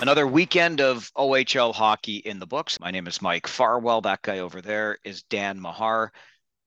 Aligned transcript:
Another 0.00 0.26
weekend 0.26 0.80
of 0.80 1.12
OHL 1.14 1.74
hockey 1.74 2.16
in 2.16 2.38
the 2.38 2.46
books. 2.46 2.80
My 2.80 2.90
name 2.90 3.06
is 3.06 3.20
Mike 3.20 3.46
Farwell. 3.46 4.00
That 4.00 4.22
guy 4.22 4.38
over 4.38 4.62
there 4.62 4.96
is 5.04 5.24
Dan 5.24 5.60
Mahar. 5.60 6.10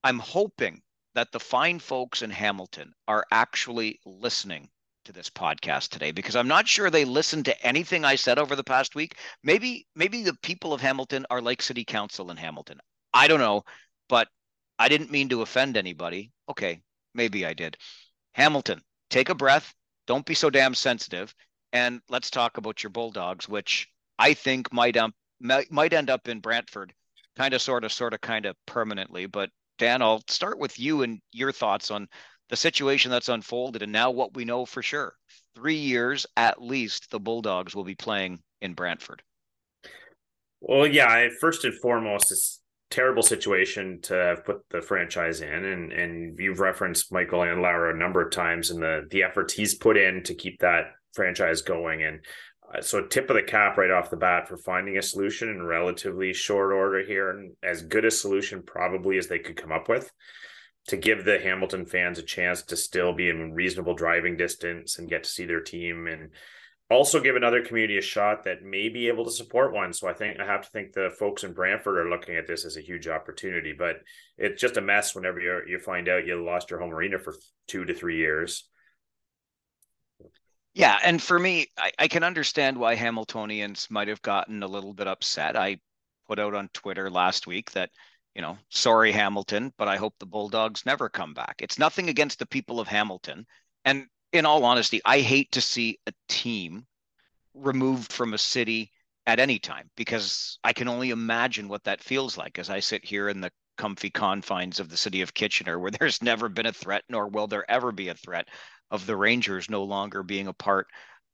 I'm 0.04 0.20
hoping 0.20 0.82
that 1.16 1.32
the 1.32 1.40
fine 1.40 1.80
folks 1.80 2.22
in 2.22 2.30
Hamilton 2.30 2.94
are 3.08 3.26
actually 3.32 3.98
listening 4.06 4.68
to 5.06 5.12
this 5.12 5.30
podcast 5.30 5.88
today 5.88 6.12
because 6.12 6.36
I'm 6.36 6.46
not 6.46 6.68
sure 6.68 6.90
they 6.90 7.04
listened 7.04 7.46
to 7.46 7.66
anything 7.66 8.04
I 8.04 8.14
said 8.14 8.38
over 8.38 8.54
the 8.54 8.62
past 8.62 8.94
week. 8.94 9.16
Maybe 9.42 9.88
maybe 9.96 10.22
the 10.22 10.38
people 10.40 10.72
of 10.72 10.80
Hamilton 10.80 11.26
are 11.28 11.42
like 11.42 11.60
city 11.60 11.84
council 11.84 12.30
in 12.30 12.36
Hamilton. 12.36 12.78
I 13.12 13.26
don't 13.26 13.40
know, 13.40 13.64
but 14.08 14.28
I 14.78 14.88
didn't 14.88 15.10
mean 15.10 15.28
to 15.30 15.42
offend 15.42 15.76
anybody. 15.76 16.30
Okay, 16.48 16.82
maybe 17.14 17.44
I 17.44 17.52
did. 17.52 17.78
Hamilton, 18.34 18.80
take 19.10 19.28
a 19.28 19.34
breath. 19.34 19.74
Don't 20.06 20.24
be 20.24 20.34
so 20.34 20.50
damn 20.50 20.76
sensitive 20.76 21.34
and 21.74 22.00
let's 22.08 22.30
talk 22.30 22.56
about 22.56 22.82
your 22.82 22.90
Bulldogs, 22.90 23.48
which 23.48 23.88
I 24.18 24.32
think 24.32 24.72
might 24.72 24.96
um, 24.96 25.12
might, 25.40 25.92
end 25.92 26.08
up 26.08 26.28
in 26.28 26.40
Brantford, 26.40 26.94
kind 27.36 27.52
of, 27.52 27.60
sort 27.60 27.84
of, 27.84 27.92
sort 27.92 28.14
of, 28.14 28.20
kind 28.22 28.46
of 28.46 28.56
permanently. 28.64 29.26
But 29.26 29.50
Dan, 29.78 30.00
I'll 30.00 30.22
start 30.28 30.58
with 30.58 30.78
you 30.78 31.02
and 31.02 31.20
your 31.32 31.52
thoughts 31.52 31.90
on 31.90 32.08
the 32.48 32.56
situation 32.56 33.10
that's 33.10 33.28
unfolded, 33.28 33.82
and 33.82 33.92
now 33.92 34.10
what 34.10 34.34
we 34.34 34.44
know 34.44 34.64
for 34.64 34.82
sure: 34.82 35.14
three 35.54 35.74
years 35.74 36.24
at 36.36 36.62
least, 36.62 37.10
the 37.10 37.20
Bulldogs 37.20 37.74
will 37.74 37.84
be 37.84 37.96
playing 37.96 38.38
in 38.62 38.72
Brantford. 38.72 39.22
Well, 40.60 40.86
yeah. 40.86 41.28
First 41.40 41.64
and 41.64 41.74
foremost, 41.74 42.30
it's 42.30 42.60
terrible 42.90 43.22
situation 43.22 44.00
to 44.02 44.14
have 44.14 44.44
put 44.44 44.58
the 44.70 44.80
franchise 44.80 45.40
in, 45.40 45.64
and 45.64 45.92
and 45.92 46.38
you've 46.38 46.60
referenced 46.60 47.12
Michael 47.12 47.40
Andlauer 47.40 47.92
a 47.92 47.98
number 47.98 48.24
of 48.24 48.30
times 48.30 48.70
and 48.70 48.80
the 48.80 49.08
the 49.10 49.24
efforts 49.24 49.54
he's 49.54 49.74
put 49.74 49.96
in 49.96 50.22
to 50.22 50.34
keep 50.36 50.60
that 50.60 50.92
franchise 51.14 51.62
going. 51.62 52.02
And 52.02 52.20
uh, 52.74 52.80
so, 52.80 53.06
tip 53.06 53.30
of 53.30 53.36
the 53.36 53.42
cap 53.42 53.76
right 53.76 53.90
off 53.90 54.10
the 54.10 54.16
bat 54.16 54.48
for 54.48 54.56
finding 54.56 54.96
a 54.96 55.02
solution 55.02 55.48
in 55.48 55.62
relatively 55.62 56.32
short 56.32 56.72
order 56.72 57.04
here, 57.04 57.30
and 57.30 57.52
as 57.62 57.82
good 57.82 58.04
a 58.04 58.10
solution 58.10 58.62
probably 58.62 59.18
as 59.18 59.28
they 59.28 59.38
could 59.38 59.56
come 59.56 59.72
up 59.72 59.88
with 59.88 60.10
to 60.88 60.96
give 60.96 61.24
the 61.24 61.38
Hamilton 61.38 61.86
fans 61.86 62.18
a 62.18 62.22
chance 62.22 62.62
to 62.62 62.76
still 62.76 63.14
be 63.14 63.28
in 63.28 63.54
reasonable 63.54 63.94
driving 63.94 64.36
distance 64.36 64.98
and 64.98 65.08
get 65.08 65.24
to 65.24 65.30
see 65.30 65.46
their 65.46 65.62
team 65.62 66.06
and 66.06 66.30
also 66.90 67.20
give 67.20 67.36
another 67.36 67.64
community 67.64 67.96
a 67.96 68.02
shot 68.02 68.44
that 68.44 68.62
may 68.62 68.90
be 68.90 69.08
able 69.08 69.24
to 69.24 69.30
support 69.30 69.72
one. 69.72 69.92
So 69.92 70.06
I 70.06 70.12
think 70.12 70.38
I 70.38 70.44
have 70.44 70.62
to 70.62 70.70
think 70.70 70.92
the 70.92 71.10
folks 71.18 71.42
in 71.42 71.54
Brantford 71.54 71.98
are 71.98 72.10
looking 72.10 72.36
at 72.36 72.46
this 72.46 72.66
as 72.66 72.76
a 72.76 72.82
huge 72.82 73.08
opportunity, 73.08 73.72
but 73.76 73.96
it's 74.36 74.60
just 74.60 74.76
a 74.76 74.82
mess 74.82 75.14
whenever 75.14 75.40
you 75.40 75.62
you 75.66 75.78
find 75.78 76.08
out 76.08 76.26
you 76.26 76.44
lost 76.44 76.70
your 76.70 76.80
home 76.80 76.92
arena 76.92 77.18
for 77.18 77.34
two 77.66 77.86
to 77.86 77.94
three 77.94 78.18
years. 78.18 78.68
Yeah, 80.74 80.98
and 81.04 81.22
for 81.22 81.38
me, 81.38 81.68
I, 81.78 81.92
I 82.00 82.08
can 82.08 82.24
understand 82.24 82.76
why 82.78 82.96
Hamiltonians 82.96 83.90
might 83.90 84.08
have 84.08 84.22
gotten 84.22 84.62
a 84.62 84.66
little 84.68 84.92
bit 84.92 85.06
upset. 85.06 85.56
I 85.56 85.78
put 86.26 86.38
out 86.38 86.54
on 86.54 86.68
Twitter 86.72 87.10
last 87.10 87.46
week 87.46 87.70
that, 87.72 87.90
you 88.34 88.42
know, 88.42 88.58
sorry, 88.70 89.12
Hamilton, 89.12 89.72
but 89.78 89.86
I 89.88 89.96
hope 89.96 90.14
the 90.18 90.26
Bulldogs 90.26 90.84
never 90.84 91.08
come 91.08 91.32
back. 91.32 91.56
It's 91.60 91.78
nothing 91.78 92.08
against 92.08 92.38
the 92.40 92.46
people 92.46 92.80
of 92.80 92.88
Hamilton. 92.88 93.46
And 93.84 94.06
in 94.32 94.46
all 94.46 94.64
honesty, 94.64 95.00
I 95.04 95.20
hate 95.20 95.52
to 95.52 95.60
see 95.60 96.00
a 96.08 96.12
team 96.28 96.86
removed 97.54 98.12
from 98.12 98.34
a 98.34 98.38
city 98.38 98.90
at 99.26 99.40
any 99.40 99.58
time 99.58 99.90
because 99.96 100.58
I 100.64 100.72
can 100.72 100.88
only 100.88 101.10
imagine 101.10 101.68
what 101.68 101.84
that 101.84 102.02
feels 102.02 102.36
like 102.36 102.58
as 102.58 102.68
I 102.68 102.80
sit 102.80 103.04
here 103.04 103.28
in 103.28 103.40
the 103.40 103.52
comfy 103.76 104.10
confines 104.10 104.80
of 104.80 104.88
the 104.88 104.96
city 104.96 105.22
of 105.22 105.34
Kitchener, 105.34 105.78
where 105.78 105.90
there's 105.98 106.22
never 106.22 106.48
been 106.48 106.66
a 106.66 106.72
threat, 106.72 107.04
nor 107.08 107.28
will 107.28 107.46
there 107.46 107.68
ever 107.70 107.92
be 107.92 108.08
a 108.08 108.14
threat 108.14 108.48
of 108.94 109.06
the 109.06 109.16
Rangers 109.16 109.68
no 109.68 109.82
longer 109.82 110.22
being 110.22 110.46
a 110.46 110.52
part 110.52 110.86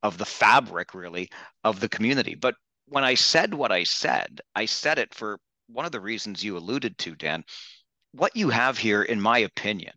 of 0.03 0.17
the 0.17 0.25
fabric, 0.25 0.95
really, 0.95 1.29
of 1.63 1.79
the 1.79 1.91
community. 1.91 2.35
But 2.35 2.55
when 2.87 3.05
I 3.05 3.15
said 3.15 3.53
what 3.53 3.71
I 3.71 3.85
said, 3.85 4.41
I 4.57 4.65
said 4.65 4.99
it 4.99 5.13
for 5.13 5.39
one 5.69 5.85
of 5.85 5.93
the 5.93 6.01
reasons 6.01 6.43
you 6.43 6.57
alluded 6.57 6.97
to, 6.99 7.15
Dan. 7.15 7.45
What 8.13 8.35
you 8.35 8.49
have 8.49 8.79
here, 8.79 9.03
in 9.03 9.21
my 9.21 9.39
opinion, 9.39 9.93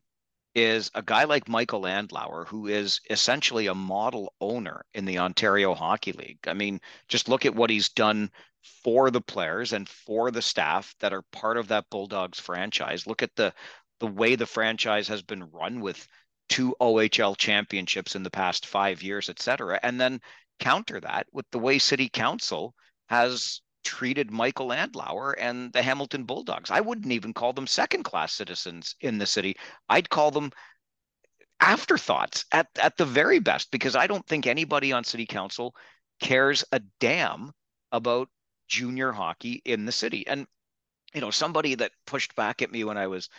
is 0.54 0.92
a 0.94 1.02
guy 1.02 1.24
like 1.24 1.48
Michael 1.48 1.84
Andlauer, 1.84 2.46
who 2.46 2.68
is 2.68 3.00
essentially 3.10 3.68
a 3.68 3.74
model 3.74 4.34
owner 4.42 4.84
in 4.94 5.06
the 5.06 5.20
Ontario 5.20 5.74
Hockey 5.74 6.12
League. 6.12 6.46
I 6.46 6.54
mean, 6.54 6.82
just 7.08 7.30
look 7.30 7.46
at 7.46 7.56
what 7.56 7.70
he's 7.70 7.90
done 7.90 8.30
for 8.84 9.10
the 9.10 9.22
players 9.22 9.72
and 9.72 9.88
for 9.88 10.32
the 10.32 10.42
staff 10.42 10.94
that 11.00 11.14
are 11.14 11.24
part 11.32 11.58
of 11.58 11.70
that 11.70 11.90
Bulldogs 11.90 12.42
franchise. 12.42 13.08
Look 13.08 13.24
at 13.24 13.36
the 13.36 13.54
the 14.00 14.08
way 14.08 14.36
the 14.36 14.46
franchise 14.46 15.08
has 15.08 15.22
been 15.22 15.50
run 15.52 15.80
with 15.80 16.06
two 16.50 16.76
OHL 16.80 17.38
championships 17.38 18.16
in 18.16 18.24
the 18.24 18.30
past 18.30 18.66
five 18.66 19.02
years, 19.02 19.30
et 19.30 19.42
cetera. 19.42 19.80
And 19.84 20.00
then 20.00 20.20
counter 20.60 21.00
that 21.00 21.28
with 21.32 21.46
the 21.52 21.60
way 21.60 21.80
City 21.80 22.10
Council 22.10 22.74
has 23.08 23.62
treated 23.84 24.32
Michael 24.32 24.70
Andlauer 24.70 25.34
and 25.38 25.74
the 25.74 25.82
Hamilton 25.82 26.24
Bulldogs. 26.24 26.72
I 26.72 26.80
wouldn't 26.80 27.12
even 27.12 27.34
call 27.34 27.54
them 27.54 27.68
second 27.68 28.04
class 28.04 28.34
citizens 28.34 28.96
in 29.02 29.18
the 29.18 29.26
city. 29.26 29.56
I'd 29.90 30.10
call 30.10 30.32
them 30.32 30.52
afterthoughts 31.60 32.46
at, 32.52 32.68
at 32.82 32.98
the 32.98 33.06
very 33.06 33.40
best, 33.40 33.72
because 33.72 33.96
I 33.96 34.08
don't 34.08 34.26
think 34.26 34.48
anybody 34.48 34.92
on 34.92 35.04
City 35.04 35.26
Council 35.26 35.76
cares 36.22 36.64
a 36.72 36.82
damn 37.00 37.52
about 37.92 38.30
junior 38.68 39.12
hockey 39.12 39.62
in 39.66 39.86
the 39.86 39.92
city. 39.92 40.26
And, 40.28 40.46
you 41.14 41.22
know, 41.22 41.32
somebody 41.32 41.76
that 41.76 41.92
pushed 42.08 42.36
back 42.36 42.62
at 42.62 42.72
me 42.72 42.84
when 42.84 42.98
I 42.98 43.08
was 43.08 43.30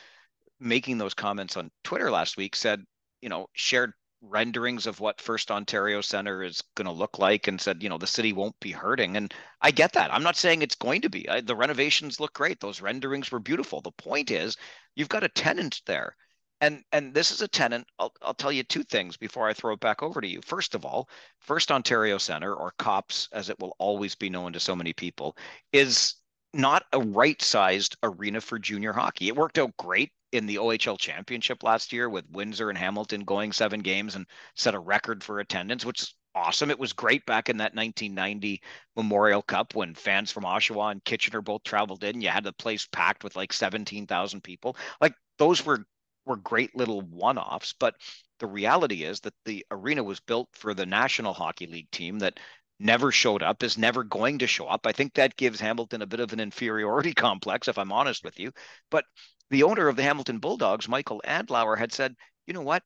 making 0.60 0.98
those 0.98 1.14
comments 1.14 1.56
on 1.56 1.70
Twitter 1.82 2.10
last 2.10 2.36
week 2.36 2.54
said, 2.54 2.82
you 3.24 3.30
know, 3.30 3.46
shared 3.54 3.94
renderings 4.20 4.86
of 4.86 5.00
what 5.00 5.18
First 5.18 5.50
Ontario 5.50 6.02
Center 6.02 6.42
is 6.42 6.62
going 6.74 6.84
to 6.84 6.92
look 6.92 7.18
like 7.18 7.48
and 7.48 7.58
said, 7.58 7.82
you 7.82 7.88
know, 7.88 7.96
the 7.96 8.06
city 8.06 8.34
won't 8.34 8.60
be 8.60 8.70
hurting. 8.70 9.16
And 9.16 9.32
I 9.62 9.70
get 9.70 9.94
that. 9.94 10.12
I'm 10.12 10.22
not 10.22 10.36
saying 10.36 10.60
it's 10.60 10.74
going 10.74 11.00
to 11.00 11.08
be. 11.08 11.26
I, 11.26 11.40
the 11.40 11.56
renovations 11.56 12.20
look 12.20 12.34
great. 12.34 12.60
Those 12.60 12.82
renderings 12.82 13.32
were 13.32 13.40
beautiful. 13.40 13.80
The 13.80 13.92
point 13.92 14.30
is, 14.30 14.58
you've 14.94 15.08
got 15.08 15.24
a 15.24 15.30
tenant 15.30 15.80
there. 15.86 16.14
And 16.60 16.84
and 16.92 17.14
this 17.14 17.30
is 17.30 17.40
a 17.40 17.48
tenant. 17.48 17.86
I'll, 17.98 18.12
I'll 18.20 18.34
tell 18.34 18.52
you 18.52 18.62
two 18.62 18.84
things 18.84 19.16
before 19.16 19.48
I 19.48 19.54
throw 19.54 19.72
it 19.72 19.80
back 19.80 20.02
over 20.02 20.20
to 20.20 20.28
you. 20.28 20.42
First 20.42 20.74
of 20.74 20.84
all, 20.84 21.08
First 21.40 21.72
Ontario 21.72 22.18
Center, 22.18 22.54
or 22.54 22.74
Copps 22.78 23.28
as 23.32 23.48
it 23.48 23.58
will 23.58 23.74
always 23.78 24.14
be 24.14 24.28
known 24.28 24.52
to 24.52 24.60
so 24.60 24.76
many 24.76 24.92
people, 24.92 25.34
is 25.72 26.16
not 26.52 26.84
a 26.92 27.00
right 27.00 27.40
sized 27.40 27.96
arena 28.02 28.40
for 28.40 28.58
junior 28.58 28.92
hockey. 28.92 29.28
It 29.28 29.36
worked 29.36 29.58
out 29.58 29.76
great 29.78 30.12
in 30.34 30.46
the 30.46 30.56
OHL 30.56 30.98
championship 30.98 31.62
last 31.62 31.92
year 31.92 32.08
with 32.08 32.28
Windsor 32.28 32.68
and 32.68 32.76
Hamilton 32.76 33.22
going 33.24 33.52
seven 33.52 33.80
games 33.80 34.16
and 34.16 34.26
set 34.56 34.74
a 34.74 34.78
record 34.78 35.22
for 35.22 35.38
attendance, 35.38 35.84
which 35.84 36.02
is 36.02 36.14
awesome. 36.34 36.70
It 36.70 36.78
was 36.78 36.92
great 36.92 37.24
back 37.24 37.48
in 37.48 37.58
that 37.58 37.74
1990 37.74 38.60
Memorial 38.96 39.42
Cup 39.42 39.76
when 39.76 39.94
fans 39.94 40.32
from 40.32 40.42
Oshawa 40.42 40.90
and 40.90 41.04
Kitchener 41.04 41.40
both 41.40 41.62
traveled 41.62 42.02
in. 42.02 42.20
You 42.20 42.30
had 42.30 42.42
the 42.42 42.52
place 42.52 42.88
packed 42.90 43.22
with 43.22 43.36
like 43.36 43.52
17,000 43.52 44.42
people. 44.42 44.76
Like 45.00 45.14
those 45.38 45.64
were 45.64 45.86
were 46.26 46.36
great 46.36 46.74
little 46.74 47.02
one-offs, 47.02 47.74
but 47.78 47.94
the 48.38 48.46
reality 48.46 49.04
is 49.04 49.20
that 49.20 49.34
the 49.44 49.64
arena 49.70 50.02
was 50.02 50.20
built 50.20 50.48
for 50.52 50.72
the 50.74 50.86
National 50.86 51.34
Hockey 51.34 51.66
League 51.66 51.90
team 51.90 52.18
that 52.20 52.40
never 52.78 53.12
showed 53.12 53.42
up, 53.42 53.62
is 53.62 53.78
never 53.78 54.04
going 54.04 54.38
to 54.38 54.46
show 54.46 54.66
up. 54.66 54.86
I 54.86 54.92
think 54.92 55.14
that 55.14 55.36
gives 55.36 55.60
Hamilton 55.60 56.02
a 56.02 56.06
bit 56.06 56.20
of 56.20 56.32
an 56.32 56.40
inferiority 56.40 57.14
complex, 57.14 57.68
if 57.68 57.78
I'm 57.78 57.92
honest 57.92 58.24
with 58.24 58.38
you. 58.38 58.52
But 58.90 59.04
the 59.50 59.62
owner 59.62 59.88
of 59.88 59.96
the 59.96 60.02
Hamilton 60.02 60.38
Bulldogs, 60.38 60.88
Michael 60.88 61.22
Andlauer, 61.26 61.78
had 61.78 61.92
said, 61.92 62.14
you 62.46 62.54
know 62.54 62.62
what? 62.62 62.82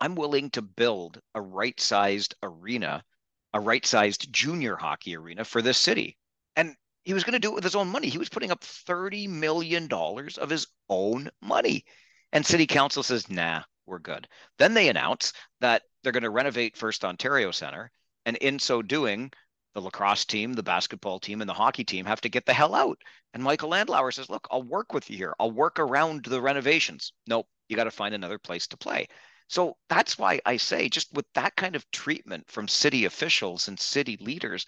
I'm 0.00 0.14
willing 0.14 0.50
to 0.50 0.62
build 0.62 1.20
a 1.34 1.40
right 1.40 1.78
sized 1.80 2.34
arena, 2.42 3.04
a 3.52 3.60
right 3.60 3.84
sized 3.84 4.32
junior 4.32 4.76
hockey 4.76 5.16
arena 5.16 5.44
for 5.44 5.62
this 5.62 5.78
city. 5.78 6.16
And 6.56 6.74
he 7.04 7.14
was 7.14 7.24
going 7.24 7.34
to 7.34 7.38
do 7.38 7.50
it 7.50 7.54
with 7.54 7.64
his 7.64 7.76
own 7.76 7.88
money. 7.88 8.08
He 8.08 8.18
was 8.18 8.28
putting 8.28 8.50
up 8.50 8.60
$30 8.62 9.28
million 9.28 9.88
of 9.92 10.50
his 10.50 10.66
own 10.88 11.30
money. 11.40 11.84
And 12.32 12.44
city 12.44 12.66
council 12.66 13.02
says, 13.02 13.28
nah, 13.28 13.62
we're 13.86 13.98
good. 13.98 14.26
Then 14.58 14.74
they 14.74 14.88
announce 14.88 15.32
that 15.60 15.82
they're 16.02 16.12
going 16.12 16.22
to 16.22 16.30
renovate 16.30 16.76
First 16.76 17.04
Ontario 17.04 17.50
Center. 17.50 17.90
And 18.24 18.36
in 18.36 18.58
so 18.58 18.82
doing, 18.82 19.32
the 19.74 19.80
lacrosse 19.80 20.24
team, 20.24 20.52
the 20.52 20.62
basketball 20.62 21.18
team, 21.18 21.40
and 21.40 21.48
the 21.48 21.54
hockey 21.54 21.84
team 21.84 22.04
have 22.06 22.20
to 22.20 22.28
get 22.28 22.46
the 22.46 22.52
hell 22.52 22.74
out. 22.74 22.98
And 23.32 23.42
Michael 23.42 23.70
Andlauer 23.70 24.12
says, 24.12 24.28
Look, 24.28 24.46
I'll 24.50 24.62
work 24.62 24.92
with 24.92 25.08
you 25.10 25.16
here. 25.16 25.34
I'll 25.40 25.50
work 25.50 25.78
around 25.78 26.24
the 26.24 26.40
renovations. 26.40 27.12
Nope, 27.26 27.46
you 27.68 27.76
got 27.76 27.84
to 27.84 27.90
find 27.90 28.14
another 28.14 28.38
place 28.38 28.66
to 28.68 28.76
play. 28.76 29.08
So 29.48 29.76
that's 29.88 30.18
why 30.18 30.40
I 30.46 30.56
say, 30.56 30.88
just 30.88 31.12
with 31.12 31.26
that 31.34 31.56
kind 31.56 31.76
of 31.76 31.90
treatment 31.90 32.50
from 32.50 32.68
city 32.68 33.04
officials 33.04 33.68
and 33.68 33.78
city 33.78 34.16
leaders, 34.18 34.66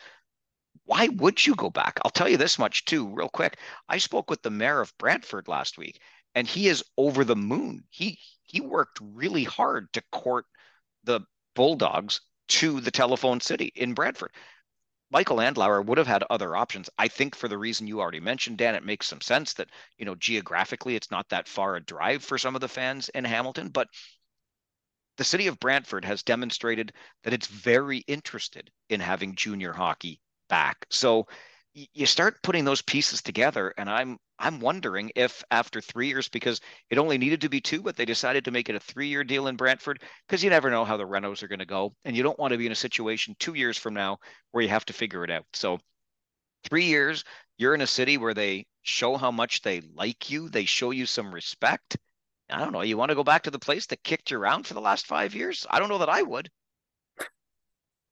why 0.85 1.09
would 1.09 1.47
you 1.47 1.55
go 1.55 1.71
back? 1.71 1.99
I'll 2.05 2.11
tell 2.11 2.29
you 2.29 2.37
this 2.37 2.59
much 2.59 2.85
too, 2.85 3.09
real 3.09 3.29
quick. 3.29 3.59
I 3.89 3.99
spoke 3.99 4.29
with 4.29 4.43
the 4.43 4.51
mayor 4.51 4.81
of 4.81 4.97
Brantford 4.99 5.49
last 5.49 5.79
week, 5.79 6.01
and 6.35 6.47
he 6.47 6.69
is 6.69 6.85
over 6.97 7.25
the 7.25 7.37
moon. 7.37 7.85
He 7.91 8.19
he 8.43 8.61
worked 8.61 8.99
really 9.01 9.45
hard 9.45 9.93
to 9.95 10.03
court 10.13 10.47
the 11.05 11.21
Bulldogs 11.55 12.21
to 12.49 12.81
the 12.81 12.91
telephone 12.91 13.41
city 13.41 13.73
in 13.75 13.95
Brantford. 13.95 14.33
Michael 15.11 15.37
Andlauer 15.37 15.85
would 15.85 15.99
have 15.99 16.07
had 16.07 16.25
other 16.29 16.57
options. 16.57 16.91
I 16.99 17.09
think 17.09 17.37
for 17.37 17.47
the 17.47 17.59
reason 17.59 17.87
you 17.87 18.01
already 18.01 18.21
mentioned, 18.21 18.59
Dan, 18.59 18.75
it 18.75 18.85
makes 18.85 19.07
some 19.07 19.21
sense 19.21 19.53
that, 19.55 19.69
you 19.97 20.05
know, 20.05 20.17
geographically 20.17 20.97
it's 20.97 21.11
not 21.11 21.29
that 21.29 21.47
far 21.47 21.77
a 21.77 21.85
drive 21.85 22.25
for 22.25 22.37
some 22.37 22.55
of 22.55 22.61
the 22.61 22.69
fans 22.69 23.11
in 23.11 23.25
Hamilton, 23.25 23.69
but 23.69 23.89
the 25.17 25.25
city 25.25 25.47
of 25.47 25.61
Brantford 25.61 26.05
has 26.05 26.23
demonstrated 26.25 26.93
that 27.23 27.33
it's 27.33 27.47
very 27.47 27.99
interested 27.99 28.71
in 28.89 28.99
having 29.01 29.37
junior 29.37 29.73
hockey 29.73 30.21
back. 30.49 30.85
So 30.91 31.27
you 31.75 32.07
start 32.07 32.43
putting 32.43 32.65
those 32.65 32.83
pieces 32.83 33.21
together 33.21 33.75
and 33.77 33.91
i'm 33.91 34.17
i'm 34.39 34.61
wondering 34.61 35.11
if 35.17 35.43
after 35.51 35.81
three 35.81 36.09
years 36.09 36.29
because 36.29 36.61
it 36.91 36.99
only 36.99 37.19
needed 37.19 37.41
to 37.41 37.49
be 37.49 37.61
two 37.61 37.83
but 37.83 37.97
they 37.97 38.05
decided 38.05 38.45
to 38.45 38.51
make 38.51 38.69
it 38.69 38.77
a 38.77 38.81
three 38.81 39.09
year 39.09 39.25
deal 39.25 39.49
in 39.49 39.57
brantford 39.57 40.01
because 40.27 40.43
you 40.43 40.51
never 40.51 40.71
know 40.71 40.85
how 40.85 40.97
the 40.97 41.05
renos 41.05 41.43
are 41.43 41.49
going 41.49 41.59
to 41.59 41.67
go 41.67 41.93
and 42.05 42.17
you 42.17 42.23
don't 42.23 42.39
want 42.39 42.53
to 42.53 42.59
be 42.59 42.67
in 42.67 42.73
a 42.73 42.77
situation 42.77 43.35
two 43.39 43.55
years 43.55 43.77
from 43.77 43.95
now 43.95 44.19
where 44.53 44.63
you 44.63 44.69
have 44.69 44.85
to 44.85 44.93
figure 44.93 45.25
it 45.25 45.31
out. 45.31 45.45
So 45.53 45.79
three 46.65 46.85
years 46.85 47.25
you're 47.59 47.75
in 47.75 47.81
a 47.81 47.87
city 47.87 48.19
where 48.19 48.35
they 48.35 48.67
show 48.83 49.17
how 49.17 49.31
much 49.31 49.63
they 49.63 49.81
like 49.95 50.31
you 50.31 50.49
they 50.49 50.65
show 50.65 50.91
you 50.91 51.07
some 51.07 51.35
respect. 51.35 51.97
I 52.51 52.61
don't 52.61 52.73
know 52.73 52.83
you 52.83 52.97
want 52.97 53.11
to 53.11 53.17
go 53.17 53.25
back 53.25 53.43
to 53.45 53.51
the 53.51 53.59
place 53.59 53.87
that 53.87 54.05
kicked 54.05 54.31
you 54.31 54.39
around 54.39 54.67
for 54.67 54.75
the 54.75 54.81
last 54.81 55.07
five 55.07 55.35
years? 55.35 55.67
I 55.69 55.81
don't 55.81 55.89
know 55.89 55.99
that 55.99 56.09
i 56.09 56.23
would 56.23 56.51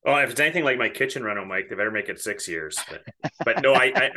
well, 0.04 0.18
if 0.18 0.30
it's 0.30 0.40
anything 0.40 0.64
like 0.64 0.78
my 0.78 0.88
kitchen 0.88 1.22
rental, 1.22 1.44
Mike, 1.44 1.68
they 1.68 1.76
better 1.76 1.90
make 1.90 2.08
it 2.08 2.20
six 2.20 2.48
years. 2.48 2.78
But, 2.88 3.02
but 3.44 3.62
no, 3.62 3.74
I, 3.74 3.92
I, 3.94 4.10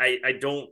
I, 0.00 0.18
I 0.26 0.32
don't 0.32 0.68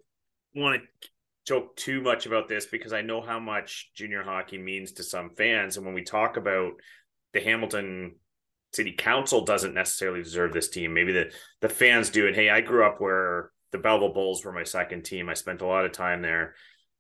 want 0.55 0.83
to 0.83 1.09
joke 1.47 1.77
too 1.77 2.03
much 2.03 2.27
about 2.27 2.49
this 2.49 2.67
because 2.67 2.93
I 2.93 3.01
know 3.01 3.23
how 3.23 3.39
much 3.39 3.91
junior 3.95 4.23
hockey 4.23 4.59
means 4.59 4.93
to 4.93 5.03
some 5.03 5.31
fans. 5.31 5.77
And 5.77 5.87
when 5.87 5.95
we 5.95 6.03
talk 6.03 6.37
about 6.37 6.73
the 7.33 7.41
Hamilton 7.41 8.17
City 8.75 8.93
Council 8.93 9.45
doesn't 9.45 9.73
necessarily 9.73 10.23
deserve 10.23 10.53
this 10.53 10.69
team, 10.69 10.93
maybe 10.93 11.13
the 11.13 11.33
the 11.63 11.71
fans 11.71 12.11
do. 12.11 12.27
And 12.27 12.37
hey, 12.37 12.51
I 12.51 12.61
grew 12.61 12.85
up 12.85 13.01
where 13.01 13.51
the 13.73 13.79
Belleville 13.79 14.13
Bulls 14.13 14.45
were 14.45 14.53
my 14.53 14.65
second 14.65 15.05
team. 15.05 15.31
I 15.31 15.35
spent 15.35 15.63
a 15.63 15.67
lot 15.67 15.87
of 15.87 15.93
time 15.93 16.21
there 16.21 16.55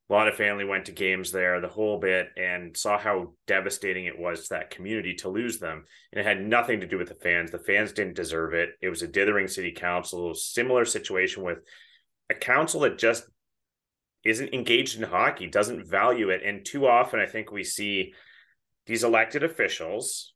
a 0.08 0.12
lot 0.12 0.28
of 0.28 0.37
family 0.37 0.64
went 0.64 0.87
to 0.87 0.93
games 0.93 1.32
there, 1.32 1.60
the 1.60 1.69
whole 1.69 1.99
bit, 1.99 2.28
and 2.37 2.75
saw 2.75 2.99
how 2.99 3.34
devastating 3.46 4.06
it 4.06 4.19
was 4.19 4.44
to 4.44 4.55
that 4.55 4.70
community 4.70 5.14
to 5.16 5.28
lose 5.28 5.58
them. 5.58 5.84
And 6.12 6.20
it 6.20 6.26
had 6.26 6.40
nothing 6.40 6.81
to 6.81 6.87
do 6.87 6.96
with 6.96 7.08
the 7.08 7.14
fans. 7.14 7.50
The 7.50 7.58
fans 7.58 7.93
didn't 7.93 8.16
deserve 8.16 8.55
it. 8.55 8.70
It 8.81 8.88
was 8.88 9.02
a 9.02 9.08
dithering 9.08 9.49
city 9.49 9.72
council, 9.72 10.32
similar 10.34 10.87
situation 10.87 11.43
with 11.43 11.58
a 12.31 12.34
council 12.34 12.81
that 12.81 12.96
just 12.96 13.25
isn't 14.25 14.55
engaged 14.55 14.96
in 14.96 15.08
hockey, 15.08 15.46
doesn't 15.46 15.88
value 15.88 16.31
it. 16.31 16.43
And 16.43 16.64
too 16.64 16.87
often, 16.87 17.20
I 17.20 17.26
think 17.26 17.52
we 17.52 17.64
see 17.64 18.14
these 18.87 19.05
elected 19.05 19.44
officials 19.44 20.32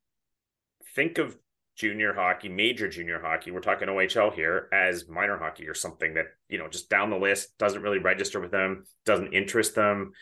think 0.94 1.16
of 1.16 1.36
junior 1.76 2.12
hockey, 2.12 2.48
major 2.48 2.88
junior 2.88 3.20
hockey, 3.20 3.50
we're 3.50 3.60
talking 3.60 3.88
OHL 3.88 4.32
here, 4.34 4.68
as 4.72 5.08
minor 5.08 5.38
hockey 5.38 5.66
or 5.66 5.74
something 5.74 6.14
that, 6.14 6.26
you 6.48 6.58
know, 6.58 6.68
just 6.68 6.90
down 6.90 7.10
the 7.10 7.16
list 7.16 7.56
doesn't 7.58 7.82
really 7.82 7.98
register 7.98 8.40
with 8.40 8.50
them, 8.50 8.84
doesn't 9.04 9.32
interest 9.32 9.74
them. 9.74 10.12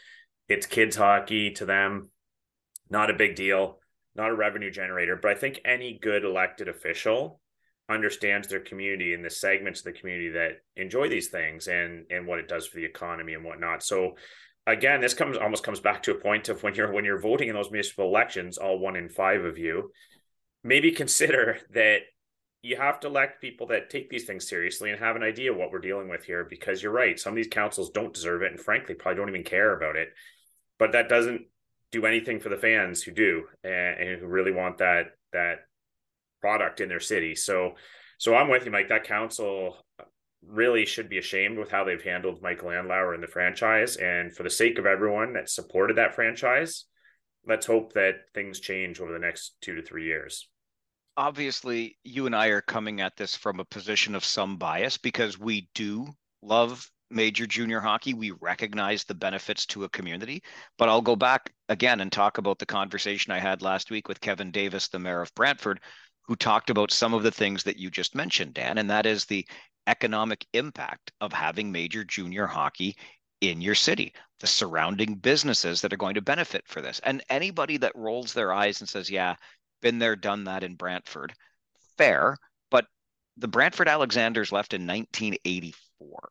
It's 0.49 0.67
kids 0.67 0.97
hockey 0.97 1.52
to 1.52 1.64
them, 1.64 2.11
not 2.88 3.11
a 3.11 3.14
big 3.14 3.35
deal, 3.37 3.79
not 4.14 4.31
a 4.31 4.35
revenue 4.35 4.70
generator. 4.70 5.19
But 5.20 5.32
I 5.32 5.35
think 5.35 5.61
any 5.64 5.99
good 6.00 6.25
elected 6.25 6.69
official 6.69 7.41
understands 7.88 8.47
their 8.47 8.61
community 8.61 9.14
and 9.14 9.25
the 9.25 9.31
segments 9.31 9.81
of 9.81 9.85
the 9.85 9.99
community 9.99 10.31
that 10.31 10.61
enjoy 10.76 11.08
these 11.08 11.29
things 11.29 11.67
and 11.67 12.06
and 12.11 12.26
what 12.26 12.38
it 12.38 12.49
does 12.49 12.67
for 12.67 12.76
the 12.76 12.85
economy 12.85 13.35
and 13.35 13.44
whatnot. 13.44 13.82
So 13.82 14.17
again, 14.67 15.00
this 15.00 15.14
comes 15.14 15.37
almost 15.37 15.64
comes 15.64 15.81
back 15.81 16.02
to 16.05 16.12
a 16.12 16.20
point 16.20 16.49
of 16.49 16.62
when 16.62 16.75
you're 16.75 16.93
when 16.93 17.05
you're 17.05 17.20
voting 17.20 17.49
in 17.49 17.55
those 17.55 17.70
municipal 17.70 18.06
elections, 18.06 18.58
all 18.58 18.79
one 18.79 18.97
in 18.97 19.08
five 19.08 19.44
of 19.44 19.58
you, 19.58 19.91
maybe 20.62 20.93
consider 20.93 21.59
that 21.73 22.01
you 22.62 22.77
have 22.77 23.01
to 23.01 23.07
elect 23.07 23.41
people 23.41 23.69
that 23.69 23.89
take 23.89 24.11
these 24.11 24.25
things 24.25 24.47
seriously 24.47 24.91
and 24.91 25.01
have 25.01 25.17
an 25.17 25.23
idea 25.23 25.53
what 25.53 25.73
we're 25.73 25.79
dealing 25.79 26.09
with 26.09 26.25
here 26.25 26.45
because 26.45 26.83
you're 26.83 26.93
right 26.93 27.19
some 27.19 27.33
of 27.33 27.37
these 27.37 27.49
councils 27.49 27.91
don't 27.91 28.12
deserve 28.12 28.43
it 28.43 28.51
and 28.51 28.61
frankly 28.61 28.95
probably 28.95 29.17
don't 29.17 29.29
even 29.29 29.45
care 29.45 29.75
about 29.75 29.97
it. 29.97 30.09
But 30.79 30.93
that 30.93 31.09
doesn't 31.09 31.43
do 31.93 32.07
anything 32.07 32.41
for 32.41 32.49
the 32.49 32.57
fans 32.57 33.03
who 33.03 33.12
do 33.12 33.45
and, 33.65 33.99
and 34.01 34.21
who 34.21 34.27
really 34.27 34.53
want 34.53 34.79
that 34.79 35.07
that 35.33 35.61
product 36.41 36.81
in 36.81 36.89
their 36.89 37.01
city. 37.01 37.35
So 37.35 37.73
so 38.19 38.35
i'm 38.35 38.49
with 38.49 38.65
you 38.65 38.71
mike. 38.71 38.89
That 38.89 39.05
council 39.05 39.79
really 40.47 40.87
should 40.87 41.11
be 41.11 41.19
ashamed 41.19 41.59
with 41.59 41.71
how 41.71 41.85
they've 41.85 42.03
handled 42.03 42.43
michael 42.43 42.69
andlauer 42.69 43.15
and 43.15 43.23
the 43.23 43.29
franchise. 43.29 43.97
And 43.97 44.35
for 44.35 44.43
the 44.43 44.51
sake 44.51 44.79
of 44.79 44.87
everyone 44.87 45.33
that 45.33 45.49
supported 45.49 45.97
that 45.97 46.15
franchise 46.15 46.85
let's 47.47 47.65
hope 47.65 47.95
that 47.95 48.17
things 48.35 48.61
change 48.61 49.01
over 49.01 49.12
the 49.12 49.19
next 49.19 49.57
two 49.62 49.75
to 49.75 49.83
three 49.83 50.05
years. 50.05 50.50
Obviously, 51.20 51.99
you 52.02 52.25
and 52.25 52.34
I 52.34 52.46
are 52.46 52.62
coming 52.62 53.02
at 53.02 53.14
this 53.14 53.37
from 53.37 53.61
a 53.61 53.64
position 53.67 54.14
of 54.14 54.25
some 54.25 54.56
bias 54.56 54.96
because 54.96 55.38
we 55.38 55.69
do 55.75 56.08
love 56.40 56.90
major 57.11 57.46
junior 57.46 57.78
hockey. 57.78 58.14
We 58.14 58.31
recognize 58.31 59.05
the 59.05 59.14
benefits 59.14 59.67
to 59.67 59.84
a 59.84 59.88
community. 59.90 60.43
But 60.78 60.88
I'll 60.88 61.02
go 61.02 61.17
back 61.17 61.52
again 61.69 62.00
and 62.00 62.11
talk 62.11 62.38
about 62.38 62.58
the 62.58 62.64
conversation 62.64 63.34
I 63.34 63.38
had 63.38 63.61
last 63.61 63.90
week 63.90 64.08
with 64.08 64.22
Kevin 64.22 64.50
Davis, 64.50 64.88
the 64.88 64.99
mayor 64.99 65.20
of 65.20 65.34
Brantford, 65.34 65.81
who 66.22 66.37
talked 66.37 66.70
about 66.70 66.90
some 66.90 67.12
of 67.12 67.23
the 67.23 67.31
things 67.31 67.64
that 67.64 67.76
you 67.76 67.90
just 67.90 68.14
mentioned, 68.14 68.55
Dan, 68.55 68.78
and 68.78 68.88
that 68.88 69.05
is 69.05 69.26
the 69.26 69.46
economic 69.87 70.46
impact 70.55 71.12
of 71.20 71.34
having 71.34 71.70
major 71.70 72.02
junior 72.02 72.46
hockey 72.46 72.96
in 73.43 73.61
your 73.61 73.75
city, 73.75 74.14
the 74.38 74.46
surrounding 74.46 75.16
businesses 75.16 75.82
that 75.82 75.93
are 75.93 75.99
going 75.99 76.14
to 76.14 76.23
benefit 76.23 76.66
for 76.66 76.81
this. 76.81 76.99
And 77.05 77.23
anybody 77.28 77.76
that 77.76 77.94
rolls 77.94 78.32
their 78.32 78.55
eyes 78.55 78.81
and 78.81 78.88
says, 78.88 79.11
yeah, 79.11 79.34
been 79.81 79.99
there, 79.99 80.17
done 80.17 80.44
that 80.44 80.62
in 80.62 80.75
Brantford, 80.75 81.35
fair. 81.97 82.37
But 82.71 82.87
the 83.37 83.49
Brantford 83.49 83.88
Alexanders 83.88 84.53
left 84.53 84.75
in 84.75 84.87
1984. 84.87 86.31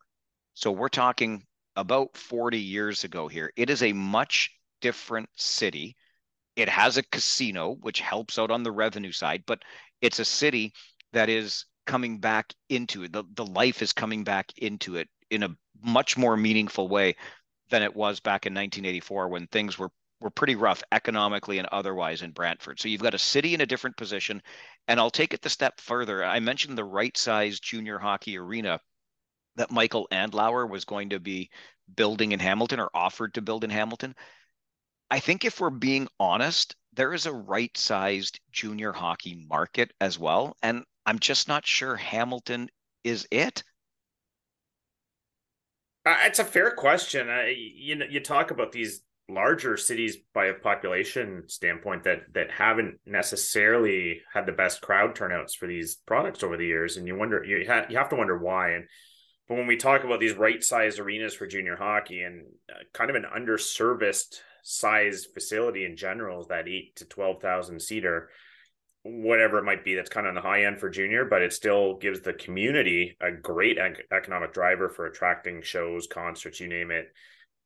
So 0.54 0.72
we're 0.72 0.90
talking 0.90 1.44
about 1.76 2.16
40 2.18 2.60
years 2.60 3.04
ago 3.04 3.28
here. 3.28 3.52
It 3.56 3.70
is 3.70 3.84
a 3.84 3.94
much 3.94 4.52
different 4.82 5.30
city. 5.36 5.96
It 6.56 6.70
has 6.70 6.98
a 6.98 7.04
casino, 7.04 7.76
which 7.82 8.02
helps 8.02 8.38
out 8.38 8.52
on 8.52 8.64
the 8.64 8.72
revenue 8.72 9.12
side, 9.12 9.44
but 9.46 9.62
it's 10.02 10.20
a 10.20 10.26
city 10.26 10.74
that 11.14 11.30
is 11.30 11.66
coming 11.86 12.20
back 12.20 12.54
into 12.70 13.04
it. 13.04 13.14
The, 13.14 13.24
the 13.34 13.46
life 13.46 13.82
is 13.82 13.94
coming 13.94 14.24
back 14.24 14.52
into 14.58 14.98
it 14.98 15.08
in 15.30 15.44
a 15.44 15.56
much 15.82 16.18
more 16.18 16.36
meaningful 16.36 16.88
way 16.88 17.16
than 17.70 17.84
it 17.84 17.96
was 17.96 18.20
back 18.20 18.46
in 18.46 18.54
1984 18.54 19.30
when 19.30 19.48
things 19.48 19.78
were 19.78 19.90
were 20.20 20.30
pretty 20.30 20.56
rough 20.56 20.84
economically 20.92 21.60
and 21.60 21.68
otherwise 21.72 22.22
in 22.22 22.32
Brantford. 22.32 22.80
So 22.80 22.90
you've 22.90 23.02
got 23.02 23.14
a 23.14 23.20
city 23.20 23.54
in 23.54 23.62
a 23.62 23.66
different 23.66 23.98
position. 23.98 24.42
And 24.88 25.00
I'll 25.00 25.10
take 25.10 25.34
it 25.34 25.42
the 25.42 25.50
step 25.50 25.80
further. 25.80 26.24
I 26.24 26.40
mentioned 26.40 26.78
the 26.78 26.84
right 26.84 27.16
size 27.18 27.60
junior 27.60 27.98
hockey 27.98 28.38
arena 28.38 28.80
that 29.56 29.72
Michael 29.72 30.08
Andlauer 30.12 30.70
was 30.70 30.86
going 30.86 31.10
to 31.10 31.20
be 31.20 31.50
building 31.96 32.32
in 32.32 32.40
Hamilton 32.40 32.80
or 32.80 32.90
offered 32.94 33.34
to 33.36 33.42
build 33.42 33.64
in 33.64 33.70
Hamilton. 33.70 34.16
I 35.12 35.20
think 35.20 35.46
if 35.46 35.60
we're 35.60 35.70
being 35.70 36.08
honest, 36.20 36.76
there 36.94 37.14
is 37.14 37.26
a 37.26 37.34
right 37.34 37.76
sized 37.78 38.40
junior 38.52 38.92
hockey 38.92 39.46
market 39.48 39.92
as 40.02 40.20
well. 40.20 40.56
And 40.62 40.84
I'm 41.06 41.20
just 41.20 41.48
not 41.48 41.66
sure 41.66 41.96
Hamilton 41.96 42.70
is 43.04 43.28
it. 43.32 43.64
Uh, 46.06 46.16
it's 46.22 46.40
a 46.40 46.46
fair 46.46 46.72
question. 46.72 47.28
You 47.56 47.96
know, 47.96 48.06
you 48.06 48.20
talk 48.20 48.52
about 48.52 48.72
these 48.72 49.02
larger 49.30 49.78
cities 49.78 50.18
by 50.34 50.48
a 50.48 50.54
population 50.54 51.44
standpoint 51.48 52.04
that 52.04 52.22
that 52.34 52.52
haven't 52.52 53.00
necessarily 53.06 54.22
had 54.34 54.46
the 54.46 54.52
best 54.52 54.82
crowd 54.82 55.16
turnouts 55.16 55.56
for 55.56 55.68
these 55.68 55.98
products 56.06 56.44
over 56.44 56.58
the 56.58 56.66
years, 56.66 56.98
and 56.98 57.08
you 57.08 57.16
wonder 57.16 57.44
you 57.44 57.66
ha- 57.68 57.86
you 57.90 57.98
have 57.98 58.10
to 58.10 58.16
wonder 58.16 58.38
why. 58.38 58.72
And 58.72 58.86
but 59.48 59.56
when 59.56 59.68
we 59.68 59.78
talk 59.78 60.04
about 60.04 60.20
these 60.20 60.34
right 60.34 60.64
sized 60.64 61.00
arenas 61.00 61.34
for 61.36 61.48
junior 61.48 61.76
hockey 61.76 62.22
and 62.24 62.48
uh, 62.70 62.84
kind 62.94 63.10
of 63.10 63.16
an 63.16 63.26
underserviced 63.26 64.40
size 64.64 65.26
facility 65.34 65.86
in 65.86 65.96
general, 65.96 66.42
is 66.42 66.48
that 66.48 66.68
eight 66.68 66.96
to 66.98 67.06
twelve 67.06 67.42
thousand 67.42 67.82
seater 67.82 68.30
whatever 69.04 69.58
it 69.58 69.64
might 69.64 69.86
be 69.86 69.96
that's 69.96 70.10
kind 70.10 70.28
of 70.28 70.32
on 70.32 70.36
the 70.36 70.42
high 70.42 70.66
end 70.66 70.78
for 70.78 70.90
junior 70.90 71.24
but 71.24 71.42
it 71.42 71.54
still 71.54 71.96
gives 71.96 72.20
the 72.20 72.34
community 72.34 73.16
a 73.22 73.32
great 73.32 73.78
ec- 73.78 74.06
economic 74.12 74.52
driver 74.52 74.90
for 74.90 75.06
attracting 75.06 75.62
shows 75.62 76.06
concerts 76.06 76.60
you 76.60 76.68
name 76.68 76.92
it 76.92 77.06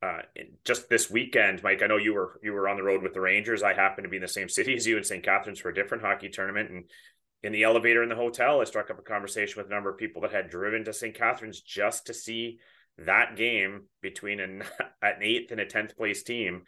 uh, 0.04 0.22
just 0.66 0.90
this 0.90 1.10
weekend 1.10 1.62
mike 1.64 1.82
i 1.82 1.88
know 1.88 1.98
you 1.98 2.14
were 2.14 2.40
you 2.44 2.52
were 2.52 2.68
on 2.68 2.78
the 2.78 2.84
road 2.84 3.02
with 3.02 3.14
the 3.14 3.22
rangers 3.22 3.64
i 3.64 3.74
happened 3.74 4.06
to 4.06 4.10
be 4.10 4.18
in 4.18 4.22
the 4.22 4.28
same 4.28 4.50
city 4.50 4.76
as 4.76 4.86
you 4.86 4.98
in 4.98 5.04
st 5.04 5.24
catharines 5.24 5.60
for 5.60 5.70
a 5.70 5.74
different 5.74 6.04
hockey 6.04 6.30
tournament 6.30 6.70
and 6.70 6.84
in 7.44 7.52
the 7.52 7.64
elevator 7.64 8.04
in 8.04 8.10
the 8.10 8.16
hotel 8.16 8.60
i 8.60 8.64
struck 8.64 8.90
up 8.90 9.00
a 9.00 9.04
conversation 9.04 9.56
with 9.58 9.68
a 9.68 9.74
number 9.74 9.90
of 9.90 9.98
people 9.98 10.22
that 10.22 10.32
had 10.32 10.50
driven 10.50 10.84
to 10.84 10.94
st 10.94 11.16
catharines 11.16 11.62
just 11.62 12.08
to 12.08 12.14
see 12.14 12.60
that 12.98 13.36
game 13.36 13.84
between 14.02 14.40
an, 14.40 14.64
an 15.02 15.16
eighth 15.22 15.52
and 15.52 15.62
a 15.62 15.66
10th 15.66 15.96
place 15.96 16.24
team 16.24 16.64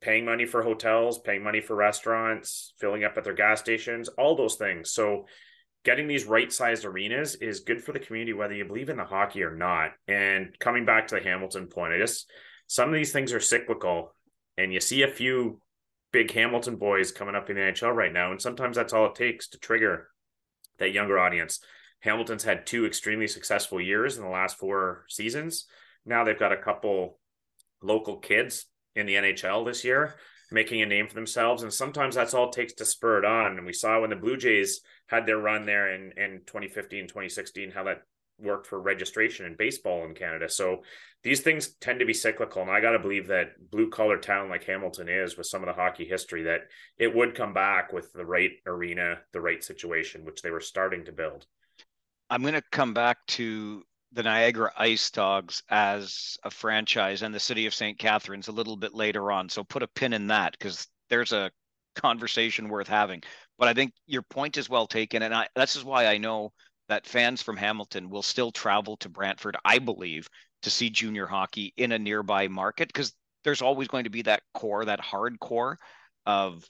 paying 0.00 0.24
money 0.24 0.44
for 0.44 0.62
hotels, 0.62 1.18
paying 1.18 1.42
money 1.42 1.60
for 1.60 1.74
restaurants, 1.74 2.74
filling 2.78 3.04
up 3.04 3.16
at 3.16 3.24
their 3.24 3.32
gas 3.32 3.60
stations, 3.60 4.08
all 4.08 4.36
those 4.36 4.56
things. 4.56 4.90
So 4.90 5.26
getting 5.84 6.06
these 6.06 6.26
right 6.26 6.52
sized 6.52 6.84
arenas 6.84 7.36
is 7.36 7.60
good 7.60 7.82
for 7.82 7.92
the 7.92 7.98
community, 7.98 8.34
whether 8.34 8.54
you 8.54 8.66
believe 8.66 8.90
in 8.90 8.98
the 8.98 9.04
hockey 9.04 9.42
or 9.42 9.56
not. 9.56 9.92
And 10.06 10.56
coming 10.58 10.84
back 10.84 11.08
to 11.08 11.14
the 11.14 11.22
Hamilton 11.22 11.68
point, 11.68 11.94
I 11.94 11.98
just 11.98 12.30
some 12.66 12.88
of 12.88 12.94
these 12.94 13.12
things 13.12 13.32
are 13.32 13.40
cyclical, 13.40 14.14
and 14.56 14.72
you 14.72 14.80
see 14.80 15.02
a 15.02 15.08
few 15.08 15.60
big 16.12 16.30
Hamilton 16.30 16.76
boys 16.76 17.12
coming 17.12 17.34
up 17.34 17.50
in 17.50 17.56
the 17.56 17.62
NHL 17.62 17.94
right 17.94 18.12
now, 18.12 18.30
and 18.30 18.40
sometimes 18.40 18.76
that's 18.76 18.92
all 18.92 19.06
it 19.06 19.14
takes 19.14 19.48
to 19.48 19.58
trigger 19.58 20.08
that 20.78 20.92
younger 20.92 21.18
audience. 21.18 21.60
Hamilton's 22.00 22.44
had 22.44 22.66
two 22.66 22.84
extremely 22.84 23.26
successful 23.26 23.80
years 23.80 24.16
in 24.16 24.22
the 24.22 24.30
last 24.30 24.58
four 24.58 25.06
seasons. 25.08 25.66
Now 26.04 26.22
they've 26.22 26.38
got 26.38 26.52
a 26.52 26.56
couple 26.56 27.18
local 27.82 28.18
kids 28.18 28.66
in 28.94 29.06
the 29.06 29.14
NHL 29.14 29.64
this 29.64 29.84
year. 29.84 30.16
making 30.50 30.82
a 30.82 30.86
name 30.86 31.08
for 31.08 31.14
themselves. 31.14 31.62
And 31.62 31.72
sometimes 31.72 32.14
that's 32.14 32.34
all 32.34 32.48
it 32.48 32.52
takes 32.52 32.74
to 32.74 32.84
spur 32.84 33.18
it 33.18 33.24
on. 33.24 33.56
And 33.56 33.66
we 33.66 33.72
saw 33.72 34.00
when 34.00 34.10
the 34.10 34.16
Blue 34.16 34.36
Jays 34.36 34.82
had 35.06 35.26
their 35.26 35.38
run 35.38 35.66
there 35.66 35.92
in, 35.92 36.12
in 36.16 36.42
2015, 36.46 37.08
2016, 37.08 37.70
how 37.72 37.84
that 37.84 38.02
worked 38.38 38.66
for 38.66 38.80
registration 38.80 39.46
in 39.46 39.56
baseball 39.56 40.04
in 40.04 40.14
Canada. 40.14 40.48
So 40.48 40.82
these 41.22 41.40
things 41.40 41.74
tend 41.80 42.00
to 42.00 42.06
be 42.06 42.14
cyclical. 42.14 42.62
And 42.62 42.70
I 42.70 42.80
got 42.80 42.92
to 42.92 42.98
believe 42.98 43.28
that 43.28 43.70
blue 43.70 43.88
collar 43.88 44.18
town 44.18 44.48
like 44.48 44.64
Hamilton 44.64 45.08
is 45.08 45.36
with 45.36 45.46
some 45.46 45.62
of 45.62 45.66
the 45.66 45.80
hockey 45.80 46.04
history, 46.04 46.42
that 46.44 46.62
it 46.98 47.14
would 47.14 47.34
come 47.34 47.54
back 47.54 47.92
with 47.92 48.12
the 48.12 48.26
right 48.26 48.50
arena, 48.66 49.18
the 49.32 49.40
right 49.40 49.62
situation, 49.62 50.24
which 50.24 50.42
they 50.42 50.50
were 50.50 50.60
starting 50.60 51.04
to 51.06 51.12
build. 51.12 51.46
I'm 52.30 52.42
going 52.42 52.54
to 52.54 52.62
come 52.72 52.94
back 52.94 53.18
to 53.28 53.82
the 54.12 54.22
Niagara 54.22 54.70
Ice 54.76 55.10
Dogs 55.10 55.62
as 55.70 56.38
a 56.44 56.50
franchise 56.50 57.22
and 57.22 57.34
the 57.34 57.40
city 57.40 57.66
of 57.66 57.74
St. 57.74 57.98
Catharines 57.98 58.48
a 58.48 58.52
little 58.52 58.76
bit 58.76 58.94
later 58.94 59.32
on. 59.32 59.48
So 59.48 59.64
put 59.64 59.82
a 59.82 59.88
pin 59.88 60.12
in 60.12 60.28
that 60.28 60.52
because 60.52 60.86
there's 61.10 61.32
a 61.32 61.50
conversation 61.94 62.68
worth 62.68 62.88
having. 62.88 63.22
But 63.58 63.68
I 63.68 63.74
think 63.74 63.92
your 64.06 64.22
point 64.22 64.56
is 64.56 64.68
well 64.68 64.86
taken. 64.86 65.22
And 65.22 65.34
I, 65.34 65.48
this 65.56 65.76
is 65.76 65.84
why 65.84 66.06
I 66.06 66.18
know 66.18 66.52
that 66.88 67.06
fans 67.06 67.42
from 67.42 67.56
Hamilton 67.56 68.10
will 68.10 68.22
still 68.22 68.50
travel 68.50 68.96
to 68.98 69.08
Brantford, 69.08 69.56
I 69.64 69.78
believe, 69.78 70.28
to 70.62 70.70
see 70.70 70.90
junior 70.90 71.26
hockey 71.26 71.72
in 71.76 71.92
a 71.92 71.98
nearby 71.98 72.48
market 72.48 72.88
because 72.88 73.14
there's 73.44 73.62
always 73.62 73.88
going 73.88 74.04
to 74.04 74.10
be 74.10 74.22
that 74.22 74.42
core, 74.54 74.84
that 74.84 75.00
hardcore 75.00 75.76
of 76.26 76.64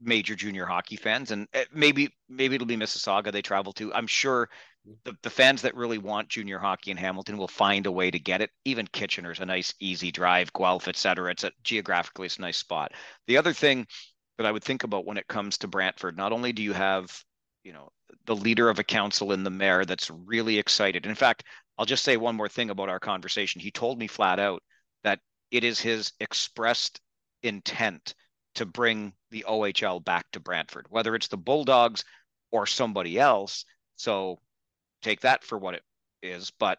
major 0.00 0.34
junior 0.34 0.64
hockey 0.64 0.96
fans 0.96 1.30
and 1.30 1.46
eh, 1.52 1.64
maybe 1.72 2.08
maybe 2.28 2.54
it'll 2.54 2.66
be 2.66 2.76
Mississauga 2.76 3.30
they 3.30 3.42
travel 3.42 3.72
to. 3.74 3.92
I'm 3.92 4.06
sure 4.06 4.48
the, 5.04 5.14
the 5.22 5.30
fans 5.30 5.62
that 5.62 5.76
really 5.76 5.98
want 5.98 6.28
junior 6.28 6.58
hockey 6.58 6.90
in 6.90 6.96
Hamilton 6.96 7.36
will 7.36 7.48
find 7.48 7.86
a 7.86 7.92
way 7.92 8.10
to 8.10 8.18
get 8.18 8.40
it. 8.40 8.50
Even 8.64 8.86
Kitchener's 8.86 9.40
a 9.40 9.46
nice 9.46 9.74
easy 9.78 10.10
drive, 10.10 10.52
Guelph, 10.52 10.88
etc. 10.88 11.30
It's 11.30 11.44
a 11.44 11.52
geographically 11.62 12.26
it's 12.26 12.38
a 12.38 12.42
nice 12.42 12.56
spot. 12.56 12.92
The 13.26 13.36
other 13.36 13.52
thing 13.52 13.86
that 14.38 14.46
I 14.46 14.52
would 14.52 14.64
think 14.64 14.84
about 14.84 15.04
when 15.04 15.18
it 15.18 15.28
comes 15.28 15.58
to 15.58 15.68
Brantford, 15.68 16.16
not 16.16 16.32
only 16.32 16.52
do 16.52 16.62
you 16.62 16.72
have, 16.72 17.12
you 17.62 17.72
know, 17.72 17.90
the 18.26 18.36
leader 18.36 18.68
of 18.68 18.78
a 18.78 18.84
council 18.84 19.32
in 19.32 19.44
the 19.44 19.50
mayor 19.50 19.84
that's 19.84 20.10
really 20.10 20.58
excited. 20.58 21.06
In 21.06 21.14
fact, 21.14 21.44
I'll 21.78 21.86
just 21.86 22.04
say 22.04 22.16
one 22.16 22.36
more 22.36 22.48
thing 22.48 22.70
about 22.70 22.88
our 22.88 23.00
conversation. 23.00 23.60
He 23.60 23.70
told 23.70 23.98
me 23.98 24.06
flat 24.06 24.38
out 24.38 24.62
that 25.02 25.20
it 25.50 25.64
is 25.64 25.80
his 25.80 26.12
expressed 26.20 27.00
intent 27.42 28.14
to 28.54 28.66
bring 28.66 29.12
the 29.30 29.44
OHL 29.48 30.04
back 30.04 30.26
to 30.32 30.40
Brantford, 30.40 30.86
whether 30.90 31.14
it's 31.14 31.28
the 31.28 31.36
Bulldogs 31.36 32.04
or 32.50 32.66
somebody 32.66 33.18
else. 33.18 33.64
So 33.96 34.40
take 35.02 35.20
that 35.20 35.44
for 35.44 35.58
what 35.58 35.74
it 35.74 35.82
is, 36.22 36.50
but 36.58 36.78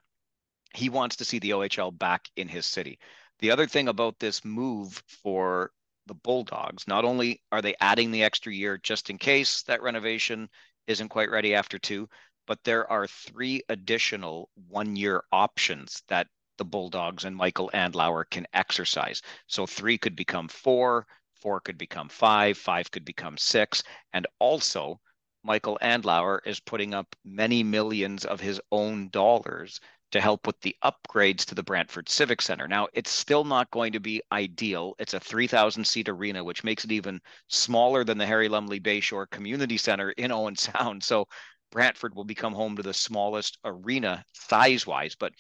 he 0.73 0.89
wants 0.89 1.17
to 1.17 1.25
see 1.25 1.39
the 1.39 1.51
OHL 1.51 1.97
back 1.97 2.29
in 2.35 2.47
his 2.47 2.65
city. 2.65 2.99
The 3.39 3.51
other 3.51 3.67
thing 3.67 3.87
about 3.87 4.19
this 4.19 4.45
move 4.45 5.01
for 5.23 5.71
the 6.05 6.13
Bulldogs, 6.13 6.87
not 6.87 7.05
only 7.05 7.41
are 7.51 7.61
they 7.61 7.75
adding 7.79 8.11
the 8.11 8.23
extra 8.23 8.53
year 8.53 8.77
just 8.77 9.09
in 9.09 9.17
case 9.17 9.63
that 9.63 9.81
renovation 9.81 10.49
isn't 10.91 11.09
quite 11.09 11.31
ready 11.31 11.55
after 11.55 11.79
two, 11.79 12.07
but 12.47 12.63
there 12.63 12.89
are 12.91 13.07
three 13.07 13.61
additional 13.69 14.49
one 14.67 14.95
year 14.95 15.23
options 15.31 16.03
that 16.07 16.27
the 16.57 16.65
Bulldogs 16.65 17.25
and 17.25 17.35
Michael 17.35 17.71
Andlauer 17.73 18.29
can 18.29 18.45
exercise. 18.53 19.21
So 19.47 19.65
three 19.65 19.97
could 19.97 20.15
become 20.15 20.47
four, 20.47 21.07
four 21.41 21.59
could 21.61 21.77
become 21.77 22.09
five, 22.09 22.57
five 22.57 22.91
could 22.91 23.05
become 23.05 23.37
six. 23.37 23.83
And 24.13 24.27
also, 24.37 24.99
Michael 25.43 25.79
Andlauer 25.81 26.39
is 26.45 26.59
putting 26.59 26.93
up 26.93 27.15
many 27.25 27.63
millions 27.63 28.25
of 28.25 28.39
his 28.39 28.61
own 28.71 29.09
dollars 29.09 29.79
to 30.11 30.21
help 30.21 30.45
with 30.45 30.59
the 30.61 30.75
upgrades 30.83 31.45
to 31.45 31.55
the 31.55 31.63
Brantford 31.63 32.09
Civic 32.09 32.41
Center. 32.41 32.67
Now, 32.67 32.87
it's 32.93 33.11
still 33.11 33.43
not 33.43 33.71
going 33.71 33.93
to 33.93 33.99
be 33.99 34.21
ideal. 34.31 34.95
It's 34.99 35.13
a 35.13 35.19
3,000 35.19 35.85
seat 35.85 36.09
arena, 36.09 36.43
which 36.43 36.63
makes 36.63 36.83
it 36.83 36.91
even 36.91 37.21
smaller 37.47 38.03
than 38.03 38.17
the 38.17 38.25
Harry 38.25 38.49
Lumley 38.49 38.79
Bayshore 38.79 39.29
Community 39.29 39.77
Center 39.77 40.11
in 40.11 40.31
Owen 40.31 40.55
Sound. 40.55 41.03
So, 41.03 41.27
Brantford 41.71 42.13
will 42.15 42.25
become 42.25 42.53
home 42.53 42.75
to 42.75 42.83
the 42.83 42.93
smallest 42.93 43.57
arena 43.63 44.25
size 44.33 44.85
wise. 44.85 45.15
But 45.15 45.33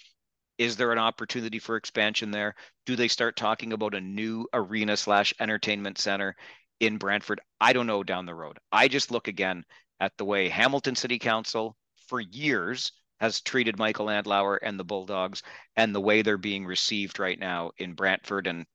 is 0.57 0.77
there 0.77 0.91
an 0.91 0.97
opportunity 0.97 1.59
for 1.59 1.75
expansion 1.75 2.31
there? 2.31 2.55
Do 2.85 2.95
they 2.95 3.07
start 3.07 3.35
talking 3.35 3.73
about 3.73 3.95
a 3.95 4.01
new 4.01 4.47
arena 4.53 4.95
slash 4.95 5.33
entertainment 5.39 5.97
center 5.97 6.35
in 6.79 6.97
Brantford? 6.97 7.41
I 7.59 7.73
don't 7.73 7.87
know 7.87 8.03
down 8.03 8.25
the 8.25 8.35
road. 8.35 8.59
I 8.71 8.87
just 8.87 9.11
look 9.11 9.27
again 9.27 9.65
at 9.99 10.15
the 10.17 10.25
way 10.25 10.47
Hamilton 10.47 10.95
City 10.95 11.19
Council 11.19 11.75
for 12.07 12.21
years 12.21 12.91
has 13.21 13.39
treated 13.39 13.77
Michael 13.77 14.07
Andlauer 14.07 14.57
and 14.63 14.79
the 14.79 14.83
Bulldogs 14.83 15.43
and 15.75 15.93
the 15.93 16.01
way 16.01 16.23
they're 16.23 16.39
being 16.39 16.65
received 16.65 17.19
right 17.19 17.37
now 17.37 17.69
in 17.77 17.93
Brantford. 17.93 18.47
And 18.47 18.65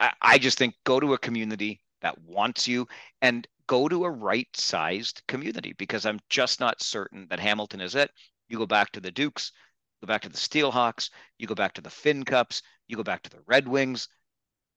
I, 0.00 0.12
I 0.22 0.38
just 0.38 0.56
think 0.56 0.74
go 0.84 0.98
to 0.98 1.12
a 1.12 1.18
community 1.18 1.82
that 2.00 2.18
wants 2.22 2.66
you 2.66 2.88
and 3.20 3.46
go 3.66 3.86
to 3.86 4.06
a 4.06 4.10
right 4.10 4.48
sized 4.56 5.20
community 5.28 5.74
because 5.74 6.06
I'm 6.06 6.20
just 6.30 6.58
not 6.58 6.82
certain 6.82 7.26
that 7.28 7.38
Hamilton 7.38 7.82
is 7.82 7.94
it. 7.94 8.10
You 8.48 8.56
go 8.56 8.66
back 8.66 8.92
to 8.92 9.00
the 9.00 9.10
Dukes, 9.10 9.52
go 10.00 10.06
back 10.06 10.22
to 10.22 10.30
the 10.30 10.38
Steelhawks, 10.38 11.10
you 11.38 11.46
go 11.46 11.54
back 11.54 11.74
to 11.74 11.82
the 11.82 11.90
Fincups, 11.90 12.62
you 12.88 12.96
go 12.96 13.02
back 13.02 13.22
to 13.24 13.30
the 13.30 13.42
Red 13.46 13.68
Wings, 13.68 14.08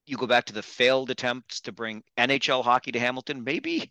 you 0.05 0.17
go 0.17 0.27
back 0.27 0.43
to 0.47 0.53
the 0.53 0.61
failed 0.61 1.09
attempts 1.09 1.61
to 1.61 1.71
bring 1.71 2.03
NHL 2.17 2.65
hockey 2.65 2.91
to 2.91 2.99
Hamilton. 2.99 3.45
Maybe 3.45 3.89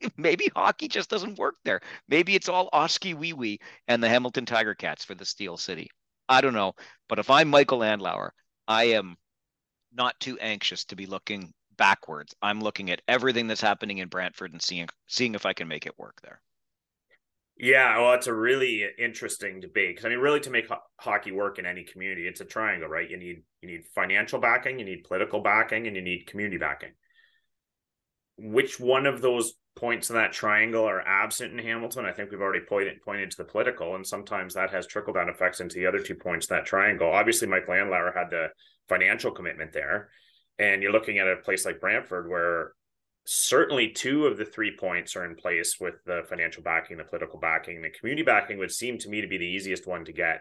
maybe 0.16 0.50
hockey 0.54 0.88
just 0.88 1.10
doesn't 1.10 1.38
work 1.38 1.56
there. 1.64 1.80
Maybe 2.08 2.34
it's 2.34 2.48
all 2.48 2.68
Oskee 2.72 3.14
Wee 3.14 3.32
Wee 3.32 3.60
and 3.88 4.02
the 4.02 4.08
Hamilton 4.08 4.46
Tiger 4.46 4.74
Cats 4.74 5.04
for 5.04 5.14
the 5.14 5.24
Steel 5.24 5.56
City. 5.56 5.90
I 6.28 6.40
don't 6.40 6.54
know. 6.54 6.74
But 7.08 7.18
if 7.18 7.30
I'm 7.30 7.48
Michael 7.48 7.80
Andlauer, 7.80 8.30
I 8.68 8.84
am 8.84 9.16
not 9.92 10.18
too 10.20 10.38
anxious 10.38 10.84
to 10.86 10.96
be 10.96 11.06
looking 11.06 11.52
backwards. 11.76 12.34
I'm 12.42 12.60
looking 12.60 12.90
at 12.90 13.02
everything 13.08 13.46
that's 13.46 13.60
happening 13.60 13.98
in 13.98 14.08
Brantford 14.08 14.52
and 14.52 14.62
seeing 14.62 14.88
seeing 15.06 15.34
if 15.34 15.46
I 15.46 15.52
can 15.52 15.66
make 15.66 15.86
it 15.86 15.98
work 15.98 16.20
there. 16.22 16.40
Yeah, 17.56 17.98
well, 17.98 18.14
it's 18.14 18.26
a 18.26 18.32
really 18.32 18.86
interesting 18.98 19.60
debate 19.60 19.90
because 19.90 20.06
I 20.06 20.08
mean, 20.08 20.18
really, 20.18 20.40
to 20.40 20.50
make 20.50 20.68
ho- 20.68 20.80
hockey 20.98 21.30
work 21.30 21.58
in 21.58 21.66
any 21.66 21.84
community, 21.84 22.26
it's 22.26 22.40
a 22.40 22.44
triangle, 22.44 22.88
right? 22.88 23.08
You 23.08 23.18
need 23.18 23.42
you 23.60 23.68
need 23.68 23.84
financial 23.94 24.40
backing, 24.40 24.78
you 24.78 24.84
need 24.84 25.04
political 25.04 25.40
backing, 25.40 25.86
and 25.86 25.94
you 25.94 26.00
need 26.00 26.26
community 26.26 26.56
backing. 26.56 26.92
Which 28.42 28.80
one 28.80 29.06
of 29.06 29.20
those 29.20 29.54
points 29.76 30.10
in 30.10 30.16
that 30.16 30.32
triangle 30.32 30.84
are 30.84 31.06
absent 31.06 31.52
in 31.52 31.58
Hamilton. 31.58 32.04
I 32.04 32.12
think 32.12 32.30
we've 32.30 32.40
already 32.40 32.64
pointed 32.64 33.00
pointed 33.02 33.30
to 33.30 33.36
the 33.38 33.44
political, 33.44 33.94
and 33.94 34.06
sometimes 34.06 34.54
that 34.54 34.70
has 34.70 34.86
trickle 34.86 35.12
down 35.12 35.28
effects 35.28 35.60
into 35.60 35.76
the 35.76 35.86
other 35.86 36.00
two 36.00 36.14
points 36.14 36.48
in 36.48 36.56
that 36.56 36.66
triangle. 36.66 37.10
Obviously, 37.10 37.48
Mike 37.48 37.66
Andlauer 37.66 38.14
had 38.14 38.30
the 38.30 38.48
financial 38.88 39.30
commitment 39.30 39.72
there, 39.72 40.10
and 40.58 40.82
you're 40.82 40.92
looking 40.92 41.18
at 41.18 41.28
a 41.28 41.36
place 41.36 41.64
like 41.64 41.80
Brantford 41.80 42.28
where 42.28 42.72
certainly 43.24 43.90
two 43.90 44.26
of 44.26 44.36
the 44.36 44.44
three 44.44 44.76
points 44.76 45.14
are 45.16 45.24
in 45.24 45.36
place 45.36 45.76
with 45.80 45.94
the 46.04 46.22
financial 46.28 46.62
backing, 46.62 46.96
the 46.96 47.04
political 47.04 47.38
backing, 47.38 47.80
the 47.80 47.90
community 47.90 48.22
backing 48.22 48.58
would 48.58 48.72
seem 48.72 48.98
to 48.98 49.08
me 49.08 49.20
to 49.20 49.28
be 49.28 49.38
the 49.38 49.44
easiest 49.44 49.86
one 49.86 50.04
to 50.04 50.12
get. 50.12 50.40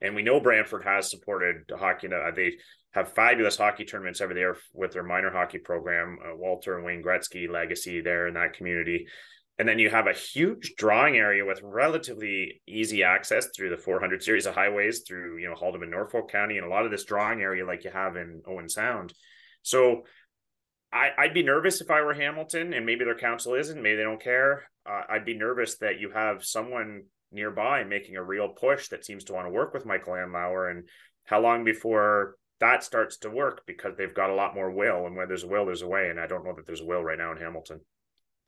And 0.00 0.14
we 0.14 0.22
know 0.22 0.40
Brantford 0.40 0.84
has 0.84 1.10
supported 1.10 1.70
hockey. 1.70 2.08
They 2.08 2.52
have 2.92 3.12
fabulous 3.12 3.56
hockey 3.56 3.84
tournaments 3.84 4.20
every 4.20 4.36
year 4.36 4.56
with 4.74 4.92
their 4.92 5.02
minor 5.02 5.30
hockey 5.30 5.58
program. 5.58 6.18
Uh, 6.24 6.36
Walter 6.36 6.76
and 6.76 6.84
Wayne 6.84 7.02
Gretzky 7.02 7.48
legacy 7.48 8.00
there 8.00 8.26
in 8.26 8.34
that 8.34 8.54
community. 8.54 9.06
And 9.58 9.68
then 9.68 9.78
you 9.78 9.90
have 9.90 10.06
a 10.06 10.14
huge 10.14 10.74
drawing 10.76 11.16
area 11.16 11.44
with 11.44 11.60
relatively 11.62 12.62
easy 12.66 13.02
access 13.02 13.48
through 13.54 13.70
the 13.70 13.76
400 13.76 14.22
series 14.22 14.46
of 14.46 14.54
highways 14.54 15.02
through, 15.06 15.36
you 15.36 15.48
know, 15.48 15.54
Haldimand, 15.54 15.90
Norfolk 15.90 16.30
County, 16.30 16.56
and 16.56 16.66
a 16.66 16.70
lot 16.70 16.86
of 16.86 16.90
this 16.90 17.04
drawing 17.04 17.42
area 17.42 17.66
like 17.66 17.84
you 17.84 17.90
have 17.90 18.16
in 18.16 18.40
Owen 18.46 18.70
Sound. 18.70 19.12
So 19.62 20.04
I, 20.92 21.10
would 21.18 21.34
be 21.34 21.42
nervous 21.42 21.80
if 21.80 21.90
I 21.90 22.00
were 22.00 22.14
Hamilton, 22.14 22.72
and 22.72 22.86
maybe 22.86 23.04
their 23.04 23.18
council 23.18 23.54
isn't. 23.54 23.80
Maybe 23.80 23.96
they 23.96 24.02
don't 24.02 24.22
care. 24.22 24.64
Uh, 24.86 25.02
I'd 25.08 25.26
be 25.26 25.36
nervous 25.36 25.76
that 25.78 26.00
you 26.00 26.10
have 26.10 26.42
someone 26.44 27.02
nearby 27.30 27.84
making 27.84 28.16
a 28.16 28.24
real 28.24 28.48
push 28.48 28.88
that 28.88 29.04
seems 29.04 29.24
to 29.24 29.34
want 29.34 29.46
to 29.46 29.52
work 29.52 29.72
with 29.72 29.86
Michael 29.86 30.14
Andlauer. 30.14 30.70
And 30.70 30.88
how 31.24 31.40
long 31.40 31.64
before 31.64 32.36
that 32.60 32.84
starts 32.84 33.16
to 33.18 33.30
work 33.30 33.62
because 33.66 33.96
they've 33.96 34.14
got 34.14 34.30
a 34.30 34.34
lot 34.34 34.54
more 34.54 34.70
will, 34.70 35.06
and 35.06 35.16
where 35.16 35.26
there's 35.26 35.44
a 35.44 35.48
will, 35.48 35.66
there's 35.66 35.82
a 35.82 35.88
way. 35.88 36.10
And 36.10 36.20
I 36.20 36.26
don't 36.26 36.44
know 36.44 36.54
that 36.54 36.66
there's 36.66 36.80
a 36.80 36.84
will 36.84 37.02
right 37.02 37.18
now 37.18 37.32
in 37.32 37.38
Hamilton. 37.38 37.80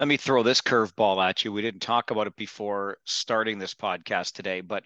Let 0.01 0.09
me 0.09 0.17
throw 0.17 0.43
this 0.43 0.61
curveball 0.61 1.23
at 1.23 1.45
you. 1.45 1.53
We 1.53 1.63
didn't 1.63 1.81
talk 1.81 2.11
about 2.11 2.27
it 2.27 2.37
before 2.37 2.99
starting 3.05 3.59
this 3.59 3.75
podcast 3.75 4.33
today, 4.33 4.61
but 4.61 4.85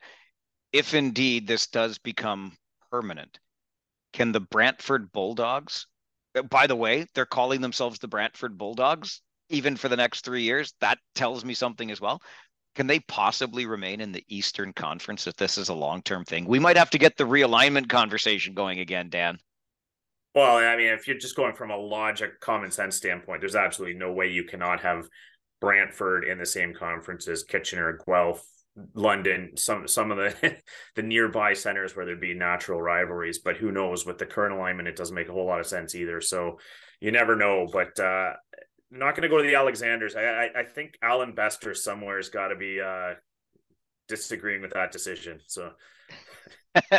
if 0.73 0.95
indeed 0.95 1.47
this 1.47 1.69
does 1.69 1.99
become 1.99 2.53
permanent, 2.91 3.39
can 4.13 4.33
the 4.33 4.41
Brantford 4.41 5.11
Bulldogs, 5.13 5.87
uh, 6.37 6.43
by 6.43 6.67
the 6.67 6.77
way, 6.77 7.07
they're 7.15 7.27
calling 7.27 7.61
themselves 7.61 7.99
the 7.99 8.09
Brantford 8.09 8.59
Bulldogs 8.59 9.23
even 9.49 9.77
for 9.77 9.89
the 9.89 9.97
next 9.97 10.25
three 10.25 10.43
years. 10.43 10.75
That 10.81 10.99
tells 11.15 11.45
me 11.45 11.55
something 11.55 11.91
as 11.91 12.01
well. 12.01 12.21
Can 12.77 12.87
they 12.87 13.01
possibly 13.01 13.65
remain 13.65 14.03
in 14.03 14.13
the 14.13 14.23
Eastern 14.29 14.75
Conference 14.75 15.27
if 15.27 15.37
this 15.37 15.57
is 15.57 15.71
a 15.71 15.75
long 15.75 16.03
term 16.03 16.25
thing? 16.27 16.45
We 16.45 16.59
might 16.59 16.77
have 16.77 16.91
to 16.91 16.99
get 16.99 17.17
the 17.17 17.25
realignment 17.25 17.89
conversation 17.89 18.53
going 18.53 18.81
again, 18.81 19.09
Dan. 19.09 19.39
Well, 20.35 20.59
I 20.59 20.77
mean, 20.77 20.89
if 20.89 21.09
you're 21.09 21.17
just 21.17 21.37
going 21.37 21.55
from 21.55 21.71
a 21.71 21.77
logic, 21.77 22.39
common 22.41 22.71
sense 22.71 22.97
standpoint, 22.97 23.41
there's 23.41 23.57
absolutely 23.57 23.99
no 23.99 24.13
way 24.13 24.29
you 24.29 24.45
cannot 24.45 24.83
have 24.83 25.09
Brantford 25.63 26.25
in 26.25 26.37
the 26.37 26.45
same 26.45 26.75
conference 26.75 27.27
as 27.27 27.45
Kitchener, 27.45 27.99
Guelph, 28.07 28.47
London, 28.93 29.53
some 29.57 29.89
some 29.89 30.11
of 30.11 30.19
the 30.19 30.57
the 30.97 31.03
nearby 31.03 31.55
centers 31.55 31.97
where 31.97 32.05
there'd 32.05 32.21
be 32.21 32.35
natural 32.35 32.83
rivalries. 32.83 33.39
But 33.39 33.57
who 33.57 33.73
knows? 33.73 34.05
With 34.05 34.19
the 34.19 34.27
current 34.27 34.55
alignment, 34.55 34.89
it 34.89 34.97
doesn't 34.97 35.15
make 35.15 35.31
a 35.31 35.33
whole 35.33 35.47
lot 35.47 35.61
of 35.61 35.67
sense 35.67 35.95
either. 35.95 36.21
So, 36.21 36.59
you 37.01 37.11
never 37.11 37.37
know. 37.37 37.67
But 37.73 37.99
uh, 37.99 38.35
not 38.99 39.15
going 39.15 39.23
to 39.23 39.29
go 39.29 39.39
to 39.39 39.47
the 39.47 39.55
Alexanders. 39.55 40.17
I, 40.17 40.23
I, 40.23 40.51
I 40.61 40.63
think 40.65 40.99
Allan 41.03 41.33
Bester 41.33 41.75
somewhere 41.75 42.17
has 42.17 42.29
got 42.29 42.49
to 42.49 42.57
be 42.57 42.81
uh, 42.81 43.15
disagreeing 44.09 44.63
with 44.63 44.73
that 44.73 44.93
decision. 44.93 45.41
So 45.47 45.73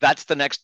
that's 0.00 0.24
the 0.24 0.36
next 0.36 0.62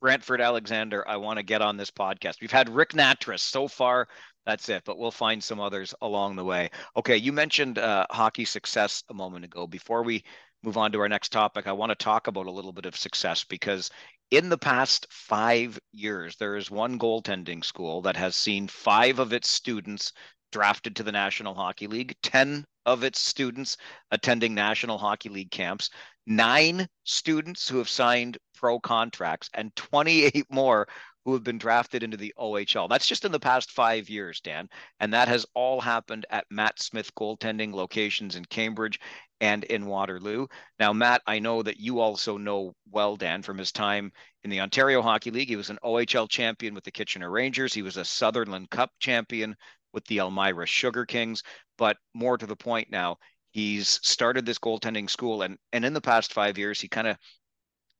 Brantford 0.00 0.40
Alexander 0.40 1.06
I 1.06 1.16
want 1.16 1.38
to 1.38 1.44
get 1.44 1.62
on 1.62 1.76
this 1.76 1.90
podcast. 1.90 2.40
We've 2.40 2.50
had 2.50 2.68
Ric 2.68 2.90
Nattress 2.90 3.40
so 3.40 3.68
far. 3.68 4.08
That's 4.44 4.68
it, 4.68 4.82
but 4.84 4.98
we'll 4.98 5.12
find 5.12 5.42
some 5.42 5.60
others 5.60 5.94
along 6.00 6.34
the 6.34 6.44
way. 6.44 6.70
Okay, 6.96 7.16
you 7.16 7.32
mentioned 7.32 7.78
uh, 7.78 8.06
hockey 8.10 8.44
success 8.44 9.04
a 9.08 9.14
moment 9.14 9.44
ago. 9.44 9.68
Before 9.68 10.02
we 10.02 10.24
move 10.64 10.76
on 10.76 10.90
to 10.92 11.00
our 11.00 11.08
next 11.08 11.30
topic, 11.30 11.68
I 11.68 11.72
want 11.72 11.90
to 11.90 11.96
talk 11.96 12.26
about 12.26 12.46
a 12.46 12.50
little 12.50 12.72
bit 12.72 12.86
of 12.86 12.96
success 12.96 13.44
because 13.44 13.90
in 14.32 14.48
the 14.48 14.58
past 14.58 15.06
five 15.10 15.78
years, 15.92 16.36
there 16.36 16.56
is 16.56 16.70
one 16.70 16.98
goaltending 16.98 17.62
school 17.62 18.00
that 18.00 18.16
has 18.16 18.34
seen 18.34 18.66
five 18.66 19.18
of 19.18 19.34
its 19.34 19.50
students 19.50 20.14
drafted 20.50 20.96
to 20.96 21.02
the 21.02 21.12
National 21.12 21.54
Hockey 21.54 21.86
League, 21.86 22.16
10 22.22 22.64
of 22.86 23.04
its 23.04 23.20
students 23.20 23.76
attending 24.10 24.54
National 24.54 24.96
Hockey 24.96 25.28
League 25.28 25.50
camps, 25.50 25.90
nine 26.26 26.88
students 27.04 27.68
who 27.68 27.76
have 27.76 27.90
signed 27.90 28.38
pro 28.54 28.80
contracts, 28.80 29.50
and 29.52 29.76
28 29.76 30.46
more 30.50 30.88
who 31.26 31.34
have 31.34 31.44
been 31.44 31.58
drafted 31.58 32.02
into 32.02 32.16
the 32.16 32.32
OHL. 32.38 32.88
That's 32.88 33.06
just 33.06 33.26
in 33.26 33.32
the 33.32 33.38
past 33.38 33.70
five 33.70 34.08
years, 34.08 34.40
Dan. 34.40 34.66
And 34.98 35.12
that 35.12 35.28
has 35.28 35.44
all 35.54 35.80
happened 35.80 36.24
at 36.30 36.46
Matt 36.50 36.80
Smith 36.80 37.14
goaltending 37.14 37.74
locations 37.74 38.34
in 38.34 38.46
Cambridge 38.46 38.98
and 39.42 39.64
in 39.64 39.86
Waterloo. 39.86 40.46
Now, 40.78 40.92
Matt, 40.92 41.20
I 41.26 41.40
know 41.40 41.62
that 41.64 41.80
you 41.80 41.98
also 41.98 42.38
know 42.38 42.74
well, 42.90 43.16
Dan, 43.16 43.42
from 43.42 43.58
his 43.58 43.72
time 43.72 44.12
in 44.44 44.50
the 44.50 44.60
Ontario 44.60 45.02
Hockey 45.02 45.32
League. 45.32 45.48
He 45.48 45.56
was 45.56 45.68
an 45.68 45.80
OHL 45.84 46.30
champion 46.30 46.74
with 46.74 46.84
the 46.84 46.92
Kitchener 46.92 47.28
Rangers. 47.28 47.74
He 47.74 47.82
was 47.82 47.96
a 47.96 48.04
Sutherland 48.04 48.70
Cup 48.70 48.92
champion 49.00 49.56
with 49.92 50.06
the 50.06 50.18
Elmira 50.18 50.64
Sugar 50.66 51.04
Kings. 51.04 51.42
But 51.76 51.96
more 52.14 52.38
to 52.38 52.46
the 52.46 52.56
point 52.56 52.88
now, 52.88 53.18
he's 53.50 53.98
started 54.02 54.46
this 54.46 54.60
goaltending 54.60 55.10
school. 55.10 55.42
And, 55.42 55.58
and 55.72 55.84
in 55.84 55.92
the 55.92 56.00
past 56.00 56.32
five 56.32 56.56
years, 56.56 56.80
he 56.80 56.86
kind 56.86 57.08
of 57.08 57.16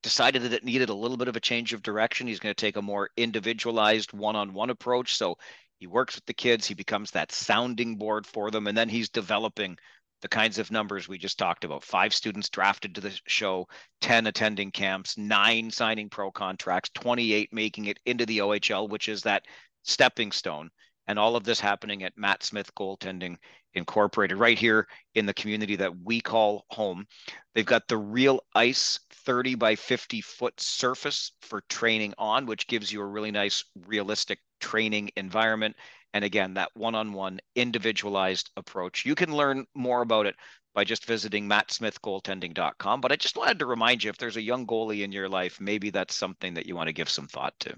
decided 0.04 0.42
that 0.42 0.52
it 0.52 0.64
needed 0.64 0.90
a 0.90 0.94
little 0.94 1.16
bit 1.16 1.28
of 1.28 1.37
a 1.37 1.40
change 1.40 1.72
of 1.72 1.82
direction. 1.82 2.28
He's 2.28 2.40
going 2.40 2.54
to 2.54 2.61
take 2.61 2.76
a 2.76 2.82
more 2.82 3.11
individualized 3.16 4.12
one 4.12 4.37
on 4.37 4.54
one 4.54 4.70
approach. 4.70 5.16
So 5.16 5.38
he 5.80 5.88
works 5.88 6.14
with 6.14 6.26
the 6.26 6.34
kids, 6.34 6.68
he 6.68 6.75
becomes 6.75 7.11
that 7.11 7.32
sounding 7.32 7.96
board 7.96 8.28
for 8.28 8.52
them, 8.52 8.68
and 8.68 8.78
then 8.78 8.88
he's 8.88 9.08
developing 9.08 9.76
the 10.23 10.29
kinds 10.29 10.59
of 10.59 10.71
numbers 10.71 11.09
we 11.09 11.19
just 11.19 11.38
talked 11.38 11.64
about 11.64 11.85
five 11.85 12.14
students 12.14 12.49
drafted 12.49 12.95
to 12.95 13.00
the 13.00 13.21
show, 13.26 13.69
10 14.00 14.29
attending 14.29 14.71
camps, 14.71 15.19
nine 15.19 15.71
signing 15.71 16.09
pro 16.09 16.31
contracts, 16.31 16.91
28 16.95 17.52
making 17.52 17.87
it 17.87 17.99
into 18.07 18.25
the 18.25 18.38
OHL, 18.38 18.88
which 18.88 19.09
is 19.09 19.23
that 19.23 19.45
stepping 19.83 20.33
stone. 20.33 20.71
And 21.09 21.19
all 21.19 21.35
of 21.35 21.43
this 21.43 21.59
happening 21.59 22.05
at 22.05 22.17
Matt 22.17 22.45
Smith 22.45 22.73
Goaltending 22.76 23.37
Incorporated, 23.75 24.37
right 24.37 24.59
here 24.59 24.87
in 25.14 25.26
the 25.26 25.35
community 25.35 25.76
that 25.76 25.97
we 26.05 26.21
call 26.21 26.67
home. 26.69 27.07
They've 27.55 27.64
got 27.64 27.88
the 27.88 27.97
real 27.97 28.45
ice 28.55 29.00
30 29.25 29.55
by 29.55 29.76
50 29.76 30.21
foot 30.21 30.61
surface 30.61 31.33
for 31.41 31.62
training 31.69 32.12
on, 32.19 32.47
which 32.47 32.67
gives 32.67 32.93
you 32.93 33.00
a 33.00 33.07
really 33.07 33.31
nice, 33.31 33.64
realistic 33.87 34.41
training 34.61 35.11
environment. 35.17 35.75
And 36.14 36.25
again, 36.25 36.54
that 36.54 36.71
one 36.75 36.95
on 36.95 37.12
one 37.12 37.40
individualized 37.54 38.50
approach. 38.57 39.07
You 39.07 39.14
can 39.14 39.35
learn 39.35 39.66
more 39.75 40.02
about 40.02 40.26
it 40.26 40.37
by 40.75 40.85
just 40.85 41.07
visiting 41.07 41.49
mattsmithgoaltending.com. 41.49 43.00
But 43.00 43.12
I 43.12 43.16
just 43.16 43.37
wanted 43.37 43.59
to 43.59 43.66
remind 43.66 44.02
you 44.02 44.11
if 44.11 44.19
there's 44.19 44.37
a 44.37 44.42
young 44.42 44.66
goalie 44.66 45.02
in 45.02 45.12
your 45.12 45.28
life, 45.28 45.61
maybe 45.61 45.90
that's 45.90 46.14
something 46.14 46.54
that 46.54 46.66
you 46.66 46.76
want 46.76 46.88
to 46.88 46.95
give 46.95 47.09
some 47.09 47.26
thought 47.26 47.54
to. 47.61 47.75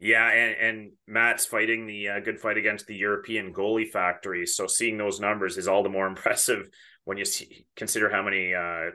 Yeah, 0.00 0.30
and, 0.30 0.56
and 0.60 0.92
Matt's 1.08 1.44
fighting 1.44 1.86
the 1.86 2.08
uh, 2.08 2.20
good 2.20 2.38
fight 2.38 2.56
against 2.56 2.86
the 2.86 2.94
European 2.94 3.52
goalie 3.52 3.88
factory. 3.88 4.46
So 4.46 4.66
seeing 4.66 4.96
those 4.96 5.18
numbers 5.18 5.56
is 5.56 5.66
all 5.66 5.82
the 5.82 5.88
more 5.88 6.06
impressive 6.08 6.68
when 7.04 7.18
you 7.18 7.24
see, 7.24 7.66
consider 7.74 8.10
how 8.10 8.22
many 8.22 8.54
uh, 8.54 8.90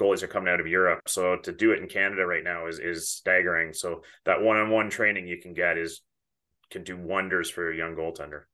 goalies 0.00 0.22
are 0.22 0.28
coming 0.28 0.52
out 0.52 0.60
of 0.60 0.66
Europe. 0.66 1.08
So 1.08 1.36
to 1.36 1.52
do 1.52 1.72
it 1.72 1.80
in 1.80 1.88
Canada 1.88 2.26
right 2.26 2.42
now 2.42 2.66
is 2.66 2.78
is 2.78 3.10
staggering. 3.10 3.72
So 3.72 4.02
that 4.24 4.40
one 4.40 4.56
on 4.56 4.70
one 4.70 4.90
training 4.90 5.28
you 5.28 5.40
can 5.40 5.54
get 5.54 5.76
is 5.76 6.00
can 6.70 6.84
do 6.84 6.96
wonders 6.96 7.50
for 7.50 7.70
a 7.70 7.76
young 7.76 7.94
goaltender. 7.94 8.44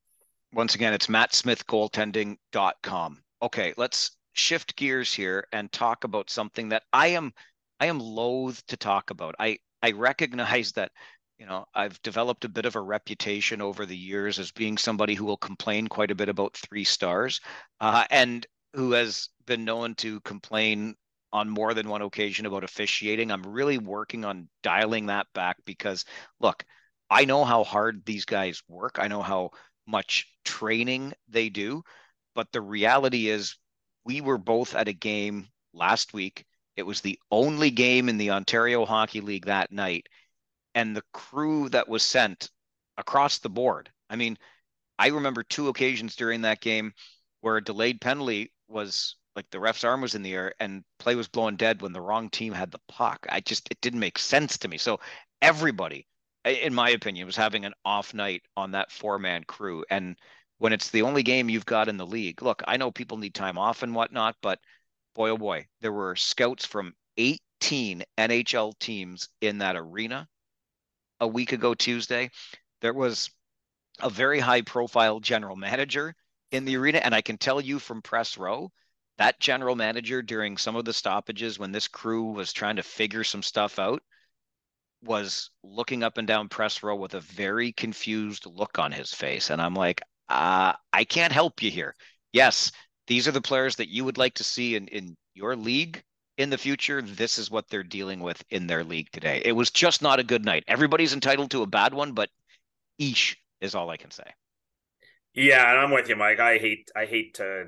Once 0.52 0.74
again, 0.74 0.92
it's 0.92 1.06
mattsmithgoaltending.com. 1.08 3.22
Okay, 3.42 3.74
let's 3.76 4.12
shift 4.34 4.76
gears 4.76 5.12
here 5.12 5.46
and 5.52 5.72
talk 5.72 6.04
about 6.04 6.30
something 6.30 6.68
that 6.70 6.84
I 6.92 7.08
am 7.08 7.32
I 7.80 7.86
am 7.86 7.98
loath 7.98 8.64
to 8.66 8.76
talk 8.76 9.10
about. 9.10 9.34
I 9.38 9.58
I 9.82 9.92
recognize 9.92 10.72
that 10.72 10.92
you 11.38 11.46
know 11.46 11.64
i've 11.74 12.00
developed 12.02 12.44
a 12.44 12.48
bit 12.48 12.64
of 12.64 12.76
a 12.76 12.80
reputation 12.80 13.60
over 13.60 13.86
the 13.86 13.96
years 13.96 14.38
as 14.38 14.52
being 14.52 14.78
somebody 14.78 15.14
who 15.14 15.24
will 15.24 15.36
complain 15.36 15.88
quite 15.88 16.10
a 16.10 16.14
bit 16.14 16.28
about 16.28 16.56
three 16.56 16.84
stars 16.84 17.40
uh, 17.80 18.04
and 18.10 18.46
who 18.74 18.92
has 18.92 19.28
been 19.46 19.64
known 19.64 19.94
to 19.94 20.20
complain 20.20 20.94
on 21.32 21.48
more 21.48 21.74
than 21.74 21.88
one 21.88 22.02
occasion 22.02 22.46
about 22.46 22.64
officiating 22.64 23.30
i'm 23.30 23.42
really 23.42 23.78
working 23.78 24.24
on 24.24 24.48
dialing 24.62 25.06
that 25.06 25.26
back 25.34 25.56
because 25.64 26.04
look 26.40 26.64
i 27.14 27.24
know 27.24 27.44
how 27.44 27.64
hard 27.64 28.02
these 28.04 28.24
guys 28.24 28.62
work 28.68 28.98
i 28.98 29.08
know 29.08 29.22
how 29.22 29.50
much 29.86 30.26
training 30.44 31.12
they 31.28 31.48
do 31.48 31.82
but 32.34 32.50
the 32.52 32.60
reality 32.60 33.28
is 33.28 33.56
we 34.04 34.20
were 34.20 34.38
both 34.38 34.74
at 34.74 34.88
a 34.88 34.92
game 34.92 35.48
last 35.72 36.12
week 36.12 36.44
it 36.76 36.82
was 36.82 37.00
the 37.00 37.18
only 37.30 37.70
game 37.70 38.08
in 38.08 38.18
the 38.18 38.30
ontario 38.30 38.84
hockey 38.84 39.20
league 39.20 39.46
that 39.46 39.72
night 39.72 40.06
and 40.74 40.96
the 40.96 41.02
crew 41.12 41.68
that 41.70 41.88
was 41.88 42.02
sent 42.02 42.50
across 42.98 43.38
the 43.38 43.48
board. 43.48 43.90
I 44.10 44.16
mean, 44.16 44.36
I 44.98 45.08
remember 45.08 45.42
two 45.42 45.68
occasions 45.68 46.16
during 46.16 46.42
that 46.42 46.60
game 46.60 46.92
where 47.40 47.56
a 47.56 47.64
delayed 47.64 48.00
penalty 48.00 48.52
was 48.68 49.16
like 49.36 49.50
the 49.50 49.60
ref's 49.60 49.84
arm 49.84 50.00
was 50.00 50.14
in 50.14 50.22
the 50.22 50.34
air 50.34 50.54
and 50.60 50.84
play 50.98 51.14
was 51.16 51.28
blown 51.28 51.56
dead 51.56 51.82
when 51.82 51.92
the 51.92 52.00
wrong 52.00 52.30
team 52.30 52.52
had 52.52 52.70
the 52.70 52.80
puck. 52.88 53.26
I 53.28 53.40
just 53.40 53.68
it 53.70 53.80
didn't 53.80 54.00
make 54.00 54.18
sense 54.18 54.58
to 54.58 54.68
me. 54.68 54.78
So 54.78 55.00
everybody, 55.42 56.06
in 56.44 56.74
my 56.74 56.90
opinion, 56.90 57.26
was 57.26 57.36
having 57.36 57.64
an 57.64 57.74
off 57.84 58.14
night 58.14 58.42
on 58.56 58.72
that 58.72 58.92
four 58.92 59.18
man 59.18 59.44
crew. 59.44 59.84
And 59.90 60.16
when 60.58 60.72
it's 60.72 60.90
the 60.90 61.02
only 61.02 61.22
game 61.22 61.48
you've 61.48 61.66
got 61.66 61.88
in 61.88 61.96
the 61.96 62.06
league, 62.06 62.42
look, 62.42 62.62
I 62.66 62.76
know 62.76 62.90
people 62.90 63.18
need 63.18 63.34
time 63.34 63.58
off 63.58 63.82
and 63.82 63.94
whatnot, 63.94 64.36
but 64.42 64.60
boy 65.14 65.30
oh 65.30 65.38
boy, 65.38 65.66
there 65.80 65.92
were 65.92 66.16
scouts 66.16 66.64
from 66.66 66.94
18 67.16 68.02
NHL 68.18 68.78
teams 68.78 69.28
in 69.40 69.58
that 69.58 69.76
arena 69.76 70.28
a 71.20 71.26
week 71.26 71.52
ago 71.52 71.74
Tuesday, 71.74 72.30
there 72.80 72.92
was 72.92 73.30
a 74.00 74.10
very 74.10 74.40
high 74.40 74.62
profile 74.62 75.20
general 75.20 75.56
manager 75.56 76.14
in 76.50 76.64
the 76.64 76.76
arena. 76.76 76.98
And 76.98 77.14
I 77.14 77.22
can 77.22 77.38
tell 77.38 77.60
you 77.60 77.78
from 77.78 78.02
press 78.02 78.36
row, 78.36 78.70
that 79.18 79.40
general 79.40 79.76
manager 79.76 80.22
during 80.22 80.56
some 80.56 80.76
of 80.76 80.84
the 80.84 80.92
stoppages 80.92 81.58
when 81.58 81.72
this 81.72 81.88
crew 81.88 82.32
was 82.32 82.52
trying 82.52 82.76
to 82.76 82.82
figure 82.82 83.24
some 83.24 83.42
stuff 83.42 83.78
out 83.78 84.02
was 85.04 85.50
looking 85.62 86.02
up 86.02 86.18
and 86.18 86.26
down 86.26 86.48
press 86.48 86.82
row 86.82 86.96
with 86.96 87.14
a 87.14 87.20
very 87.20 87.72
confused 87.72 88.46
look 88.46 88.78
on 88.78 88.92
his 88.92 89.12
face. 89.12 89.50
And 89.50 89.60
I'm 89.60 89.74
like, 89.74 90.00
uh, 90.28 90.72
I 90.92 91.04
can't 91.04 91.32
help 91.32 91.62
you 91.62 91.70
here. 91.70 91.94
Yes, 92.32 92.72
these 93.06 93.28
are 93.28 93.32
the 93.32 93.40
players 93.40 93.76
that 93.76 93.88
you 93.88 94.04
would 94.04 94.18
like 94.18 94.34
to 94.34 94.44
see 94.44 94.76
in, 94.76 94.88
in 94.88 95.16
your 95.34 95.56
league 95.56 96.02
in 96.36 96.50
the 96.50 96.58
future, 96.58 97.00
this 97.00 97.38
is 97.38 97.50
what 97.50 97.68
they're 97.68 97.82
dealing 97.82 98.20
with 98.20 98.42
in 98.50 98.66
their 98.66 98.82
league 98.84 99.10
today. 99.12 99.40
It 99.44 99.52
was 99.52 99.70
just 99.70 100.02
not 100.02 100.18
a 100.18 100.24
good 100.24 100.44
night. 100.44 100.64
Everybody's 100.66 101.12
entitled 101.12 101.50
to 101.52 101.62
a 101.62 101.66
bad 101.66 101.94
one, 101.94 102.12
but 102.12 102.30
each 102.98 103.36
is 103.60 103.74
all 103.74 103.90
I 103.90 103.96
can 103.96 104.10
say. 104.10 104.24
Yeah, 105.34 105.68
and 105.70 105.80
I'm 105.80 105.90
with 105.90 106.08
you, 106.08 106.16
Mike. 106.16 106.40
I 106.40 106.58
hate 106.58 106.90
I 106.94 107.06
hate 107.06 107.34
to 107.34 107.66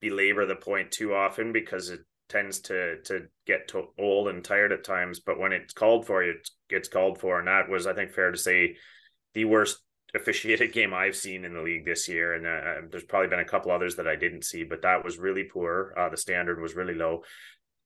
belabor 0.00 0.46
the 0.46 0.56
point 0.56 0.92
too 0.92 1.14
often 1.14 1.52
because 1.52 1.90
it 1.90 2.00
tends 2.30 2.60
to 2.60 3.02
to 3.02 3.26
get 3.46 3.68
to 3.68 3.88
old 3.98 4.28
and 4.28 4.42
tired 4.44 4.72
at 4.72 4.84
times. 4.84 5.20
But 5.20 5.38
when 5.38 5.52
it's 5.52 5.74
called 5.74 6.06
for, 6.06 6.22
it 6.22 6.48
gets 6.70 6.88
called 6.88 7.18
for, 7.18 7.38
and 7.38 7.48
that 7.48 7.68
was, 7.68 7.86
I 7.86 7.92
think, 7.92 8.12
fair 8.12 8.30
to 8.30 8.38
say, 8.38 8.76
the 9.34 9.44
worst 9.44 9.78
officiated 10.14 10.72
game 10.72 10.94
I've 10.94 11.16
seen 11.16 11.44
in 11.44 11.54
the 11.54 11.60
league 11.60 11.84
this 11.84 12.08
year. 12.08 12.34
And 12.34 12.46
uh, 12.46 12.88
there's 12.90 13.04
probably 13.04 13.28
been 13.28 13.40
a 13.40 13.44
couple 13.44 13.70
others 13.70 13.96
that 13.96 14.08
I 14.08 14.16
didn't 14.16 14.44
see, 14.44 14.64
but 14.64 14.82
that 14.82 15.04
was 15.04 15.18
really 15.18 15.44
poor. 15.44 15.94
Uh, 15.96 16.08
the 16.08 16.16
standard 16.16 16.60
was 16.60 16.74
really 16.74 16.94
low 16.94 17.22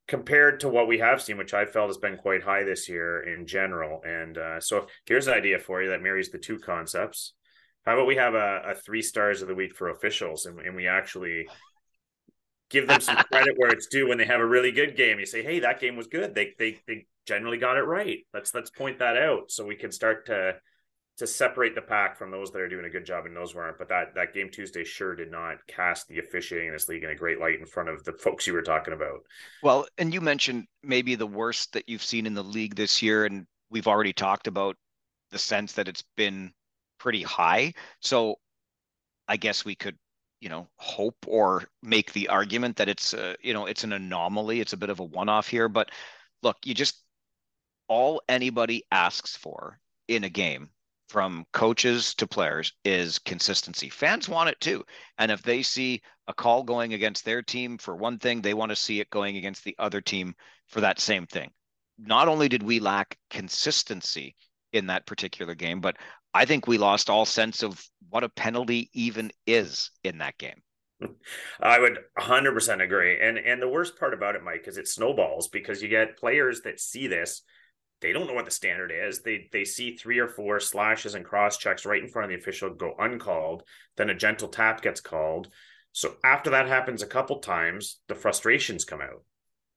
compared 0.07 0.61
to 0.61 0.69
what 0.69 0.87
we 0.87 0.99
have 0.99 1.23
seen, 1.23 1.39
which 1.39 1.55
I 1.55 1.65
felt 1.65 1.89
has 1.89 1.97
been 1.97 2.17
quite 2.17 2.43
high 2.43 2.63
this 2.63 2.89
year 2.89 3.23
in 3.23 3.47
general. 3.47 4.03
And 4.05 4.37
uh, 4.37 4.61
so 4.61 4.87
here's 5.07 5.27
an 5.27 5.35
idea 5.35 5.59
for 5.59 5.83
you 5.83 5.91
that 5.91 6.03
marries 6.03 6.31
the 6.31 6.39
two 6.39 6.59
concepts. 6.59 7.33
How 7.87 7.95
about 7.95 8.07
we 8.07 8.17
have 8.17 8.35
a, 8.35 8.63
a 8.67 8.75
three 8.75 9.03
stars 9.03 9.43
of 9.43 9.49
the 9.49 9.55
week 9.55 9.75
for 9.75 9.89
officials 9.89 10.47
and, 10.47 10.59
and 10.61 10.77
we 10.77 10.87
actually 10.87 11.47
give 12.71 12.89
them 12.89 13.01
some 13.01 13.17
credit 13.17 13.55
where 13.57 13.71
it's 13.71 13.87
due 13.87 14.09
when 14.09 14.19
they 14.19 14.25
have 14.25 14.41
a 14.41 14.47
really 14.47 14.73
good 14.73 14.97
game. 14.97 15.19
You 15.19 15.27
say, 15.27 15.43
hey, 15.43 15.61
that 15.61 15.81
game 15.81 15.97
was 15.97 16.07
good. 16.07 16.35
They 16.35 16.55
they 16.59 16.81
they 16.87 17.07
generally 17.27 17.59
got 17.59 17.77
it 17.77 17.83
right. 17.83 18.19
Let's 18.33 18.55
let's 18.55 18.71
point 18.71 18.99
that 18.99 19.17
out 19.17 19.51
so 19.51 19.65
we 19.65 19.77
can 19.77 19.93
start 19.93 20.27
to 20.27 20.57
to 21.17 21.27
separate 21.27 21.77
the 21.77 21.83
pack 21.83 22.17
from 22.19 22.33
those 22.33 22.51
that 22.51 22.61
are 22.61 22.69
doing 22.69 22.87
a 22.87 22.91
good 22.91 23.07
job 23.07 23.25
and 23.25 23.37
those 23.37 23.55
weren't. 23.55 23.79
But 23.79 23.89
that 23.89 24.15
that 24.15 24.35
game 24.35 24.51
Tuesday 24.51 24.85
sure 24.85 25.15
did 25.15 25.31
not 25.31 25.59
cast 25.69 26.09
the 26.09 26.19
officiating 26.19 26.69
in 26.69 26.75
this 26.75 26.89
league 26.89 27.05
in 27.05 27.11
a 27.11 27.15
great 27.15 27.39
light 27.39 27.61
in 27.61 27.67
front 27.67 27.89
of 27.89 28.03
the 28.05 28.13
folks 28.13 28.47
you 28.47 28.53
were 28.53 28.63
talking 28.63 28.95
about. 28.95 29.21
Well, 29.63 29.87
and 29.99 30.13
you 30.13 30.21
mentioned 30.21 30.67
maybe 30.83 31.15
the 31.15 31.27
worst 31.27 31.73
that 31.75 31.89
you've 31.89 32.03
seen 32.03 32.27
in 32.27 32.35
the 32.35 32.43
league 32.43 32.75
this 32.75 33.01
year, 33.01 33.27
and 33.27 33.47
we've 33.71 33.87
already 33.87 34.13
talked 34.13 34.47
about 34.47 34.77
the 35.31 35.39
sense 35.39 35.73
that 35.75 35.89
it's 35.89 36.05
been 36.17 36.53
pretty 36.99 37.23
high. 37.23 37.73
So 38.01 38.37
I 39.29 39.37
guess 39.37 39.65
we 39.65 39.75
could, 39.75 39.97
you 40.45 40.51
know, 40.51 40.69
hope 40.77 41.17
or 41.27 41.65
make 41.83 42.13
the 42.13 42.29
argument 42.29 42.77
that 42.77 42.91
it's 42.91 43.15
a, 43.15 43.35
you 43.43 43.55
know, 43.55 43.65
it's 43.65 43.83
an 43.83 43.95
anomaly. 43.95 44.61
It's 44.61 44.75
a 44.75 44.77
bit 44.77 44.91
of 44.91 45.01
a 45.01 45.05
one-off 45.05 45.49
here, 45.49 45.71
but 45.71 45.91
look, 46.43 46.59
you 46.67 46.75
just 46.75 47.03
all 47.89 48.21
anybody 48.29 48.85
asks 48.91 49.35
for 49.35 49.81
in 50.07 50.25
a 50.25 50.29
game 50.29 50.69
from 51.09 51.47
coaches 51.55 52.15
to 52.17 52.27
players 52.27 52.75
is 52.85 53.19
consistency. 53.19 53.89
Fans 53.89 54.29
want 54.29 54.51
it 54.51 54.61
too. 54.61 54.85
And 55.17 55.31
if 55.31 55.41
they 55.43 55.63
see 55.63 56.03
a 56.29 56.35
call 56.35 56.63
going 56.63 56.93
against 56.93 57.25
their 57.25 57.41
team 57.41 57.79
for 57.79 57.97
one 57.97 58.19
thing, 58.19 58.43
they 58.43 58.53
want 58.53 58.69
to 58.69 58.77
see 58.77 59.01
it 59.01 59.09
going 59.09 59.39
against 59.39 59.65
the 59.65 59.75
other 59.79 60.03
team 60.03 60.35
for 60.69 60.83
that 60.83 61.01
same 61.01 61.27
thing. 61.27 61.53
Not 61.97 62.29
only 62.29 62.51
did 62.51 62.63
we 62.63 62.81
lack 62.81 63.17
consistency 63.31 64.37
in 64.75 64.89
that 64.89 65.07
particular 65.07 65.55
game, 65.55 65.81
but 65.81 65.97
I 66.35 66.45
think 66.45 66.67
we 66.67 66.79
lost 66.79 67.09
all 67.09 67.25
sense 67.25 67.63
of 67.63 67.83
what 68.11 68.25
a 68.25 68.29
penalty 68.29 68.91
even 68.93 69.31
is 69.47 69.91
in 70.03 70.19
that 70.19 70.37
game. 70.37 70.63
I 71.61 71.79
would 71.79 71.99
100% 72.19 72.83
agree. 72.83 73.21
And 73.21 73.39
and 73.39 73.63
the 73.63 73.69
worst 73.69 73.99
part 73.99 74.15
about 74.15 74.37
it, 74.37 74.43
Mike, 74.43 74.67
is 74.67 74.79
it 74.79 74.89
snowballs 74.89 75.49
because 75.49 75.83
you 75.83 75.89
get 75.89 76.19
players 76.19 76.63
that 76.63 76.81
see 76.81 77.07
this 77.07 77.43
they 78.05 78.13
don't 78.13 78.27
know 78.27 78.35
what 78.35 78.45
the 78.45 78.51
standard 78.51 78.93
is. 78.93 79.23
They 79.23 79.49
they 79.51 79.65
see 79.65 79.97
three 79.97 80.19
or 80.19 80.29
four 80.29 80.61
slashes 80.61 81.15
and 81.15 81.25
cross 81.25 81.57
checks 81.57 81.87
right 81.87 82.03
in 82.03 82.09
front 82.11 82.25
of 82.25 82.29
the 82.29 82.41
official 82.41 82.69
go 82.69 82.95
uncalled. 82.99 83.63
Then 83.97 84.11
a 84.11 84.15
gentle 84.15 84.49
tap 84.49 84.83
gets 84.83 85.01
called. 85.01 85.49
So 85.93 86.17
after 86.23 86.51
that 86.51 86.69
happens 86.69 87.03
a 87.03 87.07
couple 87.07 87.39
times, 87.39 88.01
the 88.09 88.15
frustrations 88.15 88.85
come 88.85 89.01
out. 89.01 89.25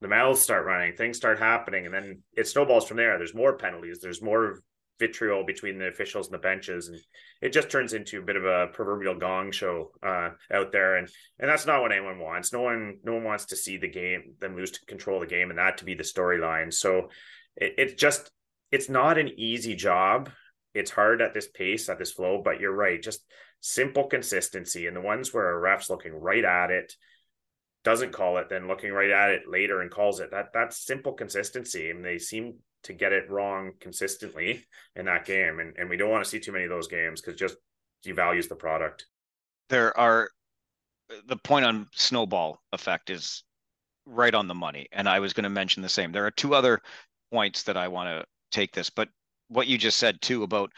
The 0.01 0.09
mouths 0.09 0.41
start 0.41 0.65
running, 0.65 0.93
things 0.95 1.15
start 1.15 1.39
happening, 1.39 1.85
and 1.85 1.93
then 1.93 2.21
it 2.35 2.47
snowballs 2.47 2.85
from 2.85 2.97
there. 2.97 3.17
There's 3.17 3.33
more 3.33 3.57
penalties. 3.57 3.99
There's 4.01 4.21
more 4.21 4.59
vitriol 4.99 5.45
between 5.45 5.77
the 5.77 5.87
officials 5.87 6.27
and 6.27 6.33
the 6.33 6.39
benches, 6.39 6.87
and 6.87 6.99
it 7.41 7.53
just 7.53 7.69
turns 7.69 7.93
into 7.93 8.19
a 8.19 8.25
bit 8.25 8.35
of 8.35 8.45
a 8.45 8.67
proverbial 8.73 9.15
gong 9.15 9.51
show 9.51 9.91
uh, 10.03 10.29
out 10.51 10.71
there. 10.71 10.97
And 10.97 11.07
and 11.39 11.49
that's 11.49 11.65
not 11.65 11.81
what 11.81 11.91
anyone 11.91 12.19
wants. 12.19 12.53
No 12.53 12.61
one 12.61 12.99
no 13.03 13.13
one 13.13 13.23
wants 13.23 13.45
to 13.45 13.55
see 13.55 13.77
the 13.77 13.87
game 13.87 14.35
them 14.39 14.55
lose 14.55 14.71
to 14.71 14.85
control 14.85 15.19
the 15.19 15.27
game, 15.27 15.49
and 15.49 15.59
that 15.59 15.77
to 15.79 15.85
be 15.85 15.95
the 15.95 16.03
storyline. 16.03 16.73
So 16.73 17.09
it, 17.55 17.73
it's 17.77 17.93
just 17.93 18.31
it's 18.71 18.89
not 18.89 19.17
an 19.17 19.29
easy 19.37 19.75
job. 19.75 20.29
It's 20.73 20.91
hard 20.91 21.21
at 21.21 21.33
this 21.33 21.47
pace, 21.47 21.89
at 21.89 21.97
this 21.97 22.11
flow, 22.11 22.41
but 22.43 22.59
you're 22.59 22.75
right. 22.75 23.01
Just 23.01 23.23
simple 23.61 24.05
consistency. 24.05 24.87
And 24.87 24.95
the 24.95 25.01
ones 25.01 25.33
where 25.33 25.49
a 25.49 25.59
ref's 25.59 25.89
looking 25.89 26.13
right 26.13 26.45
at 26.45 26.69
it, 26.69 26.93
doesn't 27.83 28.11
call 28.11 28.37
it, 28.37 28.49
then 28.49 28.67
looking 28.67 28.91
right 28.91 29.09
at 29.09 29.29
it 29.31 29.43
later 29.49 29.81
and 29.81 29.89
calls 29.89 30.19
it. 30.19 30.31
That 30.31 30.47
that's 30.53 30.85
simple 30.85 31.13
consistency. 31.13 31.89
And 31.89 32.03
they 32.03 32.19
seem 32.19 32.55
to 32.87 32.93
get 32.93 33.11
it 33.11 33.29
wrong 33.29 33.73
consistently 33.79 34.65
in 34.95 35.05
that 35.05 35.25
game. 35.25 35.59
And 35.59 35.75
and 35.77 35.89
we 35.89 35.97
don't 35.97 36.09
want 36.09 36.23
to 36.23 36.29
see 36.29 36.39
too 36.39 36.51
many 36.51 36.63
of 36.63 36.69
those 36.69 36.87
games 36.87 37.21
because 37.21 37.39
just 37.39 37.57
devalues 38.05 38.47
the 38.47 38.55
product. 38.55 39.05
There 39.69 39.97
are 39.97 40.29
the 41.27 41.37
point 41.37 41.65
on 41.65 41.87
snowball 41.93 42.61
effect 42.71 43.09
is 43.09 43.43
right 44.05 44.33
on 44.33 44.47
the 44.47 44.55
money. 44.55 44.87
And 44.91 45.07
I 45.07 45.19
was 45.19 45.33
going 45.33 45.43
to 45.43 45.49
mention 45.49 45.83
the 45.83 45.89
same. 45.89 46.11
There 46.11 46.25
are 46.25 46.31
two 46.31 46.55
other 46.55 46.81
points 47.31 47.63
that 47.63 47.77
I 47.77 47.89
want 47.89 48.09
to 48.09 48.25
take 48.51 48.73
this, 48.73 48.89
but 48.89 49.09
what 49.49 49.67
you 49.67 49.77
just 49.77 49.97
said 49.97 50.21
too 50.21 50.43
about 50.43 50.71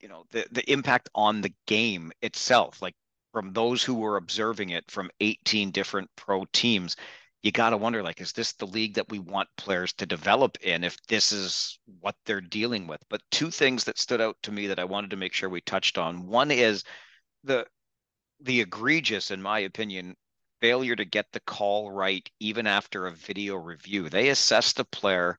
you 0.00 0.08
know 0.08 0.24
the 0.30 0.46
the 0.52 0.70
impact 0.70 1.08
on 1.14 1.40
the 1.40 1.52
game 1.66 2.12
itself, 2.22 2.80
like 2.80 2.94
from 3.32 3.52
those 3.52 3.82
who 3.82 3.94
were 3.94 4.16
observing 4.16 4.70
it 4.70 4.88
from 4.90 5.10
18 5.20 5.70
different 5.70 6.08
pro 6.16 6.44
teams, 6.52 6.96
you 7.42 7.50
got 7.52 7.70
to 7.70 7.76
wonder 7.76 8.02
like 8.02 8.20
is 8.20 8.32
this 8.32 8.52
the 8.54 8.66
league 8.66 8.94
that 8.94 9.08
we 9.08 9.18
want 9.18 9.48
players 9.56 9.92
to 9.92 10.06
develop 10.06 10.56
in 10.62 10.84
if 10.84 10.96
this 11.08 11.32
is 11.32 11.78
what 12.00 12.14
they're 12.24 12.40
dealing 12.40 12.86
with 12.86 13.02
but 13.08 13.20
two 13.30 13.50
things 13.50 13.84
that 13.84 13.98
stood 13.98 14.20
out 14.20 14.36
to 14.42 14.52
me 14.52 14.66
that 14.66 14.78
i 14.78 14.84
wanted 14.84 15.10
to 15.10 15.16
make 15.16 15.32
sure 15.32 15.48
we 15.48 15.60
touched 15.62 15.98
on 15.98 16.26
one 16.26 16.50
is 16.50 16.84
the 17.44 17.66
the 18.40 18.60
egregious 18.60 19.30
in 19.30 19.42
my 19.42 19.60
opinion 19.60 20.16
failure 20.62 20.94
to 20.94 21.04
get 21.04 21.26
the 21.32 21.40
call 21.40 21.90
right 21.90 22.30
even 22.38 22.68
after 22.68 23.06
a 23.06 23.12
video 23.12 23.56
review. 23.56 24.08
They 24.08 24.28
assessed 24.28 24.76
the 24.76 24.84
player 24.84 25.36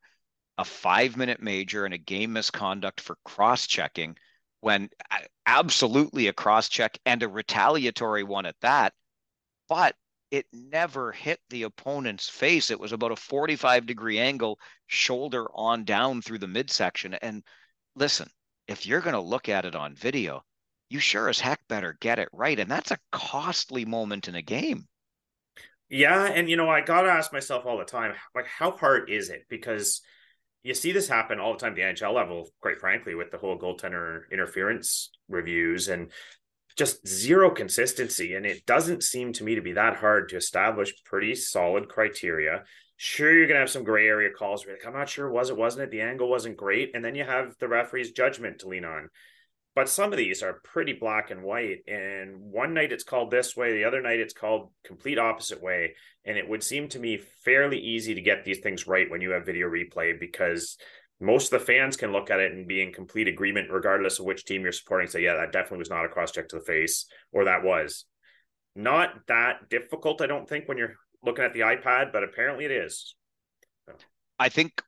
a 0.57 0.65
five 0.65 1.15
minute 1.15 1.41
major 1.41 1.85
and 1.85 1.93
a 1.93 1.97
game 1.97 2.33
misconduct 2.33 2.99
for 2.99 3.17
cross 3.23 3.65
checking 3.65 4.17
when 4.59 4.89
absolutely 5.45 6.27
a 6.27 6.33
cross 6.33 6.67
check 6.67 6.99
and 7.05 7.23
a 7.23 7.29
retaliatory 7.29 8.23
one 8.23 8.45
at 8.45 8.59
that. 8.61 8.93
But 9.69 9.95
it 10.33 10.47
never 10.51 11.11
hit 11.11 11.39
the 11.51 11.61
opponent's 11.61 12.27
face. 12.27 12.71
It 12.71 12.79
was 12.79 12.91
about 12.91 13.11
a 13.11 13.15
45 13.15 13.85
degree 13.85 14.17
angle, 14.17 14.57
shoulder 14.87 15.45
on 15.53 15.83
down 15.83 16.23
through 16.23 16.39
the 16.39 16.47
midsection. 16.47 17.13
And 17.13 17.43
listen, 17.95 18.27
if 18.67 18.87
you're 18.87 19.01
going 19.01 19.13
to 19.13 19.21
look 19.21 19.47
at 19.47 19.63
it 19.63 19.75
on 19.75 19.93
video, 19.93 20.41
you 20.89 20.97
sure 20.97 21.29
as 21.29 21.39
heck 21.39 21.59
better 21.67 21.97
get 22.01 22.17
it 22.17 22.29
right. 22.33 22.59
And 22.59 22.69
that's 22.69 22.89
a 22.89 22.97
costly 23.11 23.85
moment 23.85 24.27
in 24.27 24.33
a 24.33 24.41
game. 24.41 24.87
Yeah, 25.87 26.25
and 26.25 26.49
you 26.49 26.55
know, 26.55 26.67
I 26.67 26.81
gotta 26.81 27.09
ask 27.09 27.31
myself 27.31 27.67
all 27.67 27.77
the 27.77 27.85
time, 27.85 28.15
like, 28.33 28.47
how 28.47 28.71
hard 28.71 29.11
is 29.11 29.29
it? 29.29 29.43
Because 29.47 30.01
you 30.63 30.73
see 30.73 30.91
this 30.91 31.07
happen 31.07 31.39
all 31.39 31.53
the 31.53 31.59
time 31.59 31.73
at 31.73 31.75
the 31.75 31.81
NHL 31.81 32.15
level, 32.15 32.49
quite 32.61 32.79
frankly, 32.79 33.13
with 33.13 33.29
the 33.29 33.37
whole 33.37 33.59
goaltender 33.59 34.21
interference 34.31 35.11
reviews 35.29 35.89
and 35.89 36.11
just 36.77 37.07
zero 37.07 37.49
consistency. 37.49 38.35
And 38.35 38.45
it 38.45 38.65
doesn't 38.65 39.03
seem 39.03 39.33
to 39.33 39.43
me 39.43 39.55
to 39.55 39.61
be 39.61 39.73
that 39.73 39.97
hard 39.97 40.29
to 40.29 40.37
establish 40.37 40.93
pretty 41.05 41.35
solid 41.35 41.89
criteria. 41.89 42.63
Sure, 42.97 43.31
you're 43.31 43.47
gonna 43.47 43.59
have 43.59 43.69
some 43.69 43.83
gray 43.83 44.07
area 44.07 44.29
calls 44.29 44.65
where 44.65 44.75
like, 44.75 44.85
I'm 44.85 44.93
not 44.93 45.09
sure 45.09 45.29
was 45.29 45.49
it, 45.49 45.57
wasn't 45.57 45.83
it? 45.83 45.91
The 45.91 46.01
angle 46.01 46.29
wasn't 46.29 46.57
great. 46.57 46.91
And 46.95 47.03
then 47.03 47.15
you 47.15 47.23
have 47.23 47.55
the 47.59 47.67
referee's 47.67 48.11
judgment 48.11 48.59
to 48.59 48.67
lean 48.67 48.85
on 48.85 49.09
but 49.75 49.89
some 49.89 50.11
of 50.11 50.17
these 50.17 50.43
are 50.43 50.61
pretty 50.63 50.93
black 50.93 51.31
and 51.31 51.43
white 51.43 51.79
and 51.87 52.39
one 52.39 52.73
night 52.73 52.91
it's 52.91 53.03
called 53.03 53.31
this 53.31 53.55
way 53.55 53.73
the 53.73 53.85
other 53.85 54.01
night 54.01 54.19
it's 54.19 54.33
called 54.33 54.71
complete 54.83 55.17
opposite 55.17 55.61
way 55.61 55.95
and 56.25 56.37
it 56.37 56.47
would 56.47 56.63
seem 56.63 56.87
to 56.87 56.99
me 56.99 57.17
fairly 57.43 57.79
easy 57.79 58.13
to 58.15 58.21
get 58.21 58.43
these 58.43 58.59
things 58.59 58.87
right 58.87 59.09
when 59.09 59.21
you 59.21 59.31
have 59.31 59.45
video 59.45 59.67
replay 59.67 60.19
because 60.19 60.77
most 61.23 61.51
of 61.51 61.59
the 61.59 61.65
fans 61.65 61.95
can 61.95 62.11
look 62.11 62.29
at 62.29 62.39
it 62.39 62.51
and 62.51 62.67
be 62.67 62.81
in 62.81 62.91
complete 62.91 63.27
agreement 63.27 63.71
regardless 63.71 64.19
of 64.19 64.25
which 64.25 64.45
team 64.45 64.63
you're 64.63 64.71
supporting 64.71 65.07
say 65.07 65.23
yeah 65.23 65.35
that 65.35 65.51
definitely 65.51 65.79
was 65.79 65.89
not 65.89 66.05
a 66.05 66.09
cross 66.09 66.31
check 66.31 66.47
to 66.47 66.57
the 66.57 66.65
face 66.65 67.05
or 67.31 67.45
that 67.45 67.63
was 67.63 68.05
not 68.75 69.09
that 69.27 69.69
difficult 69.69 70.21
i 70.21 70.27
don't 70.27 70.47
think 70.47 70.67
when 70.67 70.77
you're 70.77 70.95
looking 71.23 71.45
at 71.45 71.53
the 71.53 71.61
ipad 71.61 72.11
but 72.11 72.23
apparently 72.23 72.65
it 72.65 72.71
is 72.71 73.15
i 74.39 74.49
think 74.49 74.81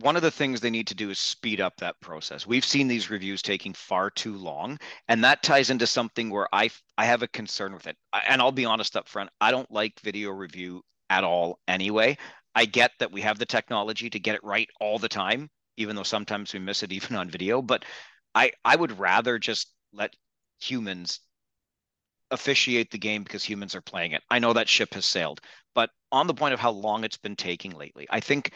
one 0.00 0.16
of 0.16 0.22
the 0.22 0.30
things 0.30 0.60
they 0.60 0.70
need 0.70 0.88
to 0.88 0.94
do 0.94 1.10
is 1.10 1.20
speed 1.20 1.60
up 1.60 1.76
that 1.76 2.00
process. 2.00 2.48
We've 2.48 2.64
seen 2.64 2.88
these 2.88 3.10
reviews 3.10 3.42
taking 3.42 3.72
far 3.72 4.10
too 4.10 4.36
long, 4.36 4.76
and 5.06 5.22
that 5.22 5.44
ties 5.44 5.70
into 5.70 5.86
something 5.86 6.30
where 6.30 6.48
I 6.52 6.70
I 6.98 7.04
have 7.04 7.22
a 7.22 7.28
concern 7.28 7.72
with 7.72 7.86
it. 7.86 7.96
And 8.28 8.42
I'll 8.42 8.50
be 8.50 8.64
honest 8.64 8.96
up 8.96 9.08
front, 9.08 9.30
I 9.40 9.52
don't 9.52 9.70
like 9.70 10.00
video 10.00 10.30
review 10.30 10.82
at 11.10 11.22
all 11.22 11.60
anyway. 11.68 12.18
I 12.56 12.64
get 12.64 12.90
that 12.98 13.12
we 13.12 13.20
have 13.20 13.38
the 13.38 13.46
technology 13.46 14.10
to 14.10 14.18
get 14.18 14.34
it 14.34 14.42
right 14.42 14.68
all 14.80 14.98
the 14.98 15.08
time, 15.08 15.48
even 15.76 15.96
though 15.96 16.02
sometimes 16.02 16.52
we 16.52 16.58
miss 16.58 16.82
it 16.82 16.92
even 16.92 17.16
on 17.16 17.30
video, 17.30 17.62
but 17.62 17.84
I 18.34 18.52
I 18.64 18.76
would 18.76 18.98
rather 18.98 19.38
just 19.38 19.68
let 19.92 20.14
humans 20.60 21.20
officiate 22.30 22.90
the 22.90 22.98
game 22.98 23.22
because 23.22 23.44
humans 23.44 23.74
are 23.74 23.80
playing 23.80 24.12
it. 24.12 24.22
I 24.30 24.38
know 24.38 24.52
that 24.54 24.68
ship 24.68 24.94
has 24.94 25.04
sailed, 25.04 25.40
but 25.74 25.90
on 26.10 26.26
the 26.26 26.34
point 26.34 26.54
of 26.54 26.60
how 26.60 26.70
long 26.70 27.04
it's 27.04 27.16
been 27.16 27.36
taking 27.36 27.72
lately, 27.72 28.06
I 28.10 28.20
think 28.20 28.52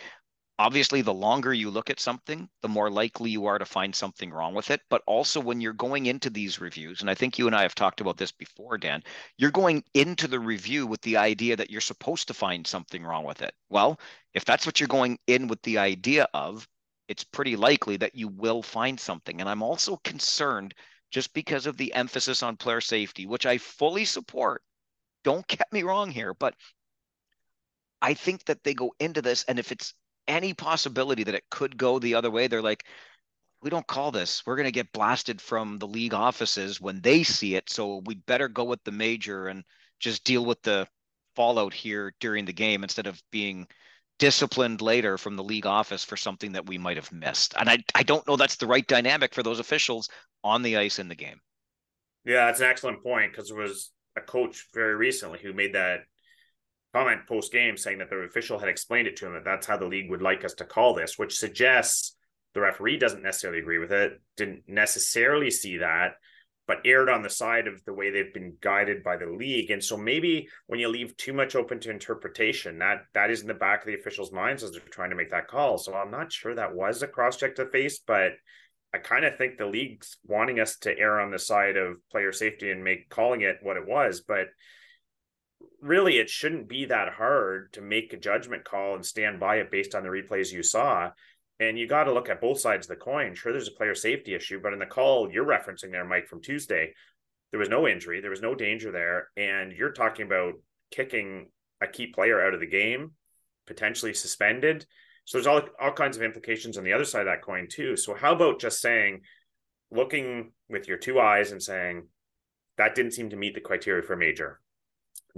obviously 0.59 1.03
the 1.03 1.15
longer 1.15 1.55
you 1.55 1.71
look 1.71 1.89
at 1.89 2.01
something 2.01 2.49
the 2.63 2.69
more 2.69 2.91
likely 2.91 3.31
you 3.31 3.47
are 3.47 3.59
to 3.59 3.65
find 3.65 3.95
something 3.95 4.31
wrong 4.31 4.55
with 4.55 4.71
it 4.71 4.81
but 4.91 5.03
also 5.07 5.41
when 5.41 5.61
you're 5.61 5.73
going 5.73 6.07
into 6.07 6.29
these 6.31 6.61
reviews 6.61 7.01
and 7.01 7.09
i 7.09 7.15
think 7.15 7.39
you 7.39 7.47
and 7.47 7.55
i 7.55 7.63
have 7.63 7.75
talked 7.75 8.01
about 8.01 8.17
this 8.17 8.33
before 8.33 8.77
dan 8.77 9.03
you're 9.37 9.51
going 9.51 9.83
into 9.95 10.27
the 10.27 10.41
review 10.41 10.87
with 10.87 11.01
the 11.03 11.17
idea 11.17 11.55
that 11.55 11.71
you're 11.71 11.81
supposed 11.81 12.27
to 12.27 12.35
find 12.35 12.67
something 12.67 13.05
wrong 13.05 13.25
with 13.25 13.41
it 13.41 13.53
well 13.71 13.99
if 14.35 14.45
that's 14.45 14.67
what 14.67 14.81
you're 14.81 14.89
going 14.89 15.19
in 15.27 15.47
with 15.47 15.63
the 15.63 15.79
idea 15.79 16.27
of 16.35 16.67
it's 17.09 17.25
pretty 17.25 17.57
likely 17.57 17.97
that 17.97 18.15
you 18.15 18.29
will 18.29 18.63
find 18.63 18.99
something 19.01 19.41
and 19.41 19.49
i'm 19.49 19.63
also 19.63 19.97
concerned 20.05 20.75
just 21.11 21.33
because 21.33 21.67
of 21.67 21.77
the 21.77 21.93
emphasis 21.95 22.43
on 22.43 22.57
player 22.57 22.81
safety 22.81 23.27
which 23.27 23.47
i 23.47 23.59
fully 23.59 24.05
support 24.05 24.63
don't 25.25 25.47
get 25.49 25.73
me 25.73 25.83
wrong 25.83 26.11
here 26.11 26.35
but 26.35 26.55
I 28.01 28.15
think 28.15 28.45
that 28.45 28.63
they 28.65 28.75
go 28.75 28.95
into 29.01 29.23
this, 29.23 29.45
and 29.45 29.59
if 29.59 29.73
it's 29.73 29.95
any 30.27 30.55
possibility 30.55 31.25
that 31.25 31.35
it 31.35 31.51
could 31.51 31.77
go 31.77 31.99
the 31.99 32.15
other 32.15 32.31
way, 32.31 32.47
they're 32.47 32.63
like, 32.63 32.85
we 33.61 33.71
don't 33.71 33.87
call 33.87 34.13
this. 34.13 34.47
We're 34.47 34.57
going 34.57 34.67
to 34.67 34.73
get 34.73 34.93
blasted 34.93 35.41
from 35.41 35.79
the 35.79 35.89
league 35.89 36.15
offices 36.15 36.81
when 36.81 37.01
they 37.01 37.25
see 37.25 37.57
it. 37.57 37.71
So 37.71 38.03
we 38.05 38.15
better 38.15 38.49
go 38.49 38.65
with 38.65 38.83
the 38.85 38.93
major 38.93 39.49
and 39.49 39.65
just 39.99 40.25
deal 40.25 40.45
with 40.45 40.63
the 40.63 40.87
fallout 41.35 41.75
here 41.75 42.15
during 42.21 42.45
the 42.45 42.53
game 42.53 42.85
instead 42.85 43.09
of 43.09 43.21
being 43.33 43.67
disciplined 44.19 44.81
later 44.81 45.19
from 45.19 45.37
the 45.37 45.45
league 45.45 45.67
office 45.67 46.05
for 46.05 46.17
something 46.17 46.53
that 46.53 46.67
we 46.67 46.79
might 46.79 46.97
have 46.97 47.13
missed. 47.13 47.55
And 47.59 47.69
I, 47.69 47.79
I 47.95 48.03
don't 48.03 48.27
know 48.27 48.37
that's 48.37 48.57
the 48.57 48.67
right 48.67 48.87
dynamic 48.87 49.35
for 49.35 49.43
those 49.43 49.61
officials 49.61 50.09
on 50.45 50.63
the 50.63 50.77
ice 50.77 50.99
in 50.99 51.09
the 51.09 51.15
game. 51.15 51.41
Yeah, 52.25 52.47
that's 52.47 52.61
an 52.61 52.67
excellent 52.67 53.03
point 53.03 53.33
because 53.33 53.49
there 53.49 53.59
was 53.59 53.93
a 54.17 54.21
coach 54.21 54.67
very 54.75 54.97
recently 54.97 55.39
who 55.43 55.53
made 55.53 55.75
that 55.75 56.01
comment 56.95 57.27
post 57.29 57.53
game 57.53 57.77
saying 57.77 57.99
that 57.99 58.11
the 58.11 58.17
official 58.17 58.59
had 58.59 58.69
explained 58.69 59.07
it 59.07 59.17
to 59.17 59.27
him 59.27 59.35
that 59.35 59.45
that's 59.45 59.67
how 59.67 59.77
the 59.77 59.87
league 59.87 60.11
would 60.11 60.23
like 60.23 60.45
us 60.45 60.55
to 60.55 60.65
call 60.65 60.95
this, 60.95 61.19
which 61.19 61.39
suggests 61.39 62.17
The 62.55 62.61
referee 62.61 62.99
doesn't 62.99 63.23
necessarily 63.23 63.61
agree 63.61 63.79
with 63.79 63.93
it, 63.93 64.21
didn't 64.37 64.63
necessarily 64.67 65.51
see 65.51 65.79
that, 65.79 66.15
but 66.69 66.83
erred 66.85 67.09
on 67.09 67.23
the 67.23 67.31
side 67.31 67.67
of 67.67 67.83
the 67.87 67.95
way 67.95 68.11
they've 68.11 68.35
been 68.35 68.55
guided 68.61 69.03
by 69.03 69.17
the 69.17 69.27
league. 69.27 69.71
And 69.71 69.83
so 69.83 69.97
maybe 69.97 70.49
when 70.67 70.79
you 70.79 70.89
leave 70.89 71.17
too 71.17 71.33
much 71.33 71.57
open 71.57 71.81
to 71.81 71.91
interpretation, 71.91 72.79
that 72.79 73.07
that 73.15 73.31
is 73.31 73.41
in 73.41 73.49
the 73.49 73.55
back 73.55 73.81
of 73.81 73.87
the 73.87 73.95
officials' 73.95 74.31
minds 74.31 74.63
as 74.63 74.73
they're 74.73 74.81
trying 74.83 75.11
to 75.11 75.17
make 75.17 75.31
that 75.31 75.49
call. 75.49 75.79
So 75.79 75.95
I'm 75.95 76.11
not 76.11 76.31
sure 76.31 76.55
that 76.55 76.75
was 76.75 77.03
a 77.03 77.09
cross 77.09 77.39
check 77.39 77.57
to 77.57 77.67
face, 77.71 77.99
but 78.07 78.33
I 78.93 78.99
kind 78.99 79.25
of 79.25 79.37
think 79.37 79.57
the 79.57 79.67
league's 79.67 80.19
wanting 80.27 80.61
us 80.61 80.77
to 80.81 80.97
err 80.97 81.21
on 81.21 81.31
the 81.31 81.39
side 81.39 81.79
of 81.79 81.97
player 82.11 82.33
safety 82.33 82.71
and 82.71 82.85
make 82.85 83.09
calling 83.09 83.41
it 83.41 83.57
what 83.63 83.79
it 83.79 83.87
was, 83.87 84.21
but 84.21 84.49
really 85.81 86.19
it 86.19 86.29
shouldn't 86.29 86.69
be 86.69 86.85
that 86.85 87.15
hard 87.15 87.73
to 87.73 87.81
make 87.81 88.13
a 88.13 88.19
judgment 88.19 88.65
call 88.65 88.95
and 88.95 89.05
stand 89.05 89.41
by 89.41 89.57
it 89.57 89.71
based 89.71 89.95
on 89.95 90.03
the 90.03 90.09
replays 90.09 90.53
you 90.53 90.63
saw. 90.63 91.11
And 91.61 91.79
you 91.79 91.87
got 91.89 92.05
to 92.05 92.13
look 92.13 92.29
at 92.29 92.41
both 92.41 92.61
sides 92.61 92.87
of 92.87 92.91
the 92.91 93.05
coin. 93.05 93.35
Sure, 93.35 93.53
there's 93.53 93.69
a 93.69 93.73
player 93.73 93.95
safety 93.95 94.35
issue, 94.35 94.61
but 94.63 94.73
in 94.73 94.79
the 94.79 94.87
call 94.87 95.31
you're 95.31 95.45
referencing 95.45 95.91
there, 95.91 96.05
Mike, 96.05 96.29
from 96.29 96.41
Tuesday, 96.41 96.95
there 97.51 97.61
was 97.61 97.69
no 97.69 97.89
injury, 97.89 98.21
there 98.21 98.31
was 98.31 98.43
no 98.43 98.55
danger 98.55 98.93
there. 98.93 99.29
And 99.37 99.73
you're 99.73 99.93
talking 99.93 100.27
about 100.27 100.55
kicking 100.91 101.51
a 101.81 101.87
key 101.87 102.09
player 102.09 102.45
out 102.45 102.55
of 102.55 102.61
the 102.61 102.67
game, 102.67 103.13
potentially 103.67 104.15
suspended. 104.15 104.87
So 105.25 105.39
there's 105.39 105.47
all, 105.47 105.63
all 105.81 105.93
kinds 105.93 106.17
of 106.17 106.23
implications 106.23 106.79
on 106.79 106.85
the 106.85 106.93
other 106.93 107.05
side 107.05 107.23
of 107.23 107.27
that 107.27 107.43
coin 107.43 107.67
too. 107.71 107.97
So 107.97 108.15
how 108.15 108.35
about 108.35 108.61
just 108.61 108.81
saying, 108.81 109.23
looking 109.91 110.53
with 110.69 110.87
your 110.87 110.99
two 110.99 111.19
eyes 111.19 111.53
and 111.53 111.63
saying, 111.63 112.07
that 112.77 112.95
didn't 112.95 113.13
seem 113.13 113.31
to 113.31 113.37
meet 113.37 113.55
the 113.55 113.61
criteria 113.61 114.03
for 114.03 114.17
major. 114.17 114.61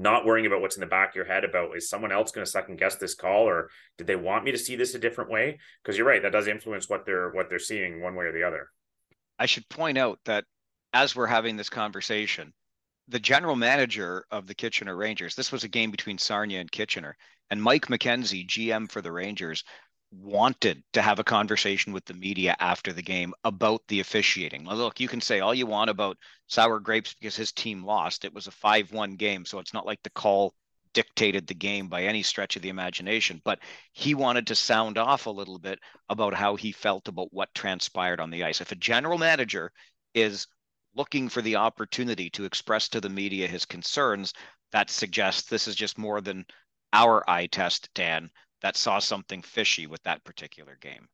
Not 0.01 0.25
worrying 0.25 0.47
about 0.47 0.63
what's 0.63 0.77
in 0.77 0.81
the 0.81 0.87
back 0.87 1.11
of 1.11 1.15
your 1.15 1.27
head 1.27 1.45
about 1.45 1.77
is 1.77 1.91
someone 1.91 2.11
else 2.11 2.33
going 2.33 2.43
to 2.43 2.51
second 2.51 2.79
guess 2.79 2.97
this 2.97 3.15
call 3.15 3.47
or 3.47 3.69
did 3.99 4.07
they 4.07 4.17
want 4.17 4.45
me 4.45 4.51
to 4.51 4.57
see 4.57 4.75
this 4.75 4.95
a 4.95 4.99
different 4.99 5.31
way? 5.31 5.59
Because 5.83 5.99
you're 5.99 6.07
right, 6.07 6.23
that 6.23 6.33
does 6.33 6.49
influence 6.49 6.89
what 6.89 7.05
they're 7.05 7.29
what 7.33 7.51
they're 7.51 7.59
seeing 7.59 8.01
one 8.01 8.15
way 8.15 8.25
or 8.25 8.33
the 8.33 8.43
other. 8.43 8.71
I 9.39 9.45
should 9.45 9.69
point 9.69 9.99
out 9.99 10.19
that 10.25 10.45
as 10.95 11.15
we're 11.15 11.27
having 11.27 11.59
this 11.59 11.69
conversation, 11.69 12.55
the 13.09 13.21
general 13.21 13.57
manager 13.57 14.25
of 14.31 14.47
the 14.47 14.55
Kitchener 14.55 14.97
Rangers, 14.97 15.35
this 15.35 15.53
was 15.53 15.65
a 15.65 15.69
game 15.69 15.91
between 15.91 16.17
Sarnia 16.17 16.61
and 16.61 16.73
Kitchener, 16.73 17.15
and 17.51 17.63
Mike 17.63 17.89
McKenzie, 17.89 18.47
GM 18.47 18.91
for 18.91 19.03
the 19.03 19.13
Rangers, 19.13 19.65
wanted 20.11 20.83
to 20.93 21.03
have 21.03 21.19
a 21.19 21.25
conversation 21.25 21.93
with 21.93 22.05
the 22.05 22.15
media 22.15 22.57
after 22.59 22.93
the 22.93 23.03
game 23.03 23.33
about 23.45 23.83
the 23.89 24.01
officiating. 24.01 24.65
Look, 24.65 25.01
you 25.01 25.09
can 25.09 25.21
say 25.21 25.41
all 25.41 25.55
you 25.55 25.67
want 25.67 25.91
about 25.91 26.19
sour 26.49 26.81
grapes 26.81 27.15
because 27.15 27.37
his 27.37 27.53
team 27.53 27.85
lost. 27.85 28.25
It 28.25 28.35
was 28.35 28.47
a 28.47 28.53
5 28.53 28.93
1 28.93 29.17
game, 29.17 29.45
so 29.45 29.59
it's 29.59 29.75
not 29.75 29.87
like 29.87 30.03
the 30.03 30.11
call 30.11 30.55
dictated 30.93 31.47
the 31.47 31.55
game 31.55 31.89
by 31.89 32.03
any 32.05 32.23
stretch 32.23 32.57
of 32.57 32.63
the 32.63 32.69
imagination, 32.69 33.41
but 33.45 33.61
he 33.93 34.15
wanted 34.15 34.49
to 34.49 34.55
sound 34.55 34.99
off 34.99 35.27
a 35.27 35.31
little 35.31 35.59
bit 35.59 35.79
about 36.09 36.35
how 36.35 36.57
he 36.57 36.73
felt 36.73 37.07
about 37.07 37.33
what 37.33 37.55
transpired 37.55 38.21
on 38.21 38.31
the 38.31 38.43
ice. 38.43 38.61
If 38.61 38.73
a 38.73 38.77
general 38.77 39.19
manager 39.19 39.73
is 40.15 40.49
looking 40.95 41.29
for 41.29 41.43
the 41.43 41.57
opportunity 41.57 42.31
to 42.31 42.45
express 42.45 42.89
to 42.89 43.01
the 43.01 43.09
media 43.09 43.47
his 43.47 43.65
concerns, 43.65 44.35
that 44.73 44.91
suggests 44.91 45.49
this 45.49 45.69
is 45.69 45.77
just 45.77 45.99
more 45.99 46.21
than 46.21 46.45
our 46.93 47.29
eye 47.31 47.47
test, 47.47 47.89
Dan, 47.95 48.31
that 48.63 48.77
saw 48.77 48.99
something 48.99 49.43
fishy 49.43 49.87
with 49.87 50.03
that 50.03 50.25
particular 50.25 50.77
game. 50.81 51.09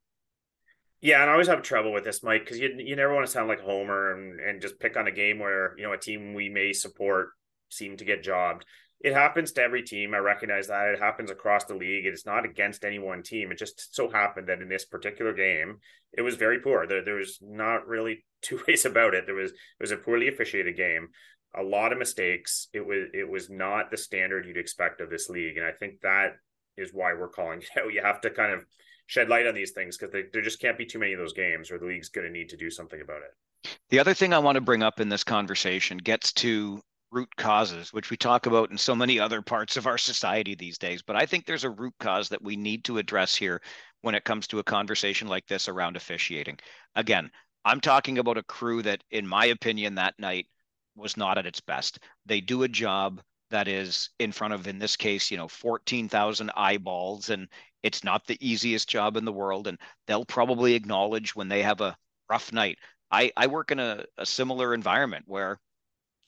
Yeah, 1.00 1.20
and 1.20 1.30
I 1.30 1.34
always 1.34 1.48
have 1.48 1.62
trouble 1.62 1.92
with 1.92 2.04
this, 2.04 2.22
Mike, 2.22 2.44
because 2.44 2.58
you 2.58 2.74
you 2.78 2.96
never 2.96 3.14
want 3.14 3.26
to 3.26 3.32
sound 3.32 3.48
like 3.48 3.60
Homer 3.60 4.14
and, 4.14 4.40
and 4.40 4.62
just 4.62 4.80
pick 4.80 4.96
on 4.96 5.06
a 5.06 5.12
game 5.12 5.38
where 5.38 5.74
you 5.76 5.84
know 5.84 5.92
a 5.92 5.98
team 5.98 6.34
we 6.34 6.48
may 6.48 6.72
support 6.72 7.30
seem 7.68 7.96
to 7.98 8.04
get 8.04 8.22
jobbed. 8.22 8.64
It 9.00 9.12
happens 9.12 9.52
to 9.52 9.62
every 9.62 9.82
team. 9.82 10.14
I 10.14 10.18
recognize 10.18 10.68
that 10.68 10.88
it 10.88 10.98
happens 10.98 11.30
across 11.30 11.64
the 11.64 11.74
league. 11.74 12.06
It's 12.06 12.24
not 12.24 12.46
against 12.46 12.84
any 12.84 12.98
one 12.98 13.22
team. 13.22 13.52
It 13.52 13.58
just 13.58 13.94
so 13.94 14.08
happened 14.08 14.48
that 14.48 14.62
in 14.62 14.70
this 14.70 14.86
particular 14.86 15.34
game, 15.34 15.76
it 16.16 16.22
was 16.22 16.36
very 16.36 16.60
poor. 16.60 16.86
There, 16.86 17.04
there 17.04 17.16
was 17.16 17.38
not 17.42 17.86
really 17.86 18.24
two 18.42 18.60
ways 18.66 18.86
about 18.86 19.14
it. 19.14 19.26
There 19.26 19.34
was 19.34 19.52
it 19.52 19.82
was 19.82 19.92
a 19.92 19.96
poorly 19.96 20.28
officiated 20.28 20.76
game 20.76 21.08
a 21.56 21.62
lot 21.62 21.92
of 21.92 21.98
mistakes. 21.98 22.68
It 22.72 22.86
was 22.86 23.08
it 23.14 23.28
was 23.28 23.48
not 23.48 23.90
the 23.90 23.96
standard 23.96 24.46
you'd 24.46 24.56
expect 24.56 25.00
of 25.00 25.10
this 25.10 25.28
league, 25.28 25.56
and 25.56 25.66
I 25.66 25.72
think 25.72 26.00
that 26.02 26.32
is 26.76 26.92
why 26.92 27.14
we're 27.14 27.28
calling 27.28 27.60
it 27.76 27.82
out. 27.82 27.92
You 27.92 28.02
have 28.02 28.20
to 28.22 28.30
kind 28.30 28.52
of 28.52 28.64
shed 29.06 29.28
light 29.28 29.46
on 29.46 29.54
these 29.54 29.72
things 29.72 29.96
because 29.96 30.14
there 30.32 30.42
just 30.42 30.60
can't 30.60 30.78
be 30.78 30.86
too 30.86 30.98
many 30.98 31.12
of 31.12 31.18
those 31.18 31.32
games, 31.32 31.70
or 31.70 31.78
the 31.78 31.86
league's 31.86 32.08
going 32.08 32.26
to 32.26 32.32
need 32.32 32.48
to 32.50 32.56
do 32.56 32.70
something 32.70 33.00
about 33.00 33.22
it. 33.22 33.70
The 33.90 33.98
other 33.98 34.14
thing 34.14 34.32
I 34.32 34.38
want 34.38 34.56
to 34.56 34.60
bring 34.60 34.82
up 34.82 35.00
in 35.00 35.08
this 35.08 35.24
conversation 35.24 35.98
gets 35.98 36.32
to 36.34 36.80
root 37.12 37.34
causes, 37.36 37.92
which 37.92 38.10
we 38.10 38.16
talk 38.16 38.46
about 38.46 38.70
in 38.70 38.78
so 38.78 38.94
many 38.94 39.18
other 39.18 39.40
parts 39.40 39.76
of 39.76 39.86
our 39.86 39.98
society 39.98 40.54
these 40.54 40.76
days. 40.76 41.02
But 41.02 41.16
I 41.16 41.24
think 41.24 41.46
there's 41.46 41.64
a 41.64 41.70
root 41.70 41.94
cause 42.00 42.28
that 42.28 42.42
we 42.42 42.56
need 42.56 42.84
to 42.84 42.98
address 42.98 43.34
here 43.34 43.62
when 44.02 44.14
it 44.14 44.24
comes 44.24 44.46
to 44.48 44.58
a 44.58 44.64
conversation 44.64 45.28
like 45.28 45.46
this 45.46 45.68
around 45.68 45.96
officiating. 45.96 46.58
Again, 46.94 47.30
I'm 47.64 47.80
talking 47.80 48.18
about 48.18 48.38
a 48.38 48.42
crew 48.42 48.82
that, 48.82 49.02
in 49.10 49.26
my 49.26 49.46
opinion, 49.46 49.94
that 49.94 50.14
night 50.18 50.46
was 50.94 51.16
not 51.16 51.38
at 51.38 51.46
its 51.46 51.60
best. 51.60 51.98
They 52.24 52.40
do 52.40 52.62
a 52.62 52.68
job 52.68 53.22
that 53.50 53.68
is 53.68 54.10
in 54.18 54.32
front 54.32 54.54
of, 54.54 54.66
in 54.66 54.78
this 54.78 54.96
case, 54.96 55.30
you 55.30 55.36
know, 55.36 55.48
14,000 55.48 56.50
eyeballs, 56.56 57.30
and 57.30 57.48
it's 57.82 58.04
not 58.04 58.26
the 58.26 58.38
easiest 58.40 58.88
job 58.88 59.16
in 59.16 59.24
the 59.24 59.32
world. 59.32 59.66
And 59.66 59.78
they'll 60.06 60.24
probably 60.24 60.74
acknowledge 60.74 61.34
when 61.34 61.48
they 61.48 61.62
have 61.62 61.80
a 61.80 61.96
rough 62.28 62.52
night. 62.52 62.78
I, 63.10 63.30
I 63.36 63.46
work 63.46 63.70
in 63.70 63.78
a, 63.78 64.04
a 64.18 64.26
similar 64.26 64.74
environment 64.74 65.24
where, 65.28 65.58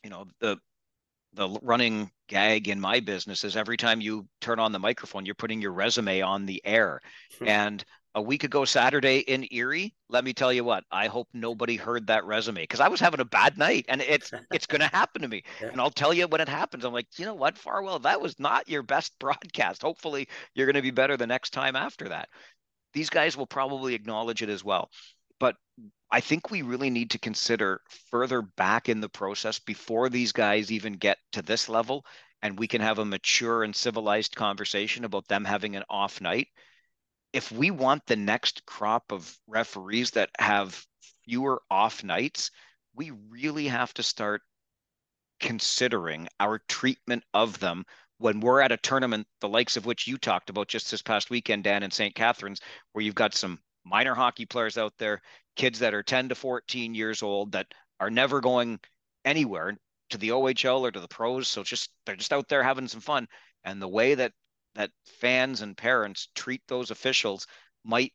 you 0.05 0.11
know, 0.11 0.27
the 0.41 0.59
the 1.35 1.59
running 1.63 2.11
gag 2.29 2.69
in 2.69 2.81
my 2.81 3.01
business 3.01 3.45
is 3.45 3.55
every 3.55 3.77
time 3.77 4.01
you 4.01 4.27
turn 4.41 4.59
on 4.59 4.73
the 4.73 4.79
microphone, 4.79 5.27
you're 5.27 5.35
putting 5.35 5.61
your 5.61 5.73
resume 5.73 6.23
on 6.23 6.47
the 6.47 6.63
air. 6.65 7.01
Hmm. 7.39 7.49
and 7.49 7.85
a 8.15 8.23
week 8.23 8.45
ago 8.45 8.65
Saturday 8.65 9.19
in 9.19 9.47
Erie, 9.51 9.95
let 10.09 10.25
me 10.25 10.33
tell 10.33 10.53
you 10.53 10.65
what, 10.65 10.85
I 10.91 11.07
hope 11.07 11.29
nobody 11.33 11.77
heard 11.77 12.07
that 12.07 12.25
resume 12.25 12.63
because 12.63 12.81
I 12.81 12.89
was 12.89 13.01
having 13.01 13.21
a 13.21 13.25
bad 13.25 13.59
night 13.59 13.87
and 13.89 14.01
it's 14.09 14.31
it's 14.53 14.67
going 14.67 14.81
to 14.81 14.89
happen 14.89 15.23
to 15.23 15.29
me. 15.29 15.43
Yeah. 15.61 15.69
And 15.69 15.81
I'll 15.81 15.91
tell 15.91 16.15
you 16.15 16.27
when 16.27 16.41
it 16.41 16.49
happens. 16.49 16.85
I'm 16.85 16.93
like, 16.93 17.07
you 17.17 17.27
know 17.27 17.35
what, 17.35 17.59
Farwell, 17.59 17.99
that 18.01 18.21
was 18.21 18.39
not 18.39 18.69
your 18.69 18.83
best 18.83 19.13
broadcast. 19.21 19.83
Hopefully 19.83 20.29
you're 20.55 20.67
going 20.67 20.77
to 20.77 20.83
be 20.83 20.91
better 20.91 21.17
the 21.17 21.27
next 21.27 21.51
time 21.51 21.77
after 21.77 22.09
that. 22.09 22.29
These 22.95 23.11
guys 23.11 23.37
will 23.37 23.47
probably 23.47 23.95
acknowledge 23.95 24.43
it 24.43 24.49
as 24.49 24.65
well. 24.65 24.91
But 25.39 25.57
I 26.11 26.21
think 26.21 26.51
we 26.51 26.63
really 26.63 26.91
need 26.91 27.11
to 27.11 27.19
consider 27.19 27.83
further 28.11 28.43
back 28.43 28.89
in 28.89 29.01
the 29.01 29.11
process 29.11 29.59
before 29.59 30.09
these 30.09 30.33
guys 30.33 30.73
even 30.73 30.95
get 30.95 31.19
to 31.33 31.43
this 31.43 31.69
level 31.69 32.05
and 32.43 32.59
we 32.59 32.69
can 32.69 32.81
have 32.81 32.99
a 32.99 33.05
mature 33.05 33.65
and 33.65 33.75
civilized 33.75 34.35
conversation 34.35 35.05
about 35.05 35.27
them 35.29 35.45
having 35.45 35.77
an 35.77 35.83
off 35.91 36.21
night 36.21 36.49
if 37.33 37.53
we 37.53 37.71
want 37.71 38.07
the 38.07 38.17
next 38.17 38.65
crop 38.67 39.13
of 39.13 39.37
referees 39.47 40.13
that 40.13 40.31
have 40.39 40.85
fewer 41.25 41.63
off 41.71 42.03
nights, 42.03 42.51
we 42.95 43.13
really 43.29 43.69
have 43.69 43.93
to 43.95 44.03
start 44.03 44.43
considering 45.41 46.29
our 46.41 46.61
treatment 46.69 47.23
of 47.35 47.59
them 47.61 47.85
when 48.19 48.41
we're 48.41 48.61
at 48.61 48.73
a 48.73 48.77
tournament, 48.77 49.27
the 49.41 49.49
likes 49.49 49.77
of 49.77 49.87
which 49.87 50.07
you 50.07 50.19
talked 50.19 50.51
about 50.51 50.69
just 50.69 50.91
this 50.91 51.03
past 51.03 51.31
weekend, 51.31 51.65
Dan, 51.65 51.85
in 51.85 51.91
St. 51.91 52.15
Catharines, 52.15 52.61
where 52.93 53.05
you've 53.05 53.15
got 53.15 53.35
some 53.35 53.61
minor 53.85 54.15
hockey 54.15 54.45
players 54.45 54.77
out 54.77 54.93
there, 54.99 55.23
kids 55.55 55.79
that 55.79 55.95
are 55.95 56.03
10 56.03 56.31
to 56.31 56.35
14 56.35 56.95
years 56.95 57.23
old 57.23 57.53
that 57.53 57.67
are 58.01 58.11
never 58.11 58.41
going 58.41 58.81
anywhere 59.25 59.77
to 60.11 60.19
the 60.19 60.31
OHL 60.31 60.81
or 60.81 60.91
to 60.91 61.01
the 61.01 61.09
pros. 61.09 61.49
So 61.49 61.63
just 61.63 61.91
they're 62.07 62.17
just 62.17 62.33
out 62.33 62.49
there 62.49 62.63
having 62.63 62.89
some 62.89 63.01
fun. 63.01 63.29
And 63.65 63.81
the 63.81 63.89
way 63.89 64.15
that 64.17 64.33
that 64.75 64.91
fans 65.05 65.61
and 65.61 65.77
parents 65.77 66.29
treat 66.35 66.63
those 66.69 66.91
officials 66.91 67.47
might 67.85 68.13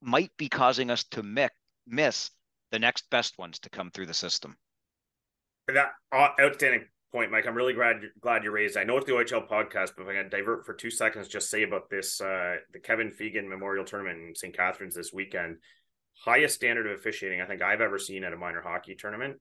might 0.00 0.30
be 0.36 0.48
causing 0.48 0.90
us 0.90 1.04
to 1.04 1.22
miss 1.22 1.50
miss 1.86 2.30
the 2.70 2.78
next 2.78 3.08
best 3.10 3.38
ones 3.38 3.58
to 3.60 3.70
come 3.70 3.90
through 3.90 4.06
the 4.06 4.14
system. 4.14 4.56
That 5.68 5.90
uh, 6.12 6.28
outstanding 6.40 6.86
point, 7.12 7.30
Mike. 7.30 7.46
I'm 7.46 7.54
really 7.54 7.72
glad 7.72 7.96
glad 8.20 8.44
you 8.44 8.50
raised. 8.50 8.76
I 8.76 8.84
know 8.84 8.96
it's 8.96 9.06
the 9.06 9.12
OHL 9.12 9.48
podcast, 9.48 9.92
but 9.96 10.02
if 10.02 10.08
I 10.08 10.14
can 10.14 10.28
divert 10.28 10.66
for 10.66 10.74
two 10.74 10.90
seconds, 10.90 11.28
just 11.28 11.50
say 11.50 11.62
about 11.62 11.90
this 11.90 12.20
uh, 12.20 12.56
the 12.72 12.80
Kevin 12.80 13.10
Fegan 13.10 13.48
Memorial 13.48 13.84
Tournament 13.84 14.18
in 14.18 14.34
St. 14.34 14.56
Catharines 14.56 14.94
this 14.94 15.12
weekend. 15.12 15.58
Highest 16.24 16.56
standard 16.56 16.86
of 16.86 16.98
officiating 16.98 17.40
I 17.40 17.46
think 17.46 17.62
I've 17.62 17.80
ever 17.80 17.98
seen 17.98 18.24
at 18.24 18.32
a 18.32 18.36
minor 18.36 18.60
hockey 18.60 18.94
tournament. 18.94 19.36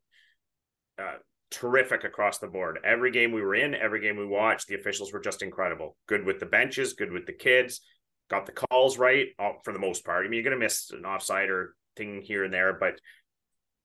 Uh, 0.99 1.15
terrific 1.51 2.03
across 2.03 2.39
the 2.39 2.47
board. 2.47 2.79
Every 2.83 3.11
game 3.11 3.31
we 3.31 3.41
were 3.41 3.55
in, 3.55 3.73
every 3.75 4.01
game 4.01 4.17
we 4.17 4.25
watched, 4.25 4.67
the 4.67 4.75
officials 4.75 5.13
were 5.13 5.19
just 5.19 5.41
incredible. 5.41 5.95
Good 6.07 6.25
with 6.25 6.39
the 6.39 6.45
benches, 6.45 6.93
good 6.93 7.11
with 7.11 7.25
the 7.25 7.33
kids, 7.33 7.81
got 8.29 8.45
the 8.45 8.51
calls 8.51 8.97
right 8.97 9.27
uh, 9.39 9.53
for 9.63 9.73
the 9.73 9.79
most 9.79 10.05
part. 10.05 10.25
I 10.25 10.29
mean, 10.29 10.33
you're 10.33 10.43
going 10.49 10.59
to 10.59 10.65
miss 10.65 10.91
an 10.91 11.05
offside 11.05 11.49
or 11.49 11.75
thing 11.95 12.21
here 12.21 12.43
and 12.43 12.53
there, 12.53 12.77
but 12.79 12.99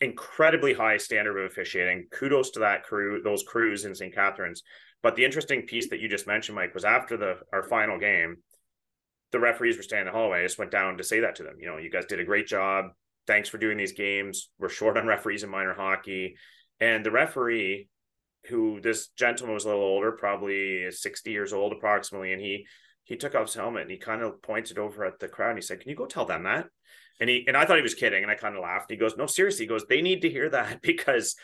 incredibly 0.00 0.74
high 0.74 0.96
standard 0.96 1.38
of 1.38 1.50
officiating. 1.50 2.06
Kudos 2.10 2.50
to 2.52 2.60
that 2.60 2.82
crew, 2.82 3.22
those 3.22 3.44
crews 3.44 3.84
in 3.84 3.94
St. 3.94 4.14
Catharines. 4.14 4.62
But 5.02 5.16
the 5.16 5.24
interesting 5.24 5.62
piece 5.62 5.88
that 5.90 6.00
you 6.00 6.08
just 6.08 6.26
mentioned, 6.26 6.56
Mike, 6.56 6.74
was 6.74 6.84
after 6.84 7.16
the 7.16 7.38
our 7.52 7.62
final 7.62 7.98
game, 7.98 8.36
the 9.32 9.40
referees 9.40 9.76
were 9.76 9.82
standing 9.82 10.08
in 10.08 10.12
the 10.12 10.18
hallway. 10.18 10.40
I 10.40 10.44
just 10.44 10.58
went 10.58 10.70
down 10.70 10.98
to 10.98 11.04
say 11.04 11.20
that 11.20 11.36
to 11.36 11.42
them. 11.42 11.56
You 11.58 11.66
know, 11.66 11.78
you 11.78 11.90
guys 11.90 12.06
did 12.06 12.20
a 12.20 12.24
great 12.24 12.46
job. 12.46 12.86
Thanks 13.26 13.48
for 13.48 13.58
doing 13.58 13.78
these 13.78 13.92
games. 13.92 14.50
We're 14.58 14.68
short 14.68 14.96
on 14.96 15.06
referees 15.06 15.42
in 15.42 15.50
minor 15.50 15.74
hockey. 15.74 16.36
And 16.82 17.06
the 17.06 17.12
referee, 17.12 17.88
who 18.48 18.80
this 18.80 19.06
gentleman 19.16 19.54
was 19.54 19.64
a 19.64 19.68
little 19.68 19.84
older, 19.84 20.10
probably 20.10 20.90
60 20.90 21.30
years 21.30 21.52
old 21.52 21.72
approximately, 21.72 22.32
and 22.32 22.42
he 22.42 22.66
he 23.04 23.16
took 23.16 23.36
off 23.36 23.46
his 23.46 23.54
helmet 23.54 23.82
and 23.82 23.90
he 23.90 23.98
kind 23.98 24.20
of 24.20 24.42
pointed 24.42 24.78
over 24.78 25.04
at 25.04 25.20
the 25.20 25.28
crowd 25.28 25.50
and 25.50 25.58
he 25.58 25.62
said, 25.62 25.78
Can 25.78 25.90
you 25.90 25.96
go 25.96 26.06
tell 26.06 26.24
them 26.24 26.42
that? 26.42 26.66
And 27.20 27.30
he 27.30 27.44
and 27.46 27.56
I 27.56 27.64
thought 27.64 27.76
he 27.76 27.84
was 27.84 27.94
kidding, 27.94 28.24
and 28.24 28.32
I 28.32 28.34
kind 28.34 28.56
of 28.56 28.62
laughed. 28.62 28.90
He 28.90 28.96
goes, 28.96 29.16
"No, 29.16 29.26
seriously." 29.26 29.64
He 29.64 29.68
goes, 29.68 29.84
"They 29.86 30.02
need 30.02 30.22
to 30.22 30.30
hear 30.30 30.48
that 30.50 30.82
because 30.82 31.36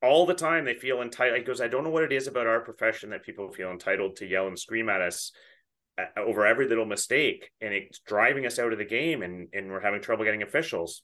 all 0.00 0.24
the 0.24 0.34
time 0.34 0.64
they 0.64 0.74
feel 0.74 1.02
entitled." 1.02 1.38
He 1.38 1.44
goes, 1.44 1.60
"I 1.60 1.66
don't 1.66 1.82
know 1.82 1.90
what 1.90 2.04
it 2.04 2.12
is 2.12 2.28
about 2.28 2.46
our 2.46 2.60
profession 2.60 3.10
that 3.10 3.24
people 3.24 3.50
feel 3.50 3.72
entitled 3.72 4.16
to 4.16 4.26
yell 4.26 4.46
and 4.46 4.56
scream 4.56 4.88
at 4.88 5.00
us 5.00 5.32
uh, 5.98 6.20
over 6.20 6.46
every 6.46 6.68
little 6.68 6.86
mistake, 6.86 7.50
and 7.60 7.74
it's 7.74 7.98
driving 7.98 8.46
us 8.46 8.60
out 8.60 8.72
of 8.72 8.78
the 8.78 8.84
game, 8.84 9.22
and 9.22 9.48
and 9.52 9.68
we're 9.68 9.80
having 9.80 10.00
trouble 10.00 10.24
getting 10.24 10.42
officials." 10.42 11.02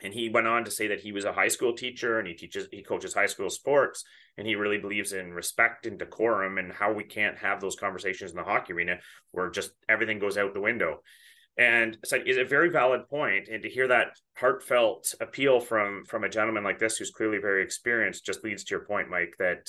And 0.00 0.12
he 0.12 0.28
went 0.28 0.46
on 0.46 0.64
to 0.64 0.70
say 0.70 0.88
that 0.88 1.00
he 1.00 1.12
was 1.12 1.24
a 1.24 1.32
high 1.32 1.48
school 1.48 1.74
teacher 1.74 2.18
and 2.18 2.26
he 2.26 2.34
teaches 2.34 2.66
he 2.72 2.82
coaches 2.82 3.14
high 3.14 3.26
school 3.26 3.50
sports 3.50 4.04
and 4.36 4.46
he 4.46 4.56
really 4.56 4.78
believes 4.78 5.12
in 5.12 5.32
respect 5.32 5.86
and 5.86 5.98
decorum 5.98 6.58
and 6.58 6.72
how 6.72 6.92
we 6.92 7.04
can't 7.04 7.38
have 7.38 7.60
those 7.60 7.76
conversations 7.76 8.30
in 8.30 8.36
the 8.36 8.42
hockey 8.42 8.72
arena 8.72 8.96
where 9.30 9.50
just 9.50 9.70
everything 9.88 10.18
goes 10.18 10.36
out 10.36 10.54
the 10.54 10.60
window. 10.60 11.00
And 11.58 11.98
it's 12.02 12.12
is 12.12 12.38
a 12.38 12.44
very 12.44 12.70
valid 12.70 13.08
point. 13.08 13.48
And 13.48 13.62
to 13.62 13.68
hear 13.68 13.88
that 13.88 14.16
heartfelt 14.36 15.14
appeal 15.20 15.60
from 15.60 16.04
from 16.06 16.24
a 16.24 16.28
gentleman 16.28 16.64
like 16.64 16.78
this 16.78 16.96
who's 16.96 17.10
clearly 17.10 17.38
very 17.38 17.62
experienced 17.62 18.24
just 18.24 18.42
leads 18.42 18.64
to 18.64 18.74
your 18.74 18.86
point, 18.86 19.10
Mike, 19.10 19.34
that 19.38 19.68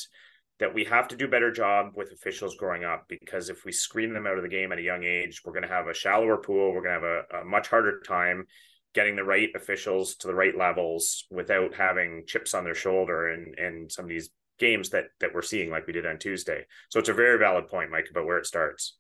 that 0.60 0.74
we 0.74 0.86
have 0.86 1.10
to 1.10 1.18
do 1.18 1.28
better 1.28 1.52
job 1.52 1.92
with 1.96 2.12
officials 2.12 2.56
growing 2.56 2.86
up 2.86 3.06
because 3.10 3.50
if 3.50 3.66
we 3.66 3.72
screen 3.72 4.14
them 4.14 4.26
out 4.26 4.38
of 4.38 4.44
the 4.44 4.50
game 4.50 4.72
at 4.72 4.78
a 4.78 4.84
young 4.84 5.04
age, 5.04 5.42
we're 5.44 5.52
going 5.52 5.64
to 5.64 5.68
have 5.68 5.88
a 5.88 5.94
shallower 5.94 6.38
pool. 6.38 6.72
We're 6.72 6.84
going 6.84 7.02
to 7.02 7.08
have 7.08 7.26
a, 7.34 7.42
a 7.42 7.46
much 7.46 7.68
harder 7.68 8.00
time 8.00 8.46
getting 8.94 9.16
the 9.16 9.24
right 9.24 9.50
officials 9.56 10.16
to 10.16 10.28
the 10.28 10.36
right 10.36 10.58
levels 10.58 11.26
without 11.32 11.74
having 11.74 12.24
chips 12.28 12.54
on 12.54 12.64
their 12.64 12.76
shoulder 12.76 13.30
and 13.30 13.58
and 13.58 13.92
some 13.92 14.06
of 14.06 14.10
these 14.10 14.30
games 14.60 14.90
that 14.90 15.06
that 15.20 15.34
we're 15.34 15.42
seeing 15.42 15.70
like 15.70 15.88
we 15.88 15.94
did 15.94 16.06
on 16.06 16.18
Tuesday. 16.18 16.64
So 16.90 17.00
it's 17.00 17.10
a 17.10 17.14
very 17.14 17.38
valid 17.38 17.68
point, 17.68 17.92
Mike, 17.92 18.08
about 18.10 18.26
where 18.26 18.38
it 18.38 18.46
starts. 18.46 18.98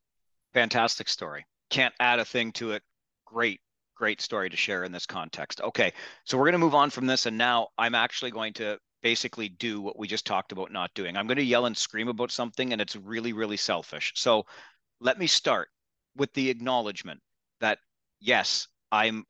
Fantastic 0.53 1.07
story. 1.07 1.45
Can't 1.69 1.93
add 1.99 2.19
a 2.19 2.25
thing 2.25 2.51
to 2.53 2.71
it. 2.71 2.83
Great, 3.25 3.59
great 3.95 4.21
story 4.21 4.49
to 4.49 4.57
share 4.57 4.83
in 4.83 4.91
this 4.91 5.05
context. 5.05 5.61
Okay, 5.61 5.93
so 6.25 6.37
we're 6.37 6.45
going 6.45 6.53
to 6.53 6.59
move 6.59 6.75
on 6.75 6.89
from 6.89 7.07
this, 7.07 7.25
and 7.25 7.37
now 7.37 7.69
I'm 7.77 7.95
actually 7.95 8.31
going 8.31 8.53
to 8.53 8.77
basically 9.01 9.49
do 9.49 9.81
what 9.81 9.97
we 9.97 10.07
just 10.07 10.25
talked 10.25 10.51
about 10.51 10.71
not 10.71 10.93
doing. 10.93 11.17
I'm 11.17 11.27
going 11.27 11.37
to 11.37 11.43
yell 11.43 11.65
and 11.65 11.75
scream 11.75 12.07
about 12.07 12.31
something, 12.31 12.71
and 12.71 12.81
it's 12.81 12.95
really, 12.95 13.33
really 13.33 13.57
selfish. 13.57 14.13
So 14.15 14.45
let 14.99 15.17
me 15.17 15.27
start 15.27 15.69
with 16.15 16.31
the 16.33 16.49
acknowledgement 16.49 17.19
that 17.59 17.79
yes, 18.19 18.67
I'm 18.91 19.25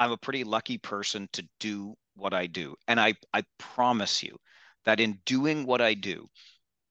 I'm 0.00 0.12
a 0.12 0.16
pretty 0.16 0.44
lucky 0.44 0.78
person 0.78 1.28
to 1.34 1.46
do 1.60 1.94
what 2.16 2.32
I 2.32 2.46
do. 2.46 2.74
And 2.88 2.98
I, 2.98 3.14
I 3.34 3.44
promise 3.58 4.22
you 4.22 4.36
that 4.86 4.98
in 4.98 5.20
doing 5.26 5.66
what 5.66 5.82
I 5.82 5.92
do, 5.92 6.26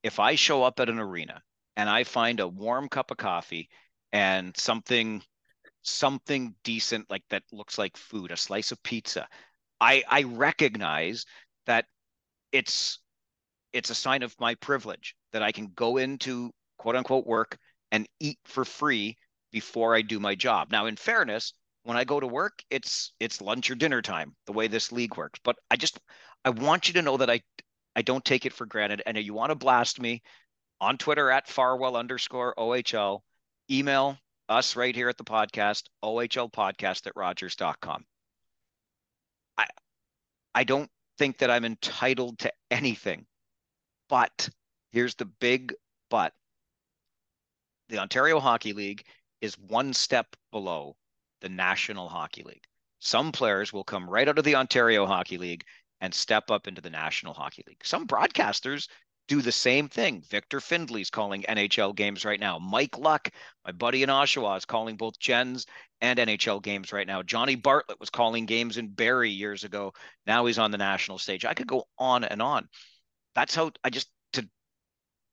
if 0.04 0.20
I 0.20 0.36
show 0.36 0.62
up 0.62 0.78
at 0.78 0.88
an 0.88 1.00
arena 1.00 1.42
and 1.76 1.90
I 1.90 2.04
find 2.04 2.38
a 2.38 2.46
warm 2.48 2.88
cup 2.88 3.10
of 3.10 3.16
coffee 3.16 3.68
and 4.12 4.56
something 4.56 5.22
something 5.82 6.54
decent 6.62 7.10
like 7.10 7.24
that 7.30 7.42
looks 7.52 7.78
like 7.78 7.96
food, 7.96 8.30
a 8.30 8.36
slice 8.36 8.70
of 8.70 8.82
pizza, 8.84 9.26
I 9.80 10.04
I 10.08 10.22
recognize 10.22 11.24
that 11.66 11.86
it's 12.52 13.00
it's 13.72 13.90
a 13.90 13.94
sign 13.94 14.22
of 14.22 14.38
my 14.38 14.54
privilege 14.56 15.16
that 15.32 15.42
I 15.42 15.50
can 15.52 15.68
go 15.74 15.96
into 15.96 16.52
quote 16.78 16.96
unquote 16.96 17.26
work 17.26 17.58
and 17.90 18.06
eat 18.20 18.38
for 18.44 18.64
free 18.64 19.16
before 19.50 19.96
I 19.96 20.02
do 20.02 20.20
my 20.20 20.36
job. 20.36 20.70
Now, 20.70 20.86
in 20.86 20.96
fairness, 20.96 21.54
when 21.84 21.96
I 21.96 22.04
go 22.04 22.20
to 22.20 22.26
work, 22.26 22.62
it's 22.70 23.12
it's 23.20 23.40
lunch 23.40 23.70
or 23.70 23.74
dinner 23.74 24.02
time, 24.02 24.34
the 24.46 24.52
way 24.52 24.68
this 24.68 24.92
league 24.92 25.16
works. 25.16 25.40
But 25.42 25.56
I 25.70 25.76
just 25.76 25.98
I 26.44 26.50
want 26.50 26.88
you 26.88 26.94
to 26.94 27.02
know 27.02 27.16
that 27.16 27.30
I 27.30 27.40
I 27.96 28.02
don't 28.02 28.24
take 28.24 28.46
it 28.46 28.52
for 28.52 28.66
granted. 28.66 29.02
And 29.06 29.16
if 29.16 29.24
you 29.24 29.34
want 29.34 29.50
to 29.50 29.56
blast 29.56 30.00
me 30.00 30.22
on 30.80 30.98
Twitter 30.98 31.30
at 31.30 31.48
Farwell 31.48 31.96
underscore 31.96 32.54
OHL, 32.56 33.20
email 33.70 34.18
us 34.48 34.76
right 34.76 34.94
here 34.94 35.08
at 35.08 35.16
the 35.16 35.24
podcast, 35.24 35.84
OHL 36.02 36.50
podcast 36.50 37.06
at 37.06 37.16
Rogers.com. 37.16 38.04
I 39.56 39.66
I 40.54 40.64
don't 40.64 40.90
think 41.18 41.38
that 41.38 41.50
I'm 41.50 41.64
entitled 41.64 42.38
to 42.40 42.52
anything. 42.70 43.26
But 44.08 44.48
here's 44.92 45.14
the 45.14 45.26
big 45.26 45.74
but. 46.10 46.34
The 47.88 47.98
Ontario 47.98 48.38
Hockey 48.38 48.72
League 48.72 49.04
is 49.40 49.58
one 49.58 49.92
step 49.92 50.36
below 50.52 50.94
the 51.40 51.48
National 51.48 52.08
Hockey 52.08 52.42
League. 52.42 52.64
Some 52.98 53.32
players 53.32 53.72
will 53.72 53.84
come 53.84 54.08
right 54.08 54.28
out 54.28 54.38
of 54.38 54.44
the 54.44 54.56
Ontario 54.56 55.06
Hockey 55.06 55.38
League 55.38 55.64
and 56.00 56.14
step 56.14 56.50
up 56.50 56.66
into 56.66 56.80
the 56.80 56.90
National 56.90 57.34
Hockey 57.34 57.64
League. 57.66 57.84
Some 57.84 58.06
broadcasters 58.06 58.88
do 59.28 59.40
the 59.40 59.52
same 59.52 59.88
thing. 59.88 60.22
Victor 60.28 60.60
Findley's 60.60 61.08
calling 61.08 61.44
NHL 61.48 61.94
games 61.94 62.24
right 62.24 62.40
now. 62.40 62.58
Mike 62.58 62.98
Luck, 62.98 63.30
my 63.64 63.70
buddy 63.70 64.02
in 64.02 64.08
Oshawa, 64.08 64.56
is 64.56 64.64
calling 64.64 64.96
both 64.96 65.20
Gens 65.20 65.66
and 66.00 66.18
NHL 66.18 66.62
games 66.62 66.92
right 66.92 67.06
now. 67.06 67.22
Johnny 67.22 67.54
Bartlett 67.54 68.00
was 68.00 68.10
calling 68.10 68.44
games 68.44 68.76
in 68.76 68.88
Barrie 68.88 69.30
years 69.30 69.64
ago. 69.64 69.92
Now 70.26 70.46
he's 70.46 70.58
on 70.58 70.72
the 70.72 70.78
national 70.78 71.18
stage. 71.18 71.44
I 71.44 71.54
could 71.54 71.68
go 71.68 71.84
on 71.96 72.24
and 72.24 72.42
on. 72.42 72.68
That's 73.34 73.54
how 73.54 73.70
I 73.84 73.90
just 73.90 74.08
to 74.32 74.48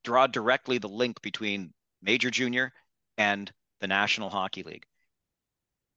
draw 0.04 0.28
directly 0.28 0.78
the 0.78 0.90
link 0.90 1.22
between 1.22 1.74
Major 2.02 2.30
Junior 2.30 2.72
and 3.18 3.52
the 3.82 3.88
National 3.88 4.30
Hockey 4.30 4.64
League. 4.64 4.86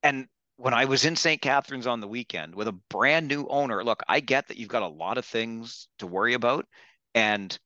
And 0.03 0.29
when 0.57 0.75
I 0.75 0.85
was 0.85 1.05
in 1.05 1.17
St. 1.17 1.41
Catharines 1.41 1.87
on 1.87 2.01
the 2.01 2.09
weekend 2.09 2.55
with 2.55 2.69
a 2.69 2.73
brand 2.73 3.29
new 3.29 3.47
owner, 3.49 3.83
look, 3.83 4.03
I 4.09 4.21
get 4.21 4.49
that 4.49 4.57
you've 4.57 4.69
got 4.69 4.83
a 4.83 4.89
lot 4.89 5.19
of 5.19 5.25
things 5.25 5.89
to 5.99 6.07
worry 6.07 6.35
about 6.35 6.67
and 7.15 7.59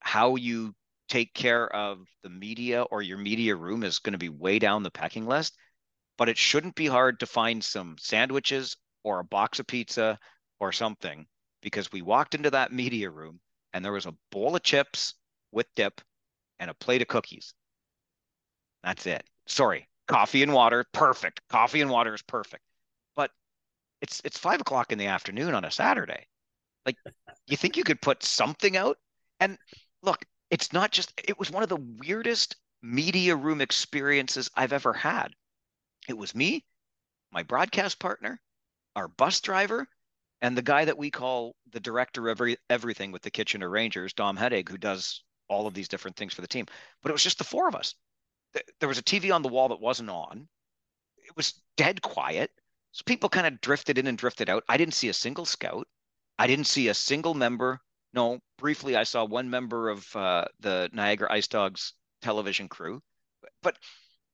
how 0.00 0.36
you 0.36 0.74
take 1.08 1.32
care 1.34 1.66
of 1.74 2.06
the 2.22 2.28
media 2.28 2.82
or 2.82 3.02
your 3.02 3.18
media 3.18 3.54
room 3.54 3.82
is 3.82 3.98
going 3.98 4.12
to 4.12 4.18
be 4.18 4.28
way 4.28 4.58
down 4.58 4.82
the 4.82 4.90
pecking 4.90 5.26
list. 5.26 5.56
But 6.18 6.28
it 6.28 6.38
shouldn't 6.38 6.74
be 6.74 6.86
hard 6.86 7.20
to 7.20 7.26
find 7.26 7.62
some 7.62 7.96
sandwiches 7.98 8.76
or 9.02 9.20
a 9.20 9.24
box 9.24 9.58
of 9.58 9.66
pizza 9.66 10.18
or 10.60 10.72
something 10.72 11.26
because 11.62 11.92
we 11.92 12.02
walked 12.02 12.34
into 12.34 12.50
that 12.50 12.72
media 12.72 13.10
room 13.10 13.40
and 13.72 13.84
there 13.84 13.92
was 13.92 14.06
a 14.06 14.14
bowl 14.30 14.56
of 14.56 14.62
chips 14.62 15.14
with 15.52 15.66
dip 15.74 16.00
and 16.58 16.70
a 16.70 16.74
plate 16.74 17.02
of 17.02 17.08
cookies. 17.08 17.54
That's 18.82 19.06
it. 19.06 19.24
Sorry, 19.46 19.88
coffee 20.06 20.42
and 20.42 20.52
water, 20.52 20.84
perfect. 20.92 21.40
Coffee 21.48 21.80
and 21.80 21.90
water 21.90 22.14
is 22.14 22.22
perfect. 22.22 22.62
But 23.14 23.30
it's 24.00 24.20
it's 24.24 24.38
five 24.38 24.60
o'clock 24.60 24.92
in 24.92 24.98
the 24.98 25.06
afternoon 25.06 25.54
on 25.54 25.64
a 25.64 25.70
Saturday. 25.70 26.26
Like, 26.84 26.96
you 27.46 27.56
think 27.56 27.76
you 27.76 27.84
could 27.84 28.00
put 28.00 28.22
something 28.22 28.76
out? 28.76 28.98
And 29.40 29.58
look, 30.02 30.24
it's 30.50 30.72
not 30.72 30.92
just. 30.92 31.12
It 31.22 31.38
was 31.38 31.50
one 31.50 31.62
of 31.62 31.68
the 31.68 31.84
weirdest 31.98 32.56
media 32.82 33.34
room 33.34 33.60
experiences 33.60 34.50
I've 34.54 34.72
ever 34.72 34.92
had. 34.92 35.28
It 36.08 36.16
was 36.16 36.34
me, 36.34 36.64
my 37.32 37.42
broadcast 37.42 37.98
partner, 37.98 38.40
our 38.94 39.08
bus 39.08 39.40
driver, 39.40 39.88
and 40.40 40.56
the 40.56 40.62
guy 40.62 40.84
that 40.84 40.98
we 40.98 41.10
call 41.10 41.56
the 41.72 41.80
director 41.80 42.28
of 42.28 42.36
every, 42.36 42.56
everything 42.70 43.10
with 43.10 43.22
the 43.22 43.30
Kitchener 43.30 43.68
Rangers, 43.68 44.12
Dom 44.12 44.36
Hedeg, 44.36 44.68
who 44.68 44.78
does 44.78 45.24
all 45.48 45.66
of 45.66 45.74
these 45.74 45.88
different 45.88 46.16
things 46.16 46.32
for 46.32 46.42
the 46.42 46.48
team. 46.48 46.66
But 47.02 47.10
it 47.10 47.12
was 47.12 47.24
just 47.24 47.38
the 47.38 47.44
four 47.44 47.66
of 47.66 47.74
us 47.74 47.94
there 48.80 48.88
was 48.88 48.98
a 48.98 49.02
TV 49.02 49.34
on 49.34 49.42
the 49.42 49.48
wall 49.48 49.68
that 49.68 49.80
wasn't 49.80 50.10
on. 50.10 50.48
It 51.18 51.36
was 51.36 51.62
dead 51.76 52.02
quiet. 52.02 52.50
So 52.92 53.02
people 53.04 53.28
kind 53.28 53.46
of 53.46 53.60
drifted 53.60 53.98
in 53.98 54.06
and 54.06 54.16
drifted 54.16 54.48
out. 54.48 54.64
I 54.68 54.76
didn't 54.76 54.94
see 54.94 55.08
a 55.08 55.14
single 55.14 55.44
scout. 55.44 55.86
I 56.38 56.46
didn't 56.46 56.66
see 56.66 56.88
a 56.88 56.94
single 56.94 57.34
member. 57.34 57.80
No, 58.12 58.40
briefly, 58.58 58.96
I 58.96 59.04
saw 59.04 59.24
one 59.24 59.50
member 59.50 59.90
of 59.90 60.16
uh, 60.16 60.46
the 60.60 60.88
Niagara 60.92 61.32
Ice 61.32 61.48
Dogs 61.48 61.92
television 62.22 62.68
crew. 62.68 63.02
But 63.62 63.76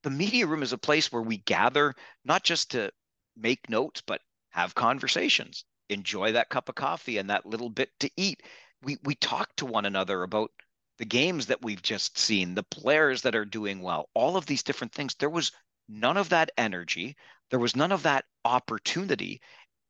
the 0.02 0.10
media 0.10 0.46
room 0.46 0.62
is 0.62 0.72
a 0.72 0.78
place 0.78 1.10
where 1.10 1.22
we 1.22 1.38
gather 1.38 1.94
not 2.24 2.44
just 2.44 2.70
to 2.72 2.92
make 3.36 3.68
notes, 3.68 4.02
but 4.06 4.20
have 4.50 4.74
conversations, 4.74 5.64
enjoy 5.88 6.32
that 6.32 6.48
cup 6.50 6.68
of 6.68 6.74
coffee 6.74 7.18
and 7.18 7.30
that 7.30 7.46
little 7.46 7.70
bit 7.70 7.90
to 8.00 8.10
eat. 8.16 8.42
We 8.82 8.98
we 9.04 9.14
talk 9.14 9.54
to 9.56 9.66
one 9.66 9.86
another 9.86 10.22
about 10.22 10.50
the 10.98 11.04
games 11.04 11.46
that 11.46 11.62
we've 11.62 11.82
just 11.82 12.18
seen, 12.18 12.54
the 12.54 12.62
players 12.64 13.22
that 13.22 13.34
are 13.34 13.44
doing 13.44 13.80
well, 13.82 14.08
all 14.14 14.36
of 14.36 14.46
these 14.46 14.62
different 14.62 14.92
things. 14.92 15.14
There 15.14 15.30
was 15.30 15.52
none 15.88 16.16
of 16.16 16.28
that 16.30 16.50
energy. 16.56 17.16
There 17.50 17.58
was 17.58 17.76
none 17.76 17.92
of 17.92 18.02
that 18.04 18.24
opportunity. 18.44 19.40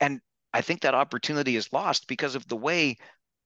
And 0.00 0.20
I 0.52 0.60
think 0.60 0.80
that 0.82 0.94
opportunity 0.94 1.56
is 1.56 1.72
lost 1.72 2.06
because 2.06 2.34
of 2.34 2.46
the 2.48 2.56
way 2.56 2.96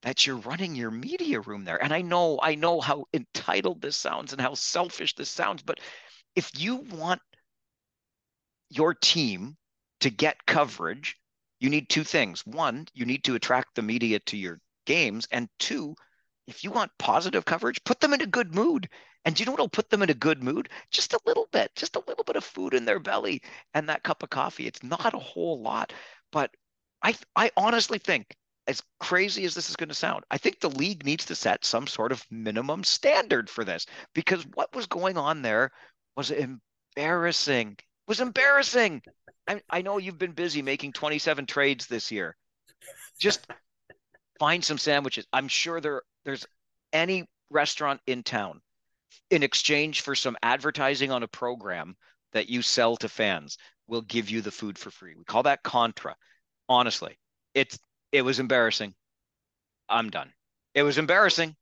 that 0.03 0.27
you're 0.27 0.37
running 0.37 0.75
your 0.75 0.91
media 0.91 1.41
room 1.41 1.65
there. 1.65 1.83
And 1.83 1.93
I 1.93 2.03
know, 2.03 2.39
I 2.43 2.55
know 2.55 2.81
how 2.81 3.07
entitled 3.13 3.81
this 3.81 3.97
sounds 3.97 4.33
and 4.33 4.41
how 4.41 4.55
selfish 4.55 5.15
this 5.15 5.31
sounds, 5.31 5.63
but 5.63 5.81
if 6.35 6.51
you 6.59 6.77
want 6.77 7.21
your 8.69 8.95
team 8.95 9.57
to 10.01 10.11
get 10.11 10.47
coverage, 10.47 11.17
you 11.61 11.71
need 11.71 11.89
two 11.89 12.05
things. 12.05 12.45
One, 12.47 12.87
you 12.93 13.07
need 13.07 13.25
to 13.25 13.35
attract 13.35 13.75
the 13.75 13.83
media 13.83 14.19
to 14.27 14.37
your 14.37 14.61
games. 14.85 15.27
And 15.33 15.49
two, 15.59 15.95
if 16.47 16.63
you 16.63 16.71
want 16.71 16.93
positive 16.99 17.45
coverage, 17.45 17.83
put 17.85 18.01
them 18.01 18.13
in 18.13 18.23
a 18.23 18.27
good 18.27 18.55
mood. 18.55 18.89
And 19.25 19.35
do 19.35 19.43
you 19.43 19.47
know 19.47 19.53
what'll 19.53 19.69
put 19.69 19.91
them 19.91 20.03
in 20.03 20.11
a 20.11 20.15
good 20.15 20.43
mood? 20.43 20.69
Just 20.91 21.13
a 21.13 21.21
little 21.27 21.49
bit, 21.51 21.75
just 21.75 21.97
a 21.97 22.03
little 22.07 22.25
bit 22.25 22.37
of 22.37 22.45
food 22.45 22.75
in 22.75 22.85
their 22.85 23.01
belly 23.01 23.43
and 23.75 23.89
that 23.89 24.05
cup 24.05 24.23
of 24.23 24.31
coffee. 24.31 24.67
It's 24.67 24.83
not 24.85 25.15
a 25.15 25.19
whole 25.19 25.61
lot, 25.61 25.93
but 26.31 26.53
I 27.03 27.17
I 27.35 27.51
honestly 27.57 27.99
think, 27.99 28.37
as 28.69 28.83
crazy 29.01 29.45
as 29.45 29.55
this 29.55 29.69
is 29.69 29.77
going 29.77 29.89
to 29.89 29.95
sound, 29.95 30.25
I 30.31 30.39
think 30.39 30.61
the 30.61 30.71
league 30.71 31.05
needs 31.05 31.25
to 31.27 31.35
set 31.35 31.65
some 31.65 31.87
sort 31.87 32.13
of 32.13 32.25
minimum 32.31 32.85
standard 32.85 33.51
for 33.51 33.65
this 33.65 33.87
because 34.15 34.45
what 34.55 34.75
was 34.75 34.87
going 34.87 35.17
on 35.17 35.43
there 35.43 35.73
was 36.17 36.31
embarrassing. 36.31 37.73
It 37.73 38.09
was 38.09 38.21
embarrassing. 38.21 39.03
I, 39.49 39.61
I 39.71 39.83
know 39.83 39.99
you've 39.99 40.19
been 40.19 40.33
busy 40.33 40.63
making 40.63 40.93
27 40.93 41.47
trades 41.47 41.87
this 41.87 42.11
year. 42.11 42.37
Just 43.19 43.47
find 44.39 44.65
some 44.65 44.79
sandwiches. 44.79 45.27
I'm 45.33 45.49
sure 45.49 45.81
there 45.81 46.03
there's 46.27 46.45
any 46.93 47.27
restaurant 47.49 48.01
in 48.07 48.23
town 48.23 48.61
in 49.31 49.43
exchange 49.43 50.03
for 50.03 50.15
some 50.15 50.37
advertising 50.43 51.11
on 51.11 51.23
a 51.23 51.29
program 51.29 51.97
that 52.33 52.51
you 52.51 52.61
sell 52.61 52.97
to 52.97 53.09
fans 53.09 53.57
will 53.87 54.03
give 54.03 54.29
you 54.29 54.43
the 54.43 54.51
food 54.51 54.77
for 54.77 54.91
free. 54.91 55.15
We 55.17 55.25
call 55.25 55.45
that 55.45 55.63
contra. 55.63 56.15
Honestly, 56.69 57.17
it's 57.55 57.79
it 58.13 58.23
was 58.23 58.41
embarrassing. 58.41 58.95
I'm 59.89 60.11
done. 60.11 60.33
It 60.75 60.83
was 60.83 60.99
embarrassing. 60.99 61.55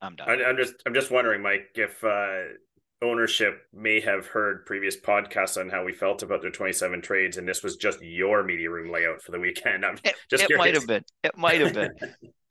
I'm 0.00 0.14
done. 0.14 0.28
I, 0.28 0.48
am 0.48 0.56
just 0.56 0.74
I'm 0.86 0.94
just 0.94 1.10
wondering, 1.10 1.42
Mike, 1.42 1.70
if 1.74 2.02
uh, 2.04 2.54
ownership 3.02 3.62
may 3.72 4.00
have 4.00 4.26
heard 4.26 4.64
previous 4.66 4.96
podcasts 4.96 5.60
on 5.60 5.68
how 5.68 5.84
we 5.84 5.92
felt 5.92 6.22
about 6.22 6.42
their 6.42 6.50
27 6.50 7.02
trades, 7.02 7.36
and 7.36 7.48
this 7.48 7.62
was 7.62 7.76
just 7.76 8.00
your 8.00 8.44
media 8.44 8.70
room 8.70 8.92
layout 8.92 9.20
for 9.22 9.32
the 9.32 9.40
weekend. 9.40 9.84
I'm 9.84 9.98
it, 10.04 10.14
just 10.30 10.44
it 10.44 10.56
might 10.56 10.74
have 10.74 10.86
been. 10.86 11.04
It 11.24 11.36
might 11.36 11.60
have 11.60 11.74
been. 11.74 11.92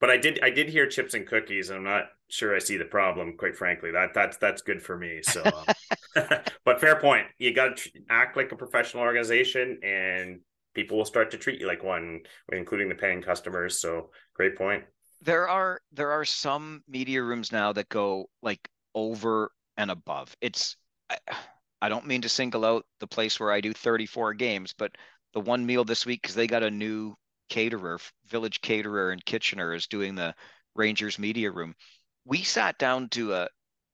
but 0.00 0.10
I 0.10 0.16
did 0.16 0.40
I 0.42 0.50
did 0.50 0.68
hear 0.68 0.86
chips 0.86 1.14
and 1.14 1.26
cookies, 1.26 1.70
and 1.70 1.78
I'm 1.78 1.84
not 1.84 2.04
sure 2.28 2.56
I 2.56 2.58
see 2.58 2.76
the 2.76 2.84
problem. 2.84 3.36
Quite 3.36 3.56
frankly, 3.56 3.90
that 3.92 4.14
that's 4.14 4.38
that's 4.38 4.62
good 4.62 4.82
for 4.82 4.96
me. 4.96 5.20
So, 5.22 5.42
um, 5.44 5.74
but 6.64 6.80
fair 6.80 6.96
point. 6.96 7.26
You 7.38 7.54
got 7.54 7.76
to 7.76 7.90
act 8.08 8.36
like 8.36 8.50
a 8.52 8.56
professional 8.56 9.02
organization, 9.02 9.78
and 9.82 10.40
people 10.74 10.96
will 10.96 11.04
start 11.04 11.30
to 11.32 11.36
treat 11.36 11.60
you 11.60 11.66
like 11.66 11.84
one, 11.84 12.20
including 12.50 12.88
the 12.88 12.94
paying 12.94 13.22
customers. 13.22 13.80
So, 13.80 14.10
great 14.34 14.56
point. 14.56 14.84
There 15.22 15.48
are 15.48 15.80
there 15.92 16.10
are 16.10 16.24
some 16.24 16.82
media 16.88 17.22
rooms 17.22 17.52
now 17.52 17.72
that 17.74 17.90
go 17.90 18.30
like 18.42 18.66
over 18.94 19.52
and 19.76 19.90
above. 19.90 20.34
It's 20.40 20.76
I, 21.10 21.18
I 21.82 21.88
don't 21.90 22.06
mean 22.06 22.22
to 22.22 22.28
single 22.28 22.64
out 22.64 22.86
the 23.00 23.06
place 23.06 23.38
where 23.38 23.52
I 23.52 23.60
do 23.60 23.74
34 23.74 24.32
games, 24.34 24.74
but 24.76 24.92
the 25.34 25.40
one 25.40 25.64
meal 25.64 25.84
this 25.84 26.06
week 26.06 26.22
because 26.22 26.34
they 26.34 26.46
got 26.46 26.62
a 26.62 26.70
new 26.70 27.14
caterer, 27.50 28.00
Village 28.26 28.62
Caterer 28.62 29.12
in 29.12 29.20
Kitchener 29.20 29.74
is 29.74 29.86
doing 29.86 30.14
the 30.14 30.34
Rangers 30.74 31.18
media 31.18 31.50
room. 31.50 31.74
We 32.24 32.42
sat 32.42 32.78
down 32.78 33.10
to 33.10 33.34
a 33.34 33.48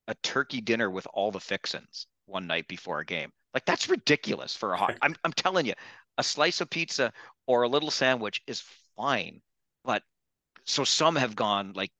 a 0.09 0.15
turkey 0.23 0.61
dinner 0.61 0.89
with 0.89 1.07
all 1.13 1.33
the 1.33 1.41
fixins 1.41 2.07
one 2.27 2.47
night 2.47 2.69
before 2.69 3.01
a 3.01 3.05
game. 3.05 3.33
Like 3.55 3.65
that's 3.65 3.89
ridiculous 3.89 4.55
for 4.55 4.73
a 4.73 4.77
hot. 4.79 4.97
I'm 5.03 5.17
I'm 5.25 5.33
telling 5.33 5.67
you, 5.67 5.75
a 6.19 6.23
slice 6.23 6.61
of 6.61 6.71
pizza 6.71 7.13
or 7.47 7.63
a 7.63 7.69
little 7.69 7.91
sandwich 7.91 8.43
is 8.47 8.63
fine, 8.97 9.41
but 9.85 10.03
so 10.65 10.85
some 10.85 11.17
have 11.17 11.35
gone 11.35 11.73
like 11.75 11.91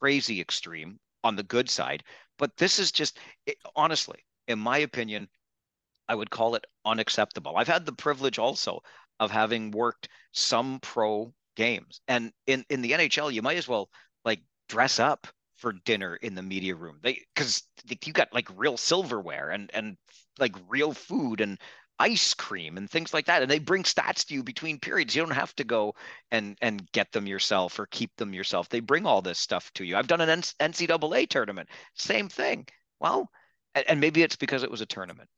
crazy 0.00 0.40
extreme 0.40 0.98
on 1.22 1.36
the 1.36 1.42
good 1.42 1.68
side. 1.68 2.04
But 2.38 2.56
this 2.56 2.78
is 2.78 2.92
just 2.92 3.18
it, 3.46 3.58
honestly, 3.76 4.24
in 4.48 4.58
my 4.58 4.78
opinion, 4.78 5.28
I 6.08 6.14
would 6.14 6.30
call 6.30 6.54
it 6.54 6.64
unacceptable. 6.84 7.56
I've 7.56 7.68
had 7.68 7.86
the 7.86 7.92
privilege 7.92 8.38
also 8.38 8.82
of 9.20 9.30
having 9.30 9.70
worked 9.70 10.08
some 10.32 10.80
pro 10.80 11.32
games, 11.56 12.00
and 12.08 12.32
in 12.46 12.64
in 12.68 12.82
the 12.82 12.92
NHL, 12.92 13.32
you 13.32 13.42
might 13.42 13.56
as 13.56 13.68
well 13.68 13.90
like 14.24 14.40
dress 14.68 14.98
up 14.98 15.26
for 15.56 15.72
dinner 15.72 16.16
in 16.16 16.34
the 16.34 16.42
media 16.42 16.74
room. 16.74 16.98
They 17.02 17.20
because 17.34 17.62
you 18.04 18.12
got 18.12 18.32
like 18.32 18.48
real 18.56 18.76
silverware 18.76 19.50
and 19.50 19.70
and 19.74 19.96
like 20.38 20.54
real 20.68 20.92
food 20.92 21.40
and 21.40 21.58
ice 22.00 22.34
cream 22.34 22.76
and 22.76 22.90
things 22.90 23.14
like 23.14 23.26
that. 23.26 23.42
And 23.42 23.50
they 23.50 23.60
bring 23.60 23.84
stats 23.84 24.26
to 24.26 24.34
you 24.34 24.42
between 24.42 24.80
periods. 24.80 25.14
You 25.14 25.22
don't 25.22 25.30
have 25.32 25.54
to 25.56 25.64
go 25.64 25.94
and 26.30 26.58
and 26.60 26.90
get 26.92 27.12
them 27.12 27.26
yourself 27.26 27.78
or 27.78 27.86
keep 27.86 28.14
them 28.16 28.34
yourself. 28.34 28.68
They 28.68 28.80
bring 28.80 29.06
all 29.06 29.22
this 29.22 29.38
stuff 29.38 29.72
to 29.74 29.84
you. 29.84 29.96
I've 29.96 30.08
done 30.08 30.20
an 30.20 30.42
ncaa 30.60 31.28
tournament. 31.28 31.68
Same 31.94 32.28
thing. 32.28 32.66
Well 33.00 33.30
and 33.74 34.00
maybe 34.00 34.22
it's 34.22 34.36
because 34.36 34.62
it 34.62 34.70
was 34.70 34.80
a 34.80 34.86
tournament 34.86 35.28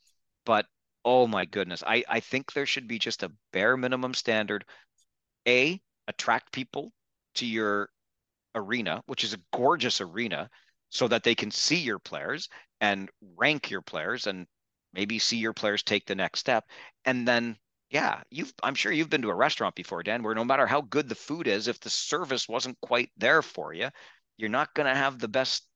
but 0.47 0.67
oh 1.07 1.27
my 1.27 1.47
goodness. 1.47 1.83
I 1.87 2.05
i 2.09 2.21
think 2.21 2.53
there 2.53 2.67
should 2.67 2.89
be 2.89 2.99
just 2.99 3.23
a 3.23 3.33
bare 3.53 3.77
minimum 3.79 4.15
standard. 4.15 4.65
A 5.49 5.81
attract 6.09 6.53
people 6.53 6.93
to 7.37 7.47
your 7.47 7.91
arena 8.55 9.03
which 9.07 9.25
is 9.25 9.35
a 9.35 9.41
gorgeous 9.55 10.01
arena 10.01 10.51
so 10.91 11.09
that 11.09 11.23
they 11.23 11.35
can 11.35 11.51
see 11.51 11.77
your 11.77 11.99
players 11.99 12.49
and 12.81 13.11
rank 13.37 13.71
your 13.71 13.83
players 13.83 14.27
and 14.27 14.47
maybe 14.93 15.19
see 15.19 15.37
your 15.39 15.53
players 15.55 15.83
take 15.83 16.07
the 16.07 16.15
next 16.15 16.41
step. 16.41 16.65
And 17.07 17.27
then 17.29 17.57
yeah 17.91 18.23
you've 18.31 18.53
i'm 18.65 18.75
sure 18.75 18.91
you've 18.93 19.11
been 19.11 19.23
to 19.23 19.31
a 19.31 19.35
restaurant 19.35 19.75
before 19.77 20.03
dan 20.03 20.23
where 20.23 20.35
no 20.35 20.45
matter 20.45 20.67
how 20.67 20.81
good 20.83 21.09
the 21.09 21.15
food 21.15 21.47
is 21.47 21.69
if 21.69 21.79
the 21.81 21.91
service 21.91 22.49
wasn't 22.49 22.77
quite 22.83 23.11
there 23.17 23.43
for 23.43 23.73
you 23.73 23.89
you're 24.39 24.51
not 24.51 24.75
going 24.75 24.89
to 24.89 24.95
have 24.95 25.21
the 25.21 25.29
best 25.29 25.69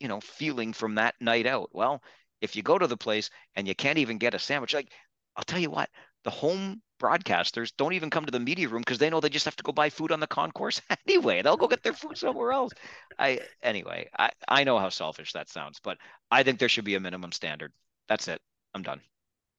you 0.00 0.08
know 0.08 0.20
feeling 0.20 0.72
from 0.72 0.96
that 0.96 1.14
night 1.20 1.46
out. 1.46 1.70
Well 1.72 2.02
if 2.40 2.56
you 2.56 2.62
go 2.62 2.78
to 2.78 2.86
the 2.86 2.96
place 2.96 3.30
and 3.56 3.66
you 3.66 3.74
can't 3.74 3.98
even 3.98 4.18
get 4.18 4.34
a 4.34 4.38
sandwich 4.38 4.74
like 4.74 4.92
i'll 5.36 5.44
tell 5.44 5.58
you 5.58 5.70
what 5.70 5.88
the 6.24 6.30
home 6.30 6.80
broadcasters 7.00 7.72
don't 7.76 7.92
even 7.92 8.10
come 8.10 8.24
to 8.24 8.30
the 8.30 8.40
media 8.40 8.68
room 8.68 8.80
because 8.80 8.98
they 8.98 9.10
know 9.10 9.20
they 9.20 9.28
just 9.28 9.44
have 9.44 9.56
to 9.56 9.62
go 9.62 9.72
buy 9.72 9.90
food 9.90 10.10
on 10.10 10.20
the 10.20 10.26
concourse 10.26 10.80
anyway. 11.08 11.42
They'll 11.42 11.56
go 11.56 11.68
get 11.68 11.82
their 11.82 11.92
food 11.92 12.16
somewhere 12.16 12.52
else. 12.52 12.72
I 13.18 13.40
anyway, 13.62 14.08
I, 14.18 14.30
I 14.48 14.64
know 14.64 14.78
how 14.78 14.88
selfish 14.88 15.32
that 15.34 15.50
sounds, 15.50 15.80
but 15.82 15.98
I 16.30 16.42
think 16.42 16.58
there 16.58 16.68
should 16.68 16.84
be 16.84 16.94
a 16.94 17.00
minimum 17.00 17.32
standard. 17.32 17.72
That's 18.08 18.28
it. 18.28 18.40
I'm 18.74 18.82
done. 18.82 19.00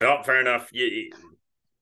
Oh, 0.01 0.21
fair 0.23 0.41
enough. 0.41 0.69
You, 0.73 0.85
you 0.85 1.11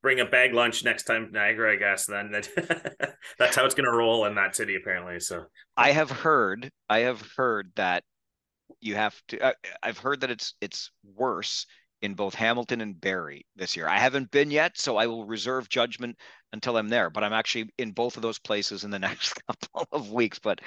bring 0.01 0.19
a 0.19 0.25
bag 0.25 0.53
lunch 0.53 0.83
next 0.83 1.03
time 1.03 1.29
Niagara, 1.31 1.73
I 1.73 1.77
guess. 1.77 2.05
Then 2.05 2.31
that, 2.31 3.15
that's 3.39 3.55
how 3.55 3.65
it's 3.65 3.75
going 3.75 3.89
to 3.89 3.95
roll 3.95 4.25
in 4.25 4.35
that 4.35 4.55
city, 4.55 4.75
apparently. 4.75 5.19
So 5.19 5.45
I 5.77 5.91
have 5.91 6.11
heard, 6.11 6.69
I 6.89 6.99
have 6.99 7.21
heard 7.35 7.71
that 7.75 8.03
you 8.81 8.95
have 8.95 9.19
to. 9.29 9.39
Uh, 9.39 9.53
I've 9.81 9.97
heard 9.97 10.21
that 10.21 10.31
it's 10.31 10.55
it's 10.61 10.91
worse 11.15 11.65
in 12.01 12.13
both 12.15 12.33
Hamilton 12.33 12.81
and 12.81 12.99
Barrie 12.99 13.45
this 13.55 13.75
year. 13.75 13.87
I 13.87 13.97
haven't 13.97 14.29
been 14.31 14.51
yet, 14.51 14.77
so 14.77 14.97
I 14.97 15.07
will 15.07 15.25
reserve 15.25 15.69
judgment 15.69 16.17
until 16.51 16.77
I'm 16.77 16.89
there. 16.89 17.09
But 17.09 17.23
I'm 17.23 17.33
actually 17.33 17.69
in 17.77 17.91
both 17.91 18.17
of 18.17 18.21
those 18.21 18.39
places 18.39 18.83
in 18.83 18.91
the 18.91 18.99
next 19.09 19.41
couple 19.47 19.87
of 19.91 20.11
weeks. 20.11 20.39
But 20.39 20.61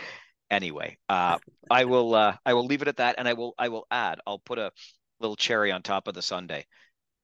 anyway, 0.51 0.99
uh, 1.09 1.39
I 1.71 1.85
will 1.87 2.15
uh, 2.15 2.37
I 2.45 2.55
will 2.55 2.67
leave 2.67 2.83
it 2.83 2.89
at 2.89 2.97
that, 2.99 3.17
and 3.19 3.29
I 3.29 3.35
will 3.35 3.55
I 3.59 3.69
will 3.69 3.87
add. 3.91 4.21
I'll 4.27 4.39
put 4.39 4.59
a 4.59 4.73
little 5.21 5.37
cherry 5.37 5.73
on 5.73 5.83
top 5.83 6.09
of 6.09 6.15
the 6.15 6.23
sundae. 6.23 6.65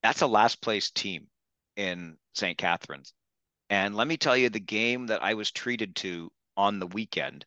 That's 0.01 0.21
a 0.21 0.27
last 0.27 0.61
place 0.61 0.91
team 0.91 1.27
in 1.75 2.17
St. 2.35 2.57
Catharines. 2.57 3.13
And 3.69 3.95
let 3.95 4.07
me 4.07 4.17
tell 4.17 4.37
you, 4.37 4.49
the 4.49 4.59
game 4.59 5.07
that 5.07 5.23
I 5.23 5.33
was 5.33 5.49
treated 5.49 5.95
to 5.97 6.31
on 6.55 6.79
the 6.79 6.87
weekend 6.87 7.45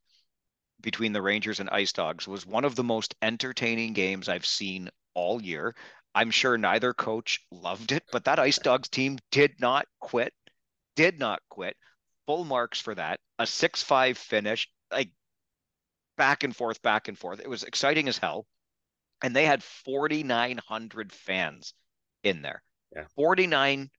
between 0.80 1.12
the 1.12 1.22
Rangers 1.22 1.60
and 1.60 1.70
Ice 1.70 1.92
Dogs 1.92 2.28
was 2.28 2.46
one 2.46 2.64
of 2.64 2.74
the 2.74 2.84
most 2.84 3.14
entertaining 3.22 3.92
games 3.92 4.28
I've 4.28 4.46
seen 4.46 4.90
all 5.14 5.42
year. 5.42 5.74
I'm 6.14 6.30
sure 6.30 6.56
neither 6.56 6.94
coach 6.94 7.40
loved 7.50 7.92
it, 7.92 8.04
but 8.12 8.24
that 8.24 8.38
Ice 8.38 8.58
Dogs 8.58 8.88
team 8.88 9.18
did 9.30 9.60
not 9.60 9.86
quit, 10.00 10.32
did 10.94 11.18
not 11.18 11.42
quit. 11.48 11.76
Full 12.26 12.44
marks 12.44 12.80
for 12.80 12.94
that. 12.94 13.20
A 13.38 13.46
6 13.46 13.82
5 13.82 14.18
finish, 14.18 14.68
like 14.90 15.10
back 16.16 16.42
and 16.42 16.56
forth, 16.56 16.80
back 16.82 17.08
and 17.08 17.18
forth. 17.18 17.40
It 17.40 17.48
was 17.48 17.62
exciting 17.62 18.08
as 18.08 18.18
hell 18.18 18.46
and 19.22 19.34
they 19.34 19.44
had 19.44 19.62
4,900 19.62 21.12
fans 21.12 21.74
in 22.22 22.42
there. 22.42 22.62
Yeah. 22.94 23.04
49 23.14 23.90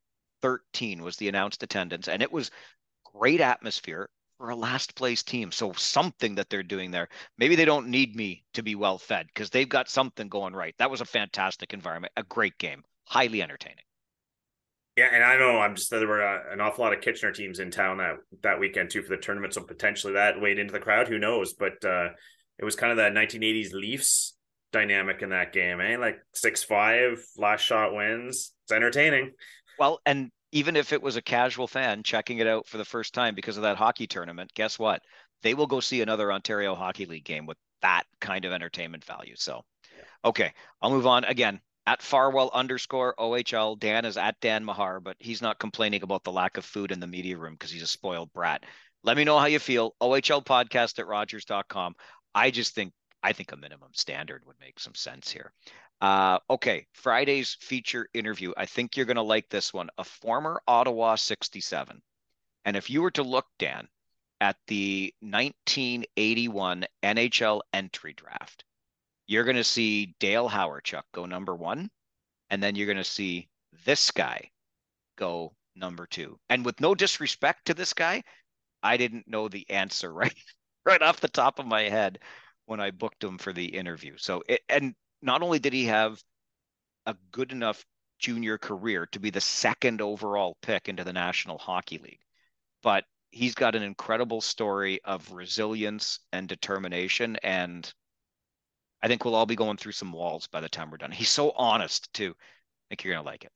13 0.42 1.02
was 1.02 1.18
the 1.18 1.30
announced 1.30 1.64
attendance, 1.64 2.08
and 2.08 2.22
it 2.22 2.32
was 2.32 2.52
great 3.14 3.42
atmosphere 3.42 4.10
for 4.38 4.50
a 4.50 4.56
last 4.56 4.96
place 4.96 5.24
team. 5.24 5.52
So 5.52 5.74
something 5.74 6.36
that 6.36 6.50
they're 6.50 6.64
doing 6.64 6.92
there. 6.92 7.10
Maybe 7.38 7.56
they 7.56 7.66
don't 7.66 7.88
need 7.88 8.16
me 8.16 8.44
to 8.54 8.64
be 8.64 8.76
well 8.76 8.98
fed 8.98 9.28
because 9.28 9.50
they've 9.50 9.68
got 9.68 9.90
something 9.90 10.28
going 10.28 10.54
right. 10.54 10.76
That 10.78 10.92
was 10.92 11.02
a 11.02 11.06
fantastic 11.06 11.74
environment, 11.74 12.14
a 12.18 12.24
great 12.24 12.58
game, 12.58 12.84
highly 13.06 13.42
entertaining. 13.42 13.84
Yeah, 14.96 15.10
and 15.14 15.24
I 15.24 15.38
know 15.38 15.60
I'm 15.60 15.76
just 15.76 15.92
there 15.92 16.08
were 16.08 16.26
uh, 16.26 16.52
an 16.52 16.60
awful 16.60 16.84
lot 16.84 16.94
of 16.94 17.02
Kitchener 17.02 17.32
teams 17.32 17.60
in 17.60 17.70
town 17.70 17.98
that 17.98 18.16
that 18.42 18.60
weekend 18.60 18.90
too 18.90 19.04
for 19.04 19.10
the 19.10 19.22
tournament, 19.22 19.54
so 19.54 19.62
potentially 19.62 20.14
that 20.14 20.42
weighed 20.42 20.58
into 20.58 20.74
the 20.74 20.80
crowd. 20.80 21.08
Who 21.08 21.20
knows? 21.20 21.54
But 21.54 21.86
uh, 21.86 22.10
it 22.58 22.66
was 22.66 22.76
kind 22.76 22.92
of 22.92 22.98
that 22.98 23.14
1980s 23.14 23.74
Leafs 23.74 24.36
dynamic 24.74 25.22
in 25.22 25.30
that 25.30 25.54
game, 25.54 25.80
eh? 25.82 25.98
Like 25.98 26.18
six 26.34 26.64
five, 26.64 27.24
last 27.38 27.62
shot 27.62 27.94
wins. 27.94 28.54
It's 28.64 28.72
entertaining. 28.72 29.34
Well, 29.78 30.02
and 30.04 30.32
even 30.52 30.76
if 30.76 30.94
it 30.94 31.02
was 31.02 31.16
a 31.16 31.22
casual 31.22 31.68
fan 31.68 32.04
checking 32.04 32.40
it 32.40 32.48
out 32.48 32.68
for 32.68 32.78
the 32.78 32.86
first 32.86 33.14
time 33.14 33.36
because 33.36 33.58
of 33.58 33.64
that 33.64 33.78
hockey 33.78 34.08
tournament, 34.08 34.52
guess 34.54 34.80
what? 34.80 35.02
They 35.44 35.54
will 35.54 35.68
go 35.68 35.80
see 35.80 36.02
another 36.02 36.32
Ontario 36.32 36.76
Hockey 36.76 37.06
League 37.06 37.26
game 37.26 37.46
with 37.46 37.58
that 37.82 38.04
kind 38.20 38.46
of 38.46 38.54
entertainment 38.54 39.06
value. 39.06 39.36
So, 39.36 39.62
okay, 40.26 40.54
I'll 40.82 40.92
move 40.92 41.08
on 41.08 41.24
again. 41.26 41.62
At 41.86 42.02
Farwell 42.02 42.50
underscore 42.54 43.16
OHL, 43.18 43.80
Dan 43.80 44.04
is 44.04 44.18
at 44.18 44.36
Dan 44.42 44.66
Mahar, 44.66 45.00
but 45.00 45.16
he's 45.20 45.42
not 45.42 45.60
complaining 45.60 46.04
about 46.04 46.24
the 46.24 46.34
lack 46.34 46.58
of 46.58 46.66
food 46.66 46.92
in 46.92 47.00
the 47.00 47.08
media 47.08 47.38
room 47.38 47.54
because 47.54 47.72
he's 47.72 47.84
a 47.84 47.88
spoiled 47.88 48.34
brat. 48.34 48.66
Let 49.04 49.16
me 49.16 49.24
know 49.24 49.40
how 49.40 49.46
you 49.46 49.60
feel. 49.60 49.96
OHL 50.02 50.44
podcast 50.44 51.00
at 51.00 51.08
Rogers.com. 51.08 51.96
I 52.36 52.52
just 52.52 52.76
think 52.76 52.92
I 53.24 53.34
think 53.34 53.52
a 53.52 53.58
minimum 53.58 53.90
standard 53.94 54.44
would 54.46 54.60
make 54.60 54.80
some 54.80 54.96
sense 54.96 55.32
here. 55.32 55.54
Uh, 56.00 56.40
okay, 56.50 56.86
Friday's 56.94 57.58
feature 57.60 58.08
interview. 58.14 58.54
I 58.56 58.66
think 58.66 58.96
you're 58.96 59.06
going 59.06 59.16
to 59.16 59.24
like 59.24 59.50
this 59.50 59.74
one. 59.74 59.90
A 59.98 60.04
former 60.04 60.62
Ottawa 60.68 61.16
67. 61.16 62.02
And 62.66 62.78
if 62.78 62.90
you 62.90 63.02
were 63.02 63.12
to 63.12 63.24
look, 63.24 63.48
Dan, 63.58 63.88
at 64.40 64.58
the 64.68 65.14
1981 65.22 66.86
NHL 67.04 67.62
entry 67.74 68.14
draft, 68.14 68.64
you're 69.26 69.44
going 69.44 69.56
to 69.56 69.64
see 69.64 70.16
Dale 70.20 70.50
Hawerchuk 70.50 71.04
go 71.14 71.26
number 71.26 71.56
one. 71.56 71.90
And 72.50 72.62
then 72.62 72.76
you're 72.76 72.86
going 72.86 72.98
to 72.98 73.04
see 73.04 73.50
this 73.86 74.12
guy 74.12 74.52
go 75.18 75.54
number 75.76 76.06
two. 76.06 76.40
And 76.50 76.64
with 76.64 76.80
no 76.80 76.96
disrespect 76.96 77.66
to 77.66 77.74
this 77.74 77.94
guy, 77.94 78.24
I 78.84 78.98
didn't 78.98 79.28
know 79.28 79.48
the 79.48 79.70
answer 79.70 80.14
right 80.14 80.36
right 80.86 81.02
off 81.02 81.20
the 81.20 81.28
top 81.28 81.60
of 81.60 81.66
my 81.66 81.84
head 81.84 82.20
when 82.66 82.80
I 82.80 82.92
booked 82.92 83.24
him 83.24 83.38
for 83.38 83.52
the 83.52 83.66
interview. 83.66 84.18
So 84.18 84.44
it, 84.48 84.62
and 84.70 84.96
not 85.22 85.42
only 85.42 85.60
did 85.60 85.74
he 85.74 85.86
have 85.86 86.22
a 87.06 87.16
good 87.32 87.52
enough 87.52 87.86
junior 88.20 88.58
career 88.58 89.06
to 89.08 89.20
be 89.20 89.30
the 89.30 89.42
second 89.42 90.02
overall 90.02 90.58
pick 90.62 90.90
into 90.90 91.04
the 91.04 91.14
National 91.14 91.58
Hockey 91.58 91.98
League, 92.00 92.22
but 92.84 93.06
he's 93.32 93.56
got 93.56 93.76
an 93.76 93.84
incredible 93.84 94.42
story 94.42 95.00
of 95.04 95.32
resilience 95.32 96.20
and 96.32 96.48
determination 96.48 97.36
and 97.44 97.92
I 99.02 99.08
think 99.08 99.24
we'll 99.24 99.36
all 99.36 99.46
be 99.46 99.56
going 99.56 99.78
through 99.78 99.92
some 99.92 100.12
walls 100.12 100.48
by 100.48 100.60
the 100.60 100.70
time 100.70 100.90
we're 100.90 100.98
done. 100.98 101.12
He's 101.12 101.30
so 101.30 101.52
honest 101.52 102.12
too. 102.14 102.32
I 102.32 102.86
think 102.90 103.04
you're 103.04 103.14
gonna 103.14 103.26
like 103.26 103.44
it. 103.44 103.52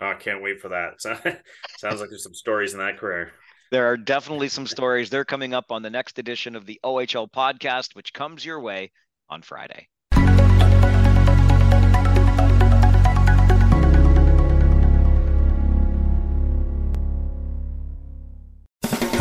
Oh, 0.00 0.08
I 0.08 0.14
can't 0.14 0.42
wait 0.42 0.60
for 0.60 0.68
that. 0.68 1.00
Sounds 1.78 2.00
like 2.00 2.10
there's 2.10 2.22
some 2.22 2.34
stories 2.34 2.72
in 2.74 2.80
that 2.80 2.98
career. 2.98 3.32
There 3.70 3.86
are 3.86 3.96
definitely 3.96 4.48
some 4.48 4.66
stories. 4.66 5.08
They're 5.08 5.24
coming 5.24 5.54
up 5.54 5.70
on 5.70 5.82
the 5.82 5.90
next 5.90 6.18
edition 6.18 6.56
of 6.56 6.66
the 6.66 6.78
OHL 6.84 7.30
podcast, 7.30 7.94
which 7.94 8.12
comes 8.12 8.44
your 8.44 8.60
way 8.60 8.92
on 9.30 9.40
Friday. 9.40 9.88